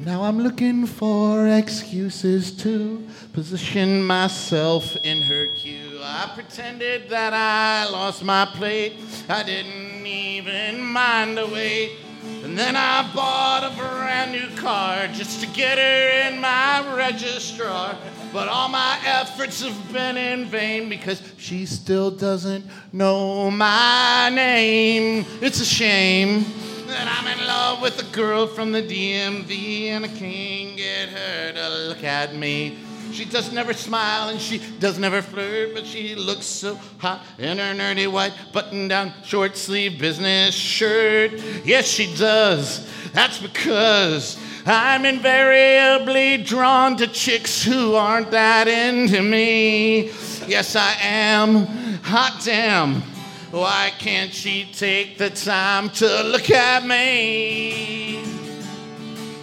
Now 0.06 0.22
I'm 0.22 0.38
looking 0.38 0.86
for 0.86 1.48
excuses 1.48 2.52
to 2.58 3.04
position 3.32 4.04
myself 4.04 4.96
in 5.02 5.20
her 5.22 5.48
queue. 5.48 5.98
I 6.00 6.30
pretended 6.32 7.08
that 7.08 7.32
I 7.32 7.90
lost 7.90 8.22
my 8.22 8.44
plate. 8.44 9.00
I 9.28 9.42
didn't 9.42 10.06
even 10.06 10.80
mind 10.80 11.36
the 11.36 11.48
wait. 11.48 11.98
And 12.44 12.56
then 12.56 12.76
I 12.76 13.12
bought 13.16 13.64
a 13.64 13.76
brand 13.76 14.30
new 14.30 14.56
car 14.56 15.08
just 15.08 15.40
to 15.40 15.48
get 15.48 15.76
her 15.76 16.28
in 16.28 16.40
my 16.40 16.94
registrar. 16.94 17.96
But 18.32 18.46
all 18.46 18.68
my 18.68 19.00
efforts 19.04 19.60
have 19.64 19.92
been 19.92 20.16
in 20.16 20.44
vain 20.44 20.88
because 20.88 21.20
she 21.36 21.66
still 21.66 22.12
doesn't 22.12 22.64
know 22.92 23.50
my 23.50 24.30
name. 24.32 25.26
It's 25.40 25.60
a 25.60 25.64
shame 25.64 26.44
that 26.86 27.08
I'm 27.08 27.38
in 27.38 27.46
love 27.46 27.82
with 27.82 28.00
a 28.00 28.14
girl 28.14 28.46
from 28.46 28.72
the 28.72 28.82
DMV 28.82 29.86
and 29.86 30.04
I 30.04 30.08
can't 30.08 30.76
get 30.76 31.08
her 31.08 31.52
to 31.52 31.68
look 31.88 32.04
at 32.04 32.34
me. 32.34 32.78
She 33.12 33.24
does 33.24 33.52
never 33.52 33.72
smile 33.72 34.28
and 34.28 34.40
she 34.40 34.60
does 34.78 34.98
never 34.98 35.22
flirt, 35.22 35.74
but 35.74 35.86
she 35.86 36.14
looks 36.14 36.46
so 36.46 36.74
hot 36.98 37.24
in 37.38 37.58
her 37.58 37.74
nerdy 37.74 38.10
white 38.10 38.34
button 38.52 38.88
down 38.88 39.12
short 39.24 39.56
sleeve 39.56 39.98
business 39.98 40.54
shirt. 40.54 41.32
Yes, 41.64 41.86
she 41.86 42.14
does. 42.16 42.88
That's 43.12 43.38
because 43.38 44.38
I'm 44.66 45.04
invariably 45.04 46.38
drawn 46.38 46.96
to 46.98 47.06
chicks 47.06 47.62
who 47.62 47.94
aren't 47.94 48.30
that 48.32 48.68
into 48.68 49.22
me. 49.22 50.06
Yes, 50.46 50.76
I 50.76 50.94
am. 51.00 51.66
Hot 52.02 52.42
damn. 52.44 53.02
Why 53.50 53.92
can't 53.98 54.32
she 54.32 54.68
take 54.72 55.18
the 55.18 55.30
time 55.30 55.90
to 55.90 56.22
look 56.24 56.50
at 56.50 56.84
me? 56.84 58.22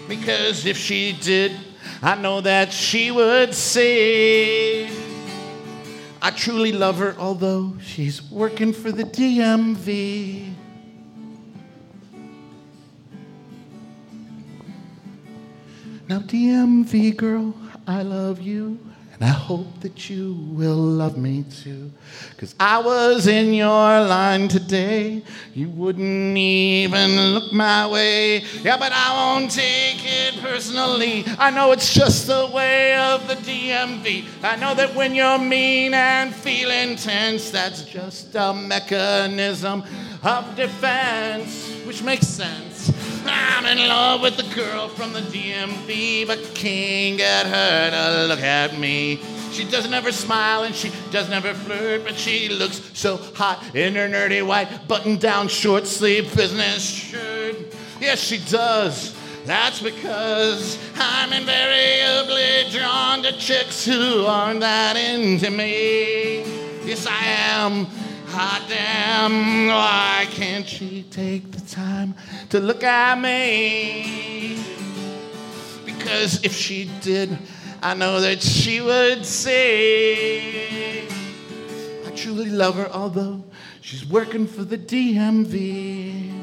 Because 0.10 0.66
if 0.66 0.78
she 0.78 1.14
did, 1.22 1.54
I 2.01 2.16
know 2.16 2.41
that 2.41 2.74
she 2.74 3.12
would 3.12 3.54
say, 3.54 4.89
I 6.22 6.32
truly 6.32 6.74
love 6.74 6.97
her, 6.97 7.16
although 7.18 7.78
she's 7.82 8.22
working 8.30 8.74
for 8.74 8.91
the 8.91 9.06
DMV. 9.06 10.54
Now, 16.10 16.20
DMV 16.20 17.16
girl, 17.16 17.56
I 17.88 18.01
love 18.04 18.41
you, 18.41 18.78
I 19.24 19.28
hope 19.28 19.80
that 19.80 20.09
you 20.09 20.34
will 20.49 20.76
love 20.76 21.17
me 21.17 21.45
too. 21.49 21.89
Cause 22.36 22.53
I 22.59 22.80
was 22.80 23.26
in 23.26 23.53
your 23.53 23.69
line 23.69 24.49
today, 24.49 25.24
you 25.53 25.69
wouldn't 25.69 26.38
even 26.38 27.34
look 27.34 27.53
my 27.53 27.88
way. 27.88 28.39
Yeah, 28.61 28.76
but 28.76 28.91
I 28.91 29.13
won't 29.13 29.49
take 29.49 30.01
it 30.03 30.41
personally. 30.41 31.24
I 31.39 31.51
know 31.51 31.71
it's 31.71 31.93
just 31.93 32.28
the 32.28 32.51
way 32.53 32.97
of 32.97 33.26
the 33.30 33.36
DMV. 33.36 34.26
I 34.43 34.57
know 34.57 34.76
that 34.76 34.93
when 34.93 35.15
you're 35.15 35.39
mean 35.39 35.93
and 35.93 36.36
feeling 36.36 36.97
tense, 36.97 37.49
that's 37.49 37.84
just 37.84 38.36
a 38.36 38.53
mechanism 38.53 39.86
of 40.21 40.55
defense, 40.57 41.71
which 41.86 42.03
makes 42.03 42.28
sense. 42.28 42.72
I'm 43.26 43.65
in 43.65 43.78
love 43.78 44.21
with 44.21 44.38
the 44.38 44.55
girl 44.55 44.88
from 44.88 45.13
the 45.13 45.21
DMV, 45.21 46.28
but 46.28 46.39
can't 46.55 47.17
get 47.17 47.45
her 47.45 47.91
to 47.91 48.28
look 48.28 48.41
at 48.41 48.78
me. 48.78 49.19
She 49.51 49.65
doesn't 49.65 49.93
ever 49.93 50.11
smile 50.11 50.63
and 50.63 50.74
she 50.74 50.91
doesn't 51.11 51.34
ever 51.34 51.53
flirt, 51.53 52.03
but 52.03 52.15
she 52.15 52.49
looks 52.49 52.82
so 52.93 53.17
hot 53.17 53.76
in 53.76 53.95
her 53.95 54.07
nerdy 54.09 54.45
white 54.45 54.88
button 54.88 55.17
down 55.17 55.47
short 55.47 55.86
sleeve 55.86 56.36
business 56.36 56.84
shirt. 56.84 57.55
Yes, 58.01 58.19
she 58.19 58.39
does. 58.49 59.15
That's 59.45 59.82
because 59.82 60.80
I'm 60.95 61.34
invariably 61.34 62.71
drawn 62.71 63.24
to 63.24 63.32
chicks 63.38 63.86
who 63.86 64.26
aren't 64.26 64.61
that 64.61 64.95
into 64.95 65.51
me. 65.51 66.39
Yes, 66.86 67.05
I 67.05 67.24
am. 67.24 67.88
Hot 68.36 68.65
damn, 68.67 69.67
why 69.67 70.25
can't 70.31 70.67
she 70.67 71.03
take 71.11 71.51
the 71.51 71.61
time 71.69 72.15
to 72.49 72.59
look 72.59 72.84
at 72.84 73.19
me? 73.19 74.57
Because 75.86 76.43
if 76.43 76.51
she 76.51 76.89
did, 77.01 77.38
I 77.84 77.93
know 77.93 78.19
that 78.21 78.41
she 78.41 78.81
would 78.81 79.23
say, 79.23 81.07
I 82.07 82.09
truly 82.15 82.49
love 82.49 82.73
her, 82.73 82.89
although 82.89 83.43
she's 83.81 84.03
working 84.03 84.47
for 84.47 84.63
the 84.63 84.79
DMV. 84.79 86.34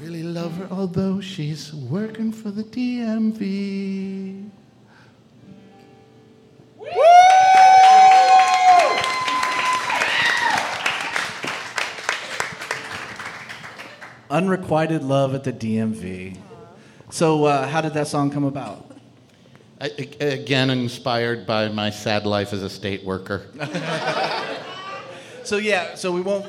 Really 0.00 0.24
love 0.24 0.56
her, 0.56 0.66
although 0.68 1.20
she's 1.20 1.72
working 1.72 2.32
for 2.32 2.50
the 2.50 2.64
DMV. 2.64 4.50
Unrequited 14.30 15.02
love 15.02 15.34
at 15.34 15.44
the 15.44 15.52
DMV. 15.52 16.36
So, 17.10 17.44
uh, 17.44 17.66
how 17.68 17.80
did 17.80 17.94
that 17.94 18.08
song 18.08 18.30
come 18.30 18.44
about? 18.44 18.90
I, 19.80 19.86
again, 20.20 20.70
inspired 20.70 21.46
by 21.46 21.68
my 21.68 21.90
sad 21.90 22.26
life 22.26 22.52
as 22.52 22.62
a 22.62 22.70
state 22.70 23.04
worker. 23.04 23.46
So 25.46 25.58
yeah, 25.58 25.94
so 25.94 26.10
we 26.10 26.22
won't 26.22 26.44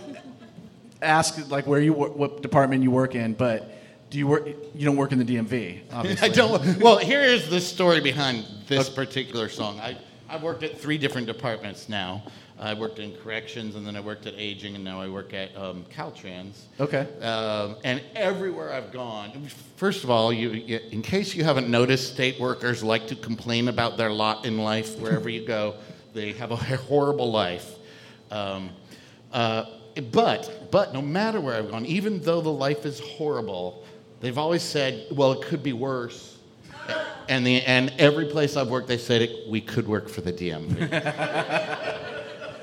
ask 1.04 1.52
like 1.52 1.68
where 1.68 1.80
you 1.80 1.94
what 1.94 2.42
department 2.42 2.82
you 2.82 2.90
work 2.90 3.14
in, 3.14 3.34
but 3.34 3.72
do 4.10 4.18
you 4.18 4.26
work? 4.26 4.48
You 4.74 4.86
don't 4.86 4.96
work 4.96 5.12
in 5.12 5.20
the 5.20 5.26
DMV, 5.26 5.82
obviously. 5.94 6.28
I 6.28 6.32
don't. 6.32 6.80
Well, 6.80 6.98
here 6.98 7.22
is 7.22 7.48
the 7.48 7.62
story 7.62 8.02
behind 8.02 8.46
this 8.68 8.90
particular 8.90 9.50
song. 9.50 9.80
I, 9.80 9.98
I've 10.28 10.42
worked 10.42 10.64
at 10.64 10.80
three 10.80 10.98
different 10.98 11.28
departments 11.28 11.90
now. 11.90 12.24
I 12.60 12.74
worked 12.74 12.98
in 12.98 13.16
corrections, 13.18 13.76
and 13.76 13.86
then 13.86 13.96
I 13.96 14.00
worked 14.00 14.26
at 14.26 14.34
aging, 14.36 14.74
and 14.74 14.84
now 14.84 15.00
I 15.00 15.08
work 15.08 15.34
at 15.34 15.56
um, 15.56 15.86
Caltrans. 15.96 16.64
Okay. 16.80 17.08
Um, 17.22 17.76
and 17.84 18.02
everywhere 18.16 18.74
I've 18.74 18.92
gone, 18.92 19.48
first 19.76 20.04
of 20.04 20.10
all, 20.10 20.34
you, 20.34 20.50
you, 20.50 20.80
in 20.92 21.04
case 21.04 21.36
you 21.36 21.44
haven't 21.44 21.70
noticed, 21.70 22.14
state 22.14 22.40
workers 22.40 22.84
like 22.84 23.08
to 23.08 23.16
complain 23.16 23.68
about 23.68 23.98
their 23.98 24.10
lot 24.10 24.46
in 24.46 24.58
life 24.58 24.98
wherever 24.98 25.30
you 25.30 25.46
go. 25.46 25.76
They 26.14 26.34
have 26.34 26.50
a 26.50 26.56
horrible 26.56 27.32
life. 27.32 27.76
Um, 28.32 28.72
uh, 29.32 29.66
but, 30.12 30.72
but 30.72 30.92
no 30.92 31.02
matter 31.02 31.40
where 31.40 31.56
I've 31.56 31.70
gone, 31.70 31.86
even 31.86 32.22
though 32.22 32.42
the 32.42 32.52
life 32.52 32.88
is 32.88 33.00
horrible, 33.00 33.86
they've 34.20 34.38
always 34.38 34.64
said, 34.64 35.06
well, 35.12 35.34
it 35.34 35.44
could 35.44 35.62
be 35.62 35.74
worse. 35.74 36.40
And, 37.30 37.46
the, 37.46 37.62
and 37.62 37.94
every 38.00 38.26
place 38.26 38.58
I've 38.58 38.70
worked, 38.70 38.88
they 38.88 38.98
said 38.98 39.22
it, 39.22 39.48
we 39.48 39.62
could 39.62 39.88
work 39.88 40.10
for 40.10 40.22
the 40.22 40.34
DMV. 40.34 42.14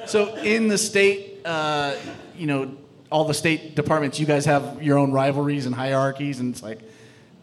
So 0.06 0.34
in 0.36 0.68
the 0.68 0.78
state, 0.78 1.40
uh, 1.44 1.94
you 2.36 2.46
know, 2.46 2.76
all 3.10 3.24
the 3.24 3.34
state 3.34 3.74
departments, 3.74 4.18
you 4.18 4.26
guys 4.26 4.44
have 4.46 4.82
your 4.82 4.98
own 4.98 5.12
rivalries 5.12 5.66
and 5.66 5.74
hierarchies, 5.74 6.40
and 6.40 6.52
it's 6.52 6.62
like, 6.62 6.80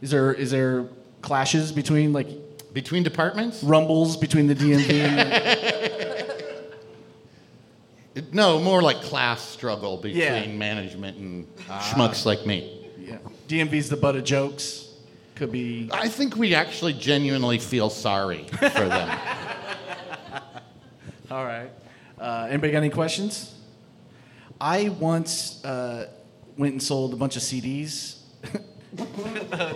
is 0.02 0.12
there 0.12 0.34
is 0.34 0.52
there 0.52 0.86
clashes 1.22 1.72
between 1.72 2.14
like 2.14 2.28
between 2.74 3.04
departments? 3.04 3.64
Rumbles 3.64 4.18
between 4.18 4.48
the 4.48 4.56
DMV. 4.56 4.90
and 8.16 8.34
no, 8.34 8.60
more 8.60 8.82
like 8.82 9.02
class 9.02 9.42
struggle 9.42 9.98
between 9.98 10.22
Yeah. 10.22 10.46
management 10.48 11.18
and 11.18 11.48
Ah. 11.70 11.80
schmucks 11.94 12.26
like 12.26 12.46
me. 12.46 12.88
yeah, 13.00 13.18
DMV's 13.48 13.90
the 13.90 13.98
butt 13.98 14.16
of 14.16 14.24
jokes. 14.24 14.88
Could 15.36 15.52
be. 15.52 15.90
I 15.92 16.08
think 16.10 16.36
we 16.36 16.54
actually 16.54 16.94
genuinely 16.94 17.58
feel 17.58 17.90
sorry 17.90 18.46
for 18.52 18.70
them. 18.88 19.10
All 21.32 21.46
right. 21.46 21.70
Uh, 22.22 22.46
anybody 22.50 22.72
got 22.72 22.78
any 22.78 22.92
questions? 22.92 23.56
I 24.60 24.90
once 24.90 25.64
uh, 25.66 26.08
went 26.56 26.74
and 26.74 26.84
sold 26.84 27.14
a 27.14 27.18
bunch 27.18 27.36
of 27.36 27.42
CDs 27.42 28.20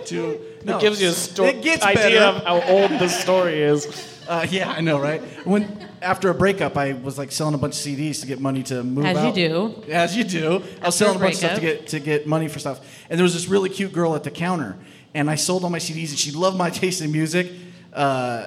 to. 0.06 0.40
It 0.64 0.80
gives 0.80 1.02
you 1.02 1.08
a 1.08 1.12
story. 1.12 1.48
it 1.50 1.62
gets 1.62 1.82
idea 1.82 2.02
better. 2.02 2.18
of 2.20 2.44
how 2.44 2.62
old 2.62 2.90
the 2.92 3.08
story 3.08 3.62
is. 3.62 4.12
Uh, 4.26 4.44
yeah, 4.50 4.68
I 4.68 4.80
know, 4.80 4.98
right? 4.98 5.22
When 5.46 5.88
after 6.02 6.30
a 6.30 6.34
breakup, 6.34 6.76
I 6.76 6.94
was 6.94 7.16
like 7.16 7.30
selling 7.30 7.54
a 7.54 7.58
bunch 7.58 7.74
of 7.76 7.92
CDs 7.92 8.22
to 8.22 8.26
get 8.26 8.40
money 8.40 8.64
to 8.64 8.82
move 8.82 9.04
As 9.04 9.16
you 9.22 9.28
out. 9.28 9.34
do. 9.36 9.84
As 9.88 10.16
you 10.16 10.24
do. 10.24 10.46
I 10.48 10.56
was 10.56 10.66
After 10.78 10.90
selling 10.90 11.14
a 11.14 11.18
a 11.18 11.20
bunch 11.20 11.34
of 11.34 11.38
stuff 11.38 11.54
to 11.54 11.60
get 11.60 11.86
to 11.86 12.00
get 12.00 12.26
money 12.26 12.48
for 12.48 12.58
stuff. 12.58 12.80
And 13.08 13.20
there 13.20 13.22
was 13.22 13.34
this 13.34 13.46
really 13.46 13.68
cute 13.70 13.92
girl 13.92 14.16
at 14.16 14.24
the 14.24 14.32
counter, 14.32 14.76
and 15.14 15.30
I 15.30 15.36
sold 15.36 15.62
all 15.62 15.70
my 15.70 15.78
CDs, 15.78 16.08
and 16.08 16.18
she 16.18 16.32
loved 16.32 16.58
my 16.58 16.70
taste 16.82 17.02
in 17.02 17.12
music. 17.12 17.52
Uh, 17.92 18.46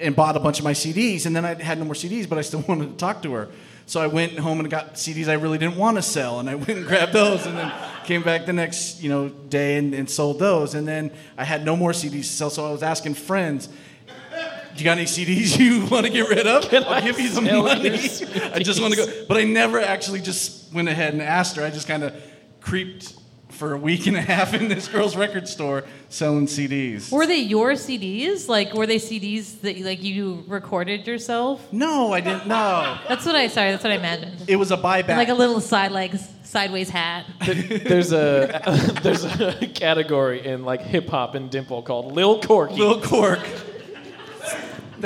and 0.00 0.14
bought 0.14 0.36
a 0.36 0.40
bunch 0.40 0.58
of 0.58 0.64
my 0.64 0.72
CDs, 0.72 1.26
and 1.26 1.34
then 1.34 1.44
I 1.44 1.54
had 1.54 1.78
no 1.78 1.84
more 1.84 1.94
CDs, 1.94 2.28
but 2.28 2.38
I 2.38 2.42
still 2.42 2.60
wanted 2.68 2.90
to 2.90 2.96
talk 2.96 3.22
to 3.22 3.32
her. 3.34 3.48
So 3.88 4.00
I 4.00 4.08
went 4.08 4.36
home 4.38 4.58
and 4.58 4.68
got 4.68 4.94
CDs 4.94 5.28
I 5.28 5.34
really 5.34 5.58
didn't 5.58 5.76
want 5.76 5.96
to 5.96 6.02
sell, 6.02 6.40
and 6.40 6.50
I 6.50 6.54
went 6.56 6.70
and 6.70 6.86
grabbed 6.86 7.12
those, 7.12 7.46
and 7.46 7.56
then 7.56 7.72
came 8.04 8.22
back 8.22 8.46
the 8.46 8.52
next 8.52 9.02
you 9.02 9.08
know 9.08 9.28
day 9.28 9.76
and, 9.76 9.94
and 9.94 10.08
sold 10.08 10.38
those, 10.38 10.74
and 10.74 10.86
then 10.86 11.10
I 11.36 11.44
had 11.44 11.64
no 11.64 11.76
more 11.76 11.92
CDs 11.92 12.10
to 12.10 12.24
sell. 12.24 12.50
So 12.50 12.66
I 12.66 12.72
was 12.72 12.82
asking 12.82 13.14
friends, 13.14 13.68
"Do 13.68 14.78
you 14.78 14.84
got 14.84 14.98
any 14.98 15.06
CDs 15.06 15.58
you 15.58 15.86
want 15.86 16.06
to 16.06 16.12
get 16.12 16.28
rid 16.28 16.46
of? 16.46 16.72
I'll 16.72 16.88
I 16.88 17.00
give 17.00 17.18
you 17.20 17.28
some 17.28 17.44
money. 17.44 17.90
I 17.90 18.58
just 18.58 18.80
want 18.80 18.94
to 18.94 19.06
go." 19.06 19.24
But 19.28 19.36
I 19.36 19.44
never 19.44 19.80
actually 19.80 20.20
just 20.20 20.72
went 20.72 20.88
ahead 20.88 21.12
and 21.12 21.22
asked 21.22 21.56
her. 21.56 21.64
I 21.64 21.70
just 21.70 21.86
kind 21.86 22.02
of 22.02 22.14
creeped 22.60 23.14
for 23.56 23.72
a 23.72 23.78
week 23.78 24.06
and 24.06 24.16
a 24.16 24.20
half 24.20 24.54
in 24.54 24.68
this 24.68 24.86
girl's 24.88 25.16
record 25.16 25.48
store 25.48 25.84
selling 26.08 26.46
CDs. 26.46 27.10
Were 27.10 27.26
they 27.26 27.38
your 27.38 27.72
CDs? 27.72 28.48
Like, 28.48 28.74
were 28.74 28.86
they 28.86 28.96
CDs 28.98 29.60
that 29.62 29.80
like 29.80 30.02
you 30.02 30.44
recorded 30.46 31.06
yourself? 31.06 31.72
No, 31.72 32.12
I 32.12 32.20
didn't. 32.20 32.46
No, 32.46 32.98
That's 33.08 33.24
what 33.26 33.34
I. 33.34 33.48
Sorry, 33.48 33.70
that's 33.70 33.82
what 33.82 33.92
I 33.92 33.96
imagined. 33.96 34.44
it 34.46 34.56
was 34.56 34.70
a 34.70 34.76
buyback. 34.76 35.08
And 35.08 35.18
like 35.18 35.28
a 35.28 35.34
little 35.34 35.60
side 35.60 35.92
like 35.92 36.12
sideways 36.44 36.88
hat. 36.90 37.26
There's 37.44 38.12
a 38.12 38.60
there's 39.02 39.24
a 39.24 39.66
category 39.74 40.46
in 40.46 40.64
like 40.64 40.82
hip 40.82 41.08
hop 41.08 41.34
and 41.34 41.50
dimple 41.50 41.82
called 41.82 42.12
Lil 42.12 42.40
Corky. 42.42 42.76
Lil 42.76 43.00
Cork. 43.00 43.40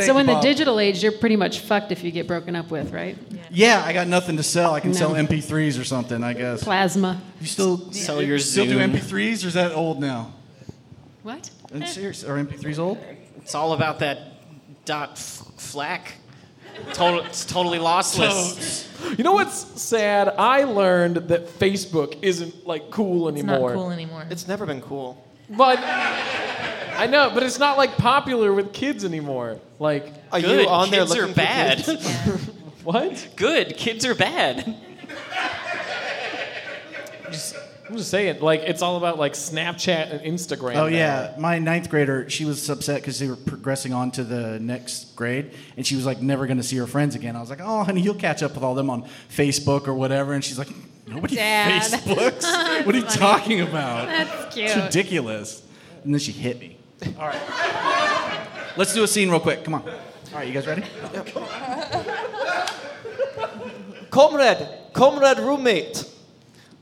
So 0.01 0.19
in 0.19 0.27
the 0.27 0.41
digital 0.41 0.79
age, 0.81 1.03
you're 1.03 1.13
pretty 1.13 1.37
much 1.37 1.61
fucked 1.61 1.93
if 1.93 2.05
you 2.05 2.11
get 2.11 2.27
broken 2.27 2.55
up 2.57 2.71
with, 2.71 2.93
right? 2.93 3.17
Yeah, 3.51 3.83
I 3.85 3.93
got 3.93 4.07
nothing 4.07 4.37
to 4.37 4.43
sell. 4.43 4.75
I 4.75 4.81
can 4.81 4.91
No. 4.93 4.97
sell 4.97 5.15
MP3s 5.17 5.79
or 5.79 5.85
something, 5.85 6.23
I 6.23 6.33
guess. 6.33 6.63
Plasma. 6.63 7.21
You 7.41 7.47
still 7.47 7.93
Sell 7.93 8.23
your 8.23 8.39
still 8.39 8.67
do 8.67 8.79
MP3s, 8.79 9.45
or 9.45 9.49
is 9.49 9.55
that 9.55 9.73
old 9.73 10.01
now? 10.01 10.33
What? 11.23 11.51
I'm 11.75 11.85
serious. 11.87 12.25
Are 12.25 12.37
MP3s 12.39 12.79
old? 12.79 12.99
It's 13.43 13.55
all 13.55 13.73
about 13.73 13.99
that 14.01 14.19
dot 14.85 15.11
f- 15.13 15.43
FLAC. 15.57 16.01
Total, 16.95 17.25
it's 17.25 17.45
totally 17.45 17.79
lossless. 17.79 18.87
You 19.19 19.25
know 19.25 19.33
what's 19.33 19.81
sad? 19.81 20.29
I 20.39 20.65
learned 20.65 21.17
that 21.29 21.47
Facebook 21.59 22.17
isn't 22.23 22.67
like 22.67 22.91
cool 22.91 23.29
It's 23.29 23.43
not 23.43 23.59
cool 23.73 23.91
anymore. 23.91 24.25
It's 24.31 24.47
never 24.49 24.65
been 24.67 24.81
cool. 24.81 25.23
But 25.51 25.79
I 27.01 27.07
know, 27.07 27.31
but 27.33 27.43
it's 27.43 27.59
not 27.59 27.79
like 27.79 27.97
popular 27.97 28.53
with 28.53 28.73
kids 28.73 29.05
anymore. 29.05 29.59
Like, 29.79 30.13
Are 30.31 30.41
Good. 30.41 30.63
you 30.63 30.69
on 30.69 30.91
there 30.91 31.01
Kids 31.01 31.13
are 31.13 31.21
looking 31.21 31.35
for 31.35 31.41
bad. 31.41 31.79
kids? 31.79 32.07
what? 32.85 33.29
Good. 33.37 33.77
Kids 33.77 34.05
are 34.05 34.15
bad. 34.15 34.77
I'm 37.89 37.97
just 37.97 38.11
saying, 38.11 38.41
like, 38.41 38.61
it's 38.61 38.83
all 38.83 38.97
about 38.99 39.19
like 39.19 39.33
Snapchat 39.33 40.13
and 40.13 40.21
Instagram. 40.21 40.77
Oh 40.77 40.89
now. 40.89 40.97
yeah, 40.97 41.35
my 41.39 41.59
ninth 41.59 41.91
grader. 41.91 42.31
She 42.31 42.45
was 42.45 42.69
upset 42.71 43.01
because 43.01 43.19
they 43.19 43.27
were 43.27 43.35
progressing 43.35 43.93
on 43.93 44.13
to 44.13 44.23
the 44.23 44.61
next 44.61 45.17
grade, 45.17 45.53
and 45.77 45.85
she 45.85 45.97
was 45.97 46.07
like 46.07 46.23
never 46.23 46.47
going 46.47 46.59
to 46.59 46.63
see 46.63 46.77
her 46.77 46.87
friends 46.87 47.17
again. 47.17 47.35
I 47.35 47.41
was 47.41 47.51
like, 47.51 47.61
"Oh, 47.61 47.83
honey, 47.83 48.01
you'll 48.01 48.15
catch 48.15 48.45
up 48.45 48.55
with 48.55 48.63
all 48.63 48.75
them 48.77 48.91
on 48.91 49.09
Facebook 49.29 49.89
or 49.89 49.95
whatever." 49.95 50.35
And 50.35 50.45
she's 50.45 50.57
like, 50.59 50.69
"Nobody 51.09 51.35
Dad. 51.35 51.83
Facebooks. 51.83 52.45
what 52.87 52.95
are 52.95 52.99
you 52.99 53.05
talking 53.07 53.61
about? 53.61 54.07
That's 54.07 54.55
cute. 54.55 54.67
It's 54.71 54.77
ridiculous." 54.77 55.67
And 56.05 56.15
then 56.15 56.21
she 56.21 56.31
hit 56.31 56.61
me. 56.61 56.77
All 57.19 57.27
right, 57.29 58.73
let's 58.77 58.93
do 58.95 59.03
a 59.05 59.09
scene 59.09 59.31
real 59.31 59.41
quick. 59.41 59.65
Come 59.65 59.75
on. 59.75 59.83
All 59.89 59.95
right, 60.35 60.47
you 60.47 60.53
guys 60.55 60.67
ready? 60.67 60.83
Comrade, 64.11 64.67
comrade 64.93 65.39
roommate, 65.39 66.05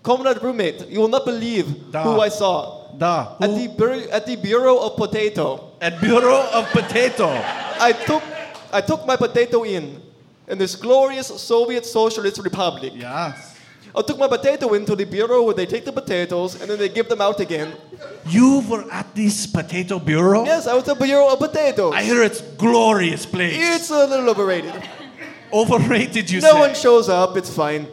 comrade 0.03 0.43
roommate, 0.43 0.89
you 0.89 0.99
will 1.01 1.09
not 1.09 1.25
believe 1.25 1.93
Da. 1.93 2.03
who 2.03 2.21
I 2.21 2.29
saw 2.31 2.89
Da. 2.97 3.37
at 3.41 3.51
the 3.55 3.69
bur- 3.69 4.09
at 4.11 4.27
the 4.27 4.37
Bureau 4.37 4.79
of 4.79 4.97
Potato. 4.97 5.73
At 5.81 6.01
Bureau 6.01 6.49
of 6.53 6.67
Potato. 6.71 7.29
I 7.81 7.93
took 7.93 8.23
I 8.73 8.81
took 8.81 9.07
my 9.07 9.17
potato 9.17 9.63
in 9.65 10.01
in 10.49 10.59
this 10.59 10.75
glorious 10.75 11.27
Soviet 11.41 11.85
Socialist 11.87 12.39
Republic. 12.43 12.93
Yeah. 12.97 13.35
I 13.99 14.03
took 14.03 14.19
my 14.19 14.29
potato 14.29 14.75
into 14.75 14.95
the 14.95 15.05
bureau 15.05 15.43
where 15.43 15.55
they 15.55 15.67
take 15.67 15.85
the 15.85 15.93
potatoes 15.93 16.61
and 16.61 16.71
then 16.71 16.79
they 16.79 16.89
give 16.89 17.09
them 17.09 17.21
out 17.21 17.41
again. 17.41 17.75
You 18.27 18.61
were 18.69 18.85
at 18.93 19.13
this 19.15 19.47
potato 19.47 19.99
bureau? 19.99 20.45
Yes, 20.45 20.67
I 20.69 20.75
was 20.75 20.87
a 20.87 20.95
bureau 20.95 21.33
of 21.33 21.39
potatoes. 21.41 21.93
I 21.95 22.03
hear 22.05 22.23
it's 22.23 22.41
glorious 22.41 23.27
place. 23.27 23.57
It's 23.59 23.91
a 23.91 24.07
little 24.07 24.31
overrated. 24.31 24.75
Overrated, 25.53 26.31
you 26.31 26.41
no 26.41 26.53
say? 26.53 26.59
one 26.61 26.75
shows 26.75 27.09
up. 27.09 27.37
It's 27.37 27.53
fine. 27.53 27.89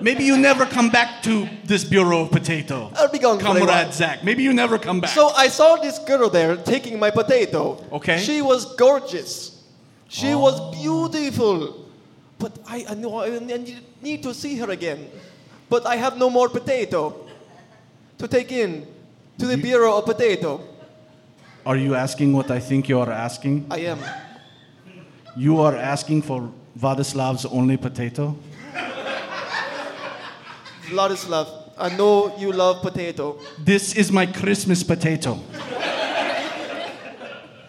Maybe 0.00 0.24
you 0.24 0.38
never 0.38 0.64
come 0.64 0.88
back 0.88 1.22
to 1.24 1.46
this 1.64 1.84
bureau 1.84 2.22
of 2.22 2.30
potato. 2.30 2.90
I'll 2.96 3.10
be 3.12 3.18
gone 3.18 3.38
for 3.38 3.44
a 3.48 3.50
while. 3.50 3.66
Comrade 3.66 3.92
Zach. 3.92 4.24
Maybe 4.24 4.42
you 4.42 4.54
never 4.54 4.78
come 4.78 5.00
back. 5.02 5.10
So 5.10 5.28
I 5.28 5.48
saw 5.48 5.76
this 5.76 5.98
girl 5.98 6.30
there 6.30 6.56
taking 6.56 6.98
my 6.98 7.10
potato. 7.10 7.84
Okay. 7.92 8.18
She 8.18 8.40
was 8.40 8.64
gorgeous. 8.76 9.62
She 10.08 10.32
Oh. 10.32 10.38
was 10.38 10.74
beautiful. 10.74 11.84
But 12.38 12.52
I, 12.66 12.86
I 12.88 12.94
know 12.94 13.20
I 13.22 13.38
need- 13.38 13.84
need 14.02 14.22
to 14.22 14.34
see 14.34 14.56
her 14.56 14.70
again. 14.70 15.08
But 15.68 15.86
I 15.86 15.96
have 15.96 16.16
no 16.16 16.30
more 16.30 16.48
potato 16.48 17.26
to 18.18 18.28
take 18.28 18.52
in 18.52 18.86
to 19.38 19.46
the 19.46 19.56
bureau 19.56 19.96
of 19.98 20.04
potato. 20.04 20.60
Are 21.64 21.76
you 21.76 21.94
asking 21.94 22.32
what 22.32 22.50
I 22.50 22.58
think 22.58 22.88
you 22.88 22.98
are 22.98 23.10
asking? 23.10 23.66
I 23.70 23.78
am. 23.78 23.98
You 25.36 25.60
are 25.60 25.76
asking 25.76 26.22
for 26.22 26.50
Vladislav's 26.78 27.44
only 27.46 27.76
potato? 27.76 28.36
Vladislav, 30.88 31.46
I 31.78 31.96
know 31.96 32.36
you 32.36 32.52
love 32.52 32.82
potato. 32.82 33.38
This 33.58 33.94
is 33.94 34.10
my 34.10 34.26
Christmas 34.26 34.82
potato. 34.82 35.38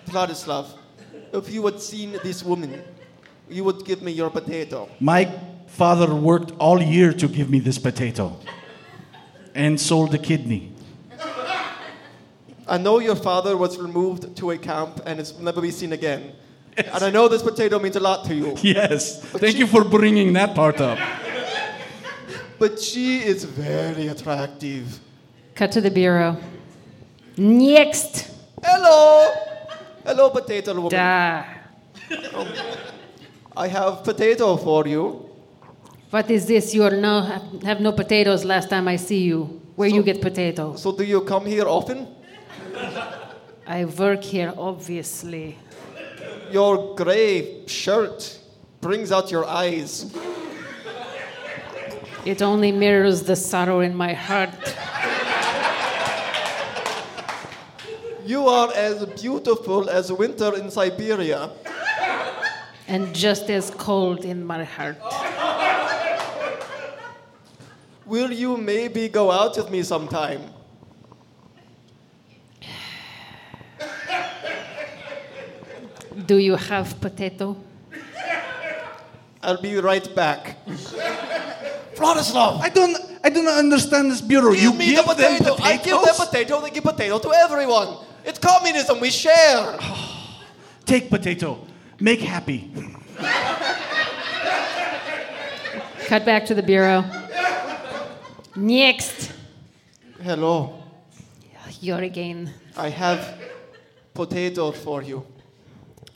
Vladislav, 0.07 0.65
if 1.33 1.53
you 1.53 1.63
had 1.65 1.79
seen 1.79 2.17
this 2.23 2.43
woman, 2.43 2.81
you 3.49 3.63
would 3.63 3.85
give 3.85 4.01
me 4.01 4.11
your 4.11 4.29
potato. 4.29 4.89
My 4.99 5.31
father 5.71 6.13
worked 6.13 6.51
all 6.59 6.81
year 6.81 7.13
to 7.13 7.27
give 7.27 7.49
me 7.49 7.59
this 7.59 7.79
potato 7.79 8.37
and 9.55 9.79
sold 9.79 10.13
a 10.13 10.17
kidney. 10.17 10.71
I 12.67 12.77
know 12.77 12.99
your 12.99 13.15
father 13.15 13.57
was 13.57 13.77
removed 13.77 14.35
to 14.37 14.51
a 14.51 14.57
camp 14.57 15.01
and 15.05 15.19
is 15.19 15.37
never 15.39 15.61
be 15.61 15.71
seen 15.71 15.93
again. 15.93 16.33
And 16.77 17.03
I 17.03 17.09
know 17.09 17.27
this 17.27 17.41
potato 17.41 17.79
means 17.79 17.95
a 17.95 17.99
lot 17.99 18.25
to 18.25 18.35
you. 18.35 18.55
Yes. 18.61 19.21
Thank 19.21 19.57
you 19.57 19.67
for 19.67 19.83
bringing 19.83 20.33
that 20.33 20.55
part 20.55 20.79
up. 20.79 20.99
But 22.59 22.79
she 22.79 23.19
is 23.19 23.43
very 23.43 24.07
attractive. 24.07 24.99
Cut 25.55 25.71
to 25.71 25.81
the 25.81 25.89
bureau. 25.91 26.37
Next. 27.37 28.31
Hello! 28.63 29.33
Hello, 30.05 30.29
potato 30.29 30.73
woman. 30.75 30.91
Da. 30.91 31.45
Oh. 32.33 32.47
I 33.55 33.67
have 33.67 34.03
potato 34.03 34.57
for 34.57 34.87
you. 34.87 35.30
What 36.11 36.29
is 36.29 36.45
this? 36.45 36.73
You 36.73 36.83
are 36.83 36.91
no 36.91 37.21
have, 37.21 37.63
have 37.63 37.79
no 37.79 37.93
potatoes 37.93 38.43
last 38.43 38.69
time 38.69 38.85
I 38.89 38.97
see 38.97 39.23
you. 39.23 39.61
Where 39.77 39.87
you 39.87 40.03
get 40.03 40.21
potatoes? 40.21 40.81
So 40.81 40.91
do 40.91 41.05
you 41.05 41.21
come 41.21 41.45
here 41.45 41.65
often? 41.65 42.05
I 43.65 43.85
work 43.85 44.21
here, 44.21 44.53
obviously. 44.57 45.57
Your 46.51 46.95
gray 46.95 47.65
shirt 47.65 48.39
brings 48.81 49.13
out 49.13 49.31
your 49.31 49.45
eyes. 49.45 50.13
It 52.25 52.41
only 52.41 52.73
mirrors 52.73 53.23
the 53.23 53.37
sorrow 53.37 53.79
in 53.79 53.95
my 53.95 54.11
heart. 54.11 54.49
You 58.25 58.49
are 58.49 58.69
as 58.75 59.05
beautiful 59.21 59.89
as 59.89 60.11
winter 60.11 60.57
in 60.57 60.69
Siberia. 60.69 61.51
And 62.89 63.15
just 63.15 63.49
as 63.49 63.71
cold 63.71 64.25
in 64.25 64.43
my 64.43 64.65
heart. 64.65 64.97
Will 68.11 68.33
you 68.33 68.57
maybe 68.57 69.07
go 69.07 69.31
out 69.31 69.55
with 69.55 69.71
me 69.71 69.83
sometime? 69.83 70.41
Do 76.25 76.35
you 76.35 76.57
have 76.57 76.99
potato? 76.99 77.55
I'll 79.41 79.61
be 79.61 79.77
right 79.77 80.13
back. 80.13 80.57
Vladislav! 81.95 82.59
I 82.59 82.67
don't 82.67 82.97
I 83.23 83.29
do 83.29 83.43
not 83.43 83.57
understand 83.57 84.11
this 84.11 84.19
bureau. 84.19 84.51
Give 84.51 84.63
you 84.63 84.73
me 84.73 84.87
give 84.87 85.05
the 85.07 85.13
them 85.13 85.37
potato. 85.37 85.55
potatoes? 85.55 85.65
I 85.65 85.77
give 85.77 86.01
them 86.03 86.15
potato, 86.27 86.61
they 86.61 86.69
give 86.71 86.83
potato 86.83 87.17
to 87.17 87.31
everyone. 87.31 87.95
It's 88.25 88.39
communism, 88.39 88.99
we 88.99 89.09
share. 89.09 89.79
Take 90.85 91.09
potato. 91.09 91.65
Make 91.97 92.19
happy. 92.19 92.73
Cut 96.07 96.25
back 96.25 96.45
to 96.47 96.53
the 96.53 96.63
bureau. 96.63 97.20
Next. 98.55 99.31
Hello. 100.21 100.83
You're 101.79 102.01
again. 102.03 102.53
I 102.75 102.89
have 102.89 103.39
potato 104.13 104.71
for 104.71 105.01
you. 105.01 105.25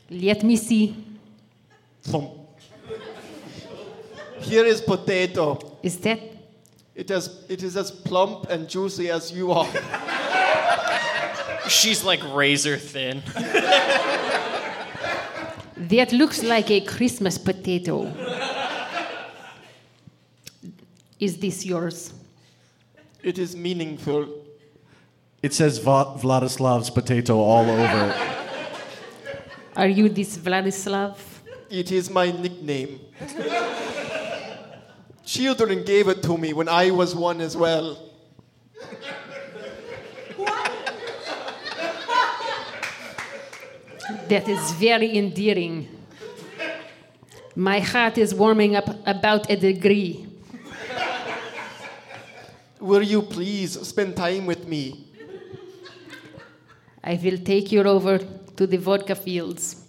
Let 0.10 0.44
me 0.44 0.58
see. 0.58 0.96
Here 4.42 4.66
is 4.66 4.82
potato. 4.82 5.58
Is 5.82 5.98
that 6.00 6.20
It, 6.94 7.10
has, 7.10 7.44
it 7.50 7.64
is 7.64 7.76
as 7.76 7.90
plump 7.92 8.50
and 8.50 8.70
juicy 8.70 9.10
as 9.10 9.32
you 9.32 9.52
are. 9.52 9.68
She's 11.68 12.04
like 12.04 12.22
razor 12.34 12.78
thin. 12.78 13.24
that 15.78 16.12
looks 16.12 16.44
like 16.44 16.70
a 16.70 16.82
Christmas 16.82 17.38
potato? 17.38 18.14
Is 21.20 21.38
this 21.38 21.66
yours? 21.66 22.14
It 23.26 23.40
is 23.40 23.56
meaningful. 23.56 24.28
It 25.42 25.52
says 25.52 25.80
Va- 25.80 26.14
Vladislav's 26.22 26.92
potato 26.92 27.40
all 27.40 27.68
over 27.68 28.10
it. 28.10 28.16
Are 29.76 29.88
you 29.88 30.10
this 30.10 30.38
Vladislav? 30.38 31.18
It 31.72 31.92
is 31.92 32.12
my 32.12 32.30
nickname. 32.30 33.00
Children 35.26 35.84
gave 35.84 36.08
it 36.08 36.22
to 36.22 36.38
me 36.38 36.54
when 36.54 36.70
I 36.70 36.92
was 36.92 37.16
one 37.16 37.42
as 37.42 37.58
well. 37.58 37.98
That 44.30 44.48
is 44.48 44.72
very 44.74 45.18
endearing. 45.18 45.88
My 47.56 47.80
heart 47.80 48.18
is 48.20 48.36
warming 48.36 48.76
up 48.76 48.88
about 49.08 49.50
a 49.50 49.56
degree. 49.56 50.25
Will 52.80 53.04
you 53.04 53.22
please 53.22 53.80
spend 53.88 54.16
time 54.16 54.46
with 54.46 54.68
me? 54.68 55.08
I 57.04 57.20
will 57.22 57.38
take 57.38 57.72
you 57.72 57.84
over 57.84 58.18
to 58.18 58.68
the 58.68 58.78
vodka 58.78 59.16
fields. 59.16 59.84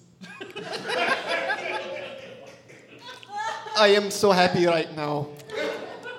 I 3.78 3.88
am 3.88 4.10
so 4.10 4.32
happy 4.32 4.66
right 4.66 4.94
now. 4.96 5.28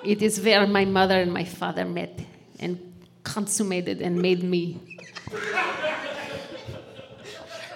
It 0.04 0.22
is 0.22 0.40
where 0.40 0.66
my 0.66 0.84
mother 0.84 1.20
and 1.20 1.32
my 1.32 1.44
father 1.44 1.84
met 1.84 2.20
and 2.60 2.78
consummated 3.24 4.00
and 4.00 4.20
made 4.20 4.42
me. 4.42 4.80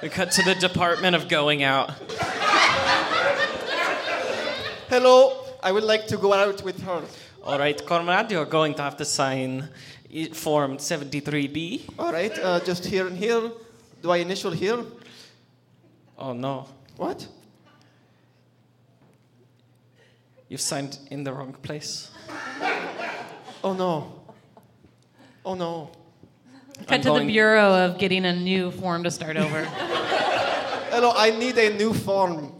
We 0.02 0.08
cut 0.08 0.30
to 0.32 0.42
the 0.42 0.54
Department 0.54 1.16
of 1.16 1.28
Going 1.28 1.62
Out. 1.62 1.90
Hello, 4.88 5.44
I 5.62 5.72
would 5.72 5.84
like 5.84 6.06
to 6.08 6.16
go 6.16 6.32
out 6.32 6.62
with 6.62 6.80
her. 6.82 7.02
All 7.44 7.58
right, 7.58 7.84
Comrade, 7.86 8.30
you're 8.30 8.44
going 8.44 8.74
to 8.74 8.82
have 8.82 8.96
to 8.98 9.04
sign 9.04 9.68
Form 10.32 10.76
73B. 10.76 11.82
All 11.98 12.12
right, 12.12 12.36
uh, 12.38 12.60
just 12.60 12.84
here 12.84 13.06
and 13.06 13.16
here. 13.16 13.50
Do 14.02 14.10
I 14.10 14.18
initial 14.18 14.50
here? 14.52 14.84
Oh 16.18 16.32
no, 16.32 16.66
What? 16.96 17.26
you've 20.48 20.60
signed 20.60 20.98
in 21.10 21.24
the 21.24 21.32
wrong 21.32 21.52
place. 21.62 22.10
Oh 23.64 23.74
no. 23.74 24.20
Oh 25.44 25.54
no. 25.54 25.90
Cut 26.88 27.00
to 27.04 27.12
the 27.12 27.24
bureau 27.24 27.72
of 27.86 27.96
getting 27.96 28.24
a 28.24 28.34
new 28.34 28.72
form 28.72 29.04
to 29.04 29.10
start 29.12 29.36
over. 29.36 29.64
Hello, 30.90 31.12
I 31.14 31.30
need 31.30 31.56
a 31.58 31.72
new 31.76 31.94
form. 31.94 32.52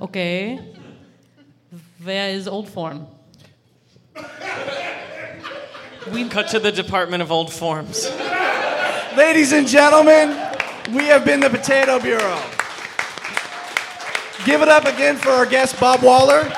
okay. 0.00 0.58
Where 2.02 2.30
is 2.30 2.48
old 2.48 2.66
form? 2.70 3.06
We 6.12 6.28
cut 6.28 6.48
to 6.48 6.58
the 6.58 6.72
Department 6.72 7.22
of 7.22 7.30
Old 7.30 7.52
Forms. 7.52 8.10
Ladies 9.16 9.52
and 9.52 9.66
gentlemen, 9.66 10.30
we 10.94 11.04
have 11.04 11.24
been 11.24 11.40
the 11.40 11.50
Potato 11.50 11.98
Bureau. 11.98 12.40
Give 14.46 14.62
it 14.62 14.68
up 14.68 14.86
again 14.86 15.16
for 15.16 15.30
our 15.30 15.44
guest, 15.44 15.78
Bob 15.78 16.02
Waller. 16.02 16.50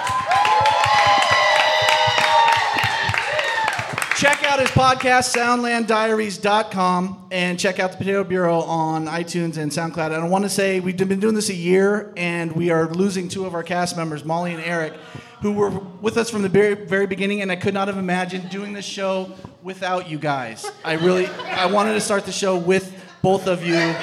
Out 4.50 4.58
his 4.58 4.70
podcast, 4.70 5.36
songlanddiaries.com, 5.36 7.28
and 7.30 7.56
check 7.56 7.78
out 7.78 7.92
the 7.92 7.98
Potato 7.98 8.24
Bureau 8.24 8.62
on 8.62 9.06
iTunes 9.06 9.56
and 9.58 9.70
SoundCloud. 9.70 10.06
And 10.06 10.16
I 10.16 10.26
want 10.26 10.42
to 10.42 10.48
say 10.50 10.80
we've 10.80 10.96
been 10.96 11.20
doing 11.20 11.36
this 11.36 11.50
a 11.50 11.54
year, 11.54 12.12
and 12.16 12.50
we 12.50 12.70
are 12.70 12.88
losing 12.90 13.28
two 13.28 13.46
of 13.46 13.54
our 13.54 13.62
cast 13.62 13.96
members, 13.96 14.24
Molly 14.24 14.52
and 14.52 14.60
Eric. 14.64 14.94
who 15.42 15.52
were 15.52 15.70
with 15.70 16.16
us 16.16 16.30
from 16.30 16.42
the 16.42 16.48
very, 16.48 16.74
very 16.74 17.06
beginning, 17.06 17.42
and 17.42 17.52
I 17.52 17.56
could 17.56 17.74
not 17.74 17.86
have 17.86 17.96
imagined 17.96 18.50
doing 18.50 18.72
this 18.72 18.84
show 18.84 19.30
without 19.62 20.10
you 20.10 20.18
guys. 20.18 20.68
I 20.84 20.94
really, 20.94 21.28
I 21.28 21.66
wanted 21.66 21.92
to 21.92 22.00
start 22.00 22.26
the 22.26 22.32
show 22.32 22.56
with 22.56 22.92
both 23.22 23.46
of 23.46 23.64
you. 23.64 23.94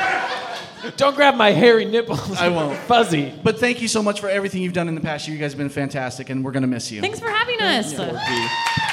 Don't 0.95 1.15
grab 1.15 1.35
my 1.35 1.51
hairy 1.51 1.83
nipples. 1.83 2.37
I 2.37 2.47
won't. 2.47 2.77
Fuzzy. 2.79 3.33
But 3.43 3.59
thank 3.59 3.81
you 3.81 3.89
so 3.89 4.01
much 4.01 4.21
for 4.21 4.29
everything 4.29 4.61
you've 4.61 4.71
done 4.71 4.87
in 4.87 4.95
the 4.95 5.01
past 5.01 5.27
year. 5.27 5.35
You 5.35 5.41
guys 5.41 5.51
have 5.51 5.59
been 5.59 5.67
fantastic, 5.67 6.29
and 6.29 6.45
we're 6.45 6.51
gonna 6.51 6.67
miss 6.67 6.89
you. 6.89 7.01
Thanks 7.01 7.19
for 7.19 7.29
having 7.29 7.61
us. 7.61 8.86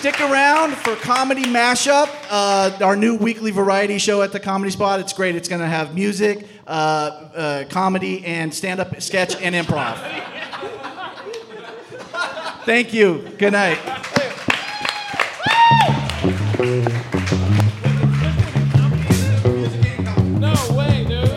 Stick 0.00 0.18
around 0.22 0.76
for 0.76 0.96
Comedy 0.96 1.42
Mashup, 1.42 2.08
uh, 2.30 2.74
our 2.82 2.96
new 2.96 3.16
weekly 3.16 3.50
variety 3.50 3.98
show 3.98 4.22
at 4.22 4.32
the 4.32 4.40
Comedy 4.40 4.70
Spot. 4.70 4.98
It's 4.98 5.12
great. 5.12 5.36
It's 5.36 5.46
going 5.46 5.60
to 5.60 5.66
have 5.66 5.94
music, 5.94 6.48
uh, 6.66 6.70
uh, 6.70 7.64
comedy, 7.68 8.24
and 8.24 8.54
stand 8.54 8.80
up 8.80 8.98
sketch 9.02 9.36
and 9.42 9.54
improv. 9.54 9.96
Thank 12.64 12.94
you. 12.94 13.28
Good 13.36 13.52
night. 13.52 13.78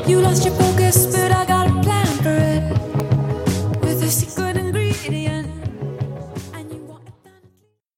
You 0.07 0.21
lost 0.21 0.45
your 0.45 0.55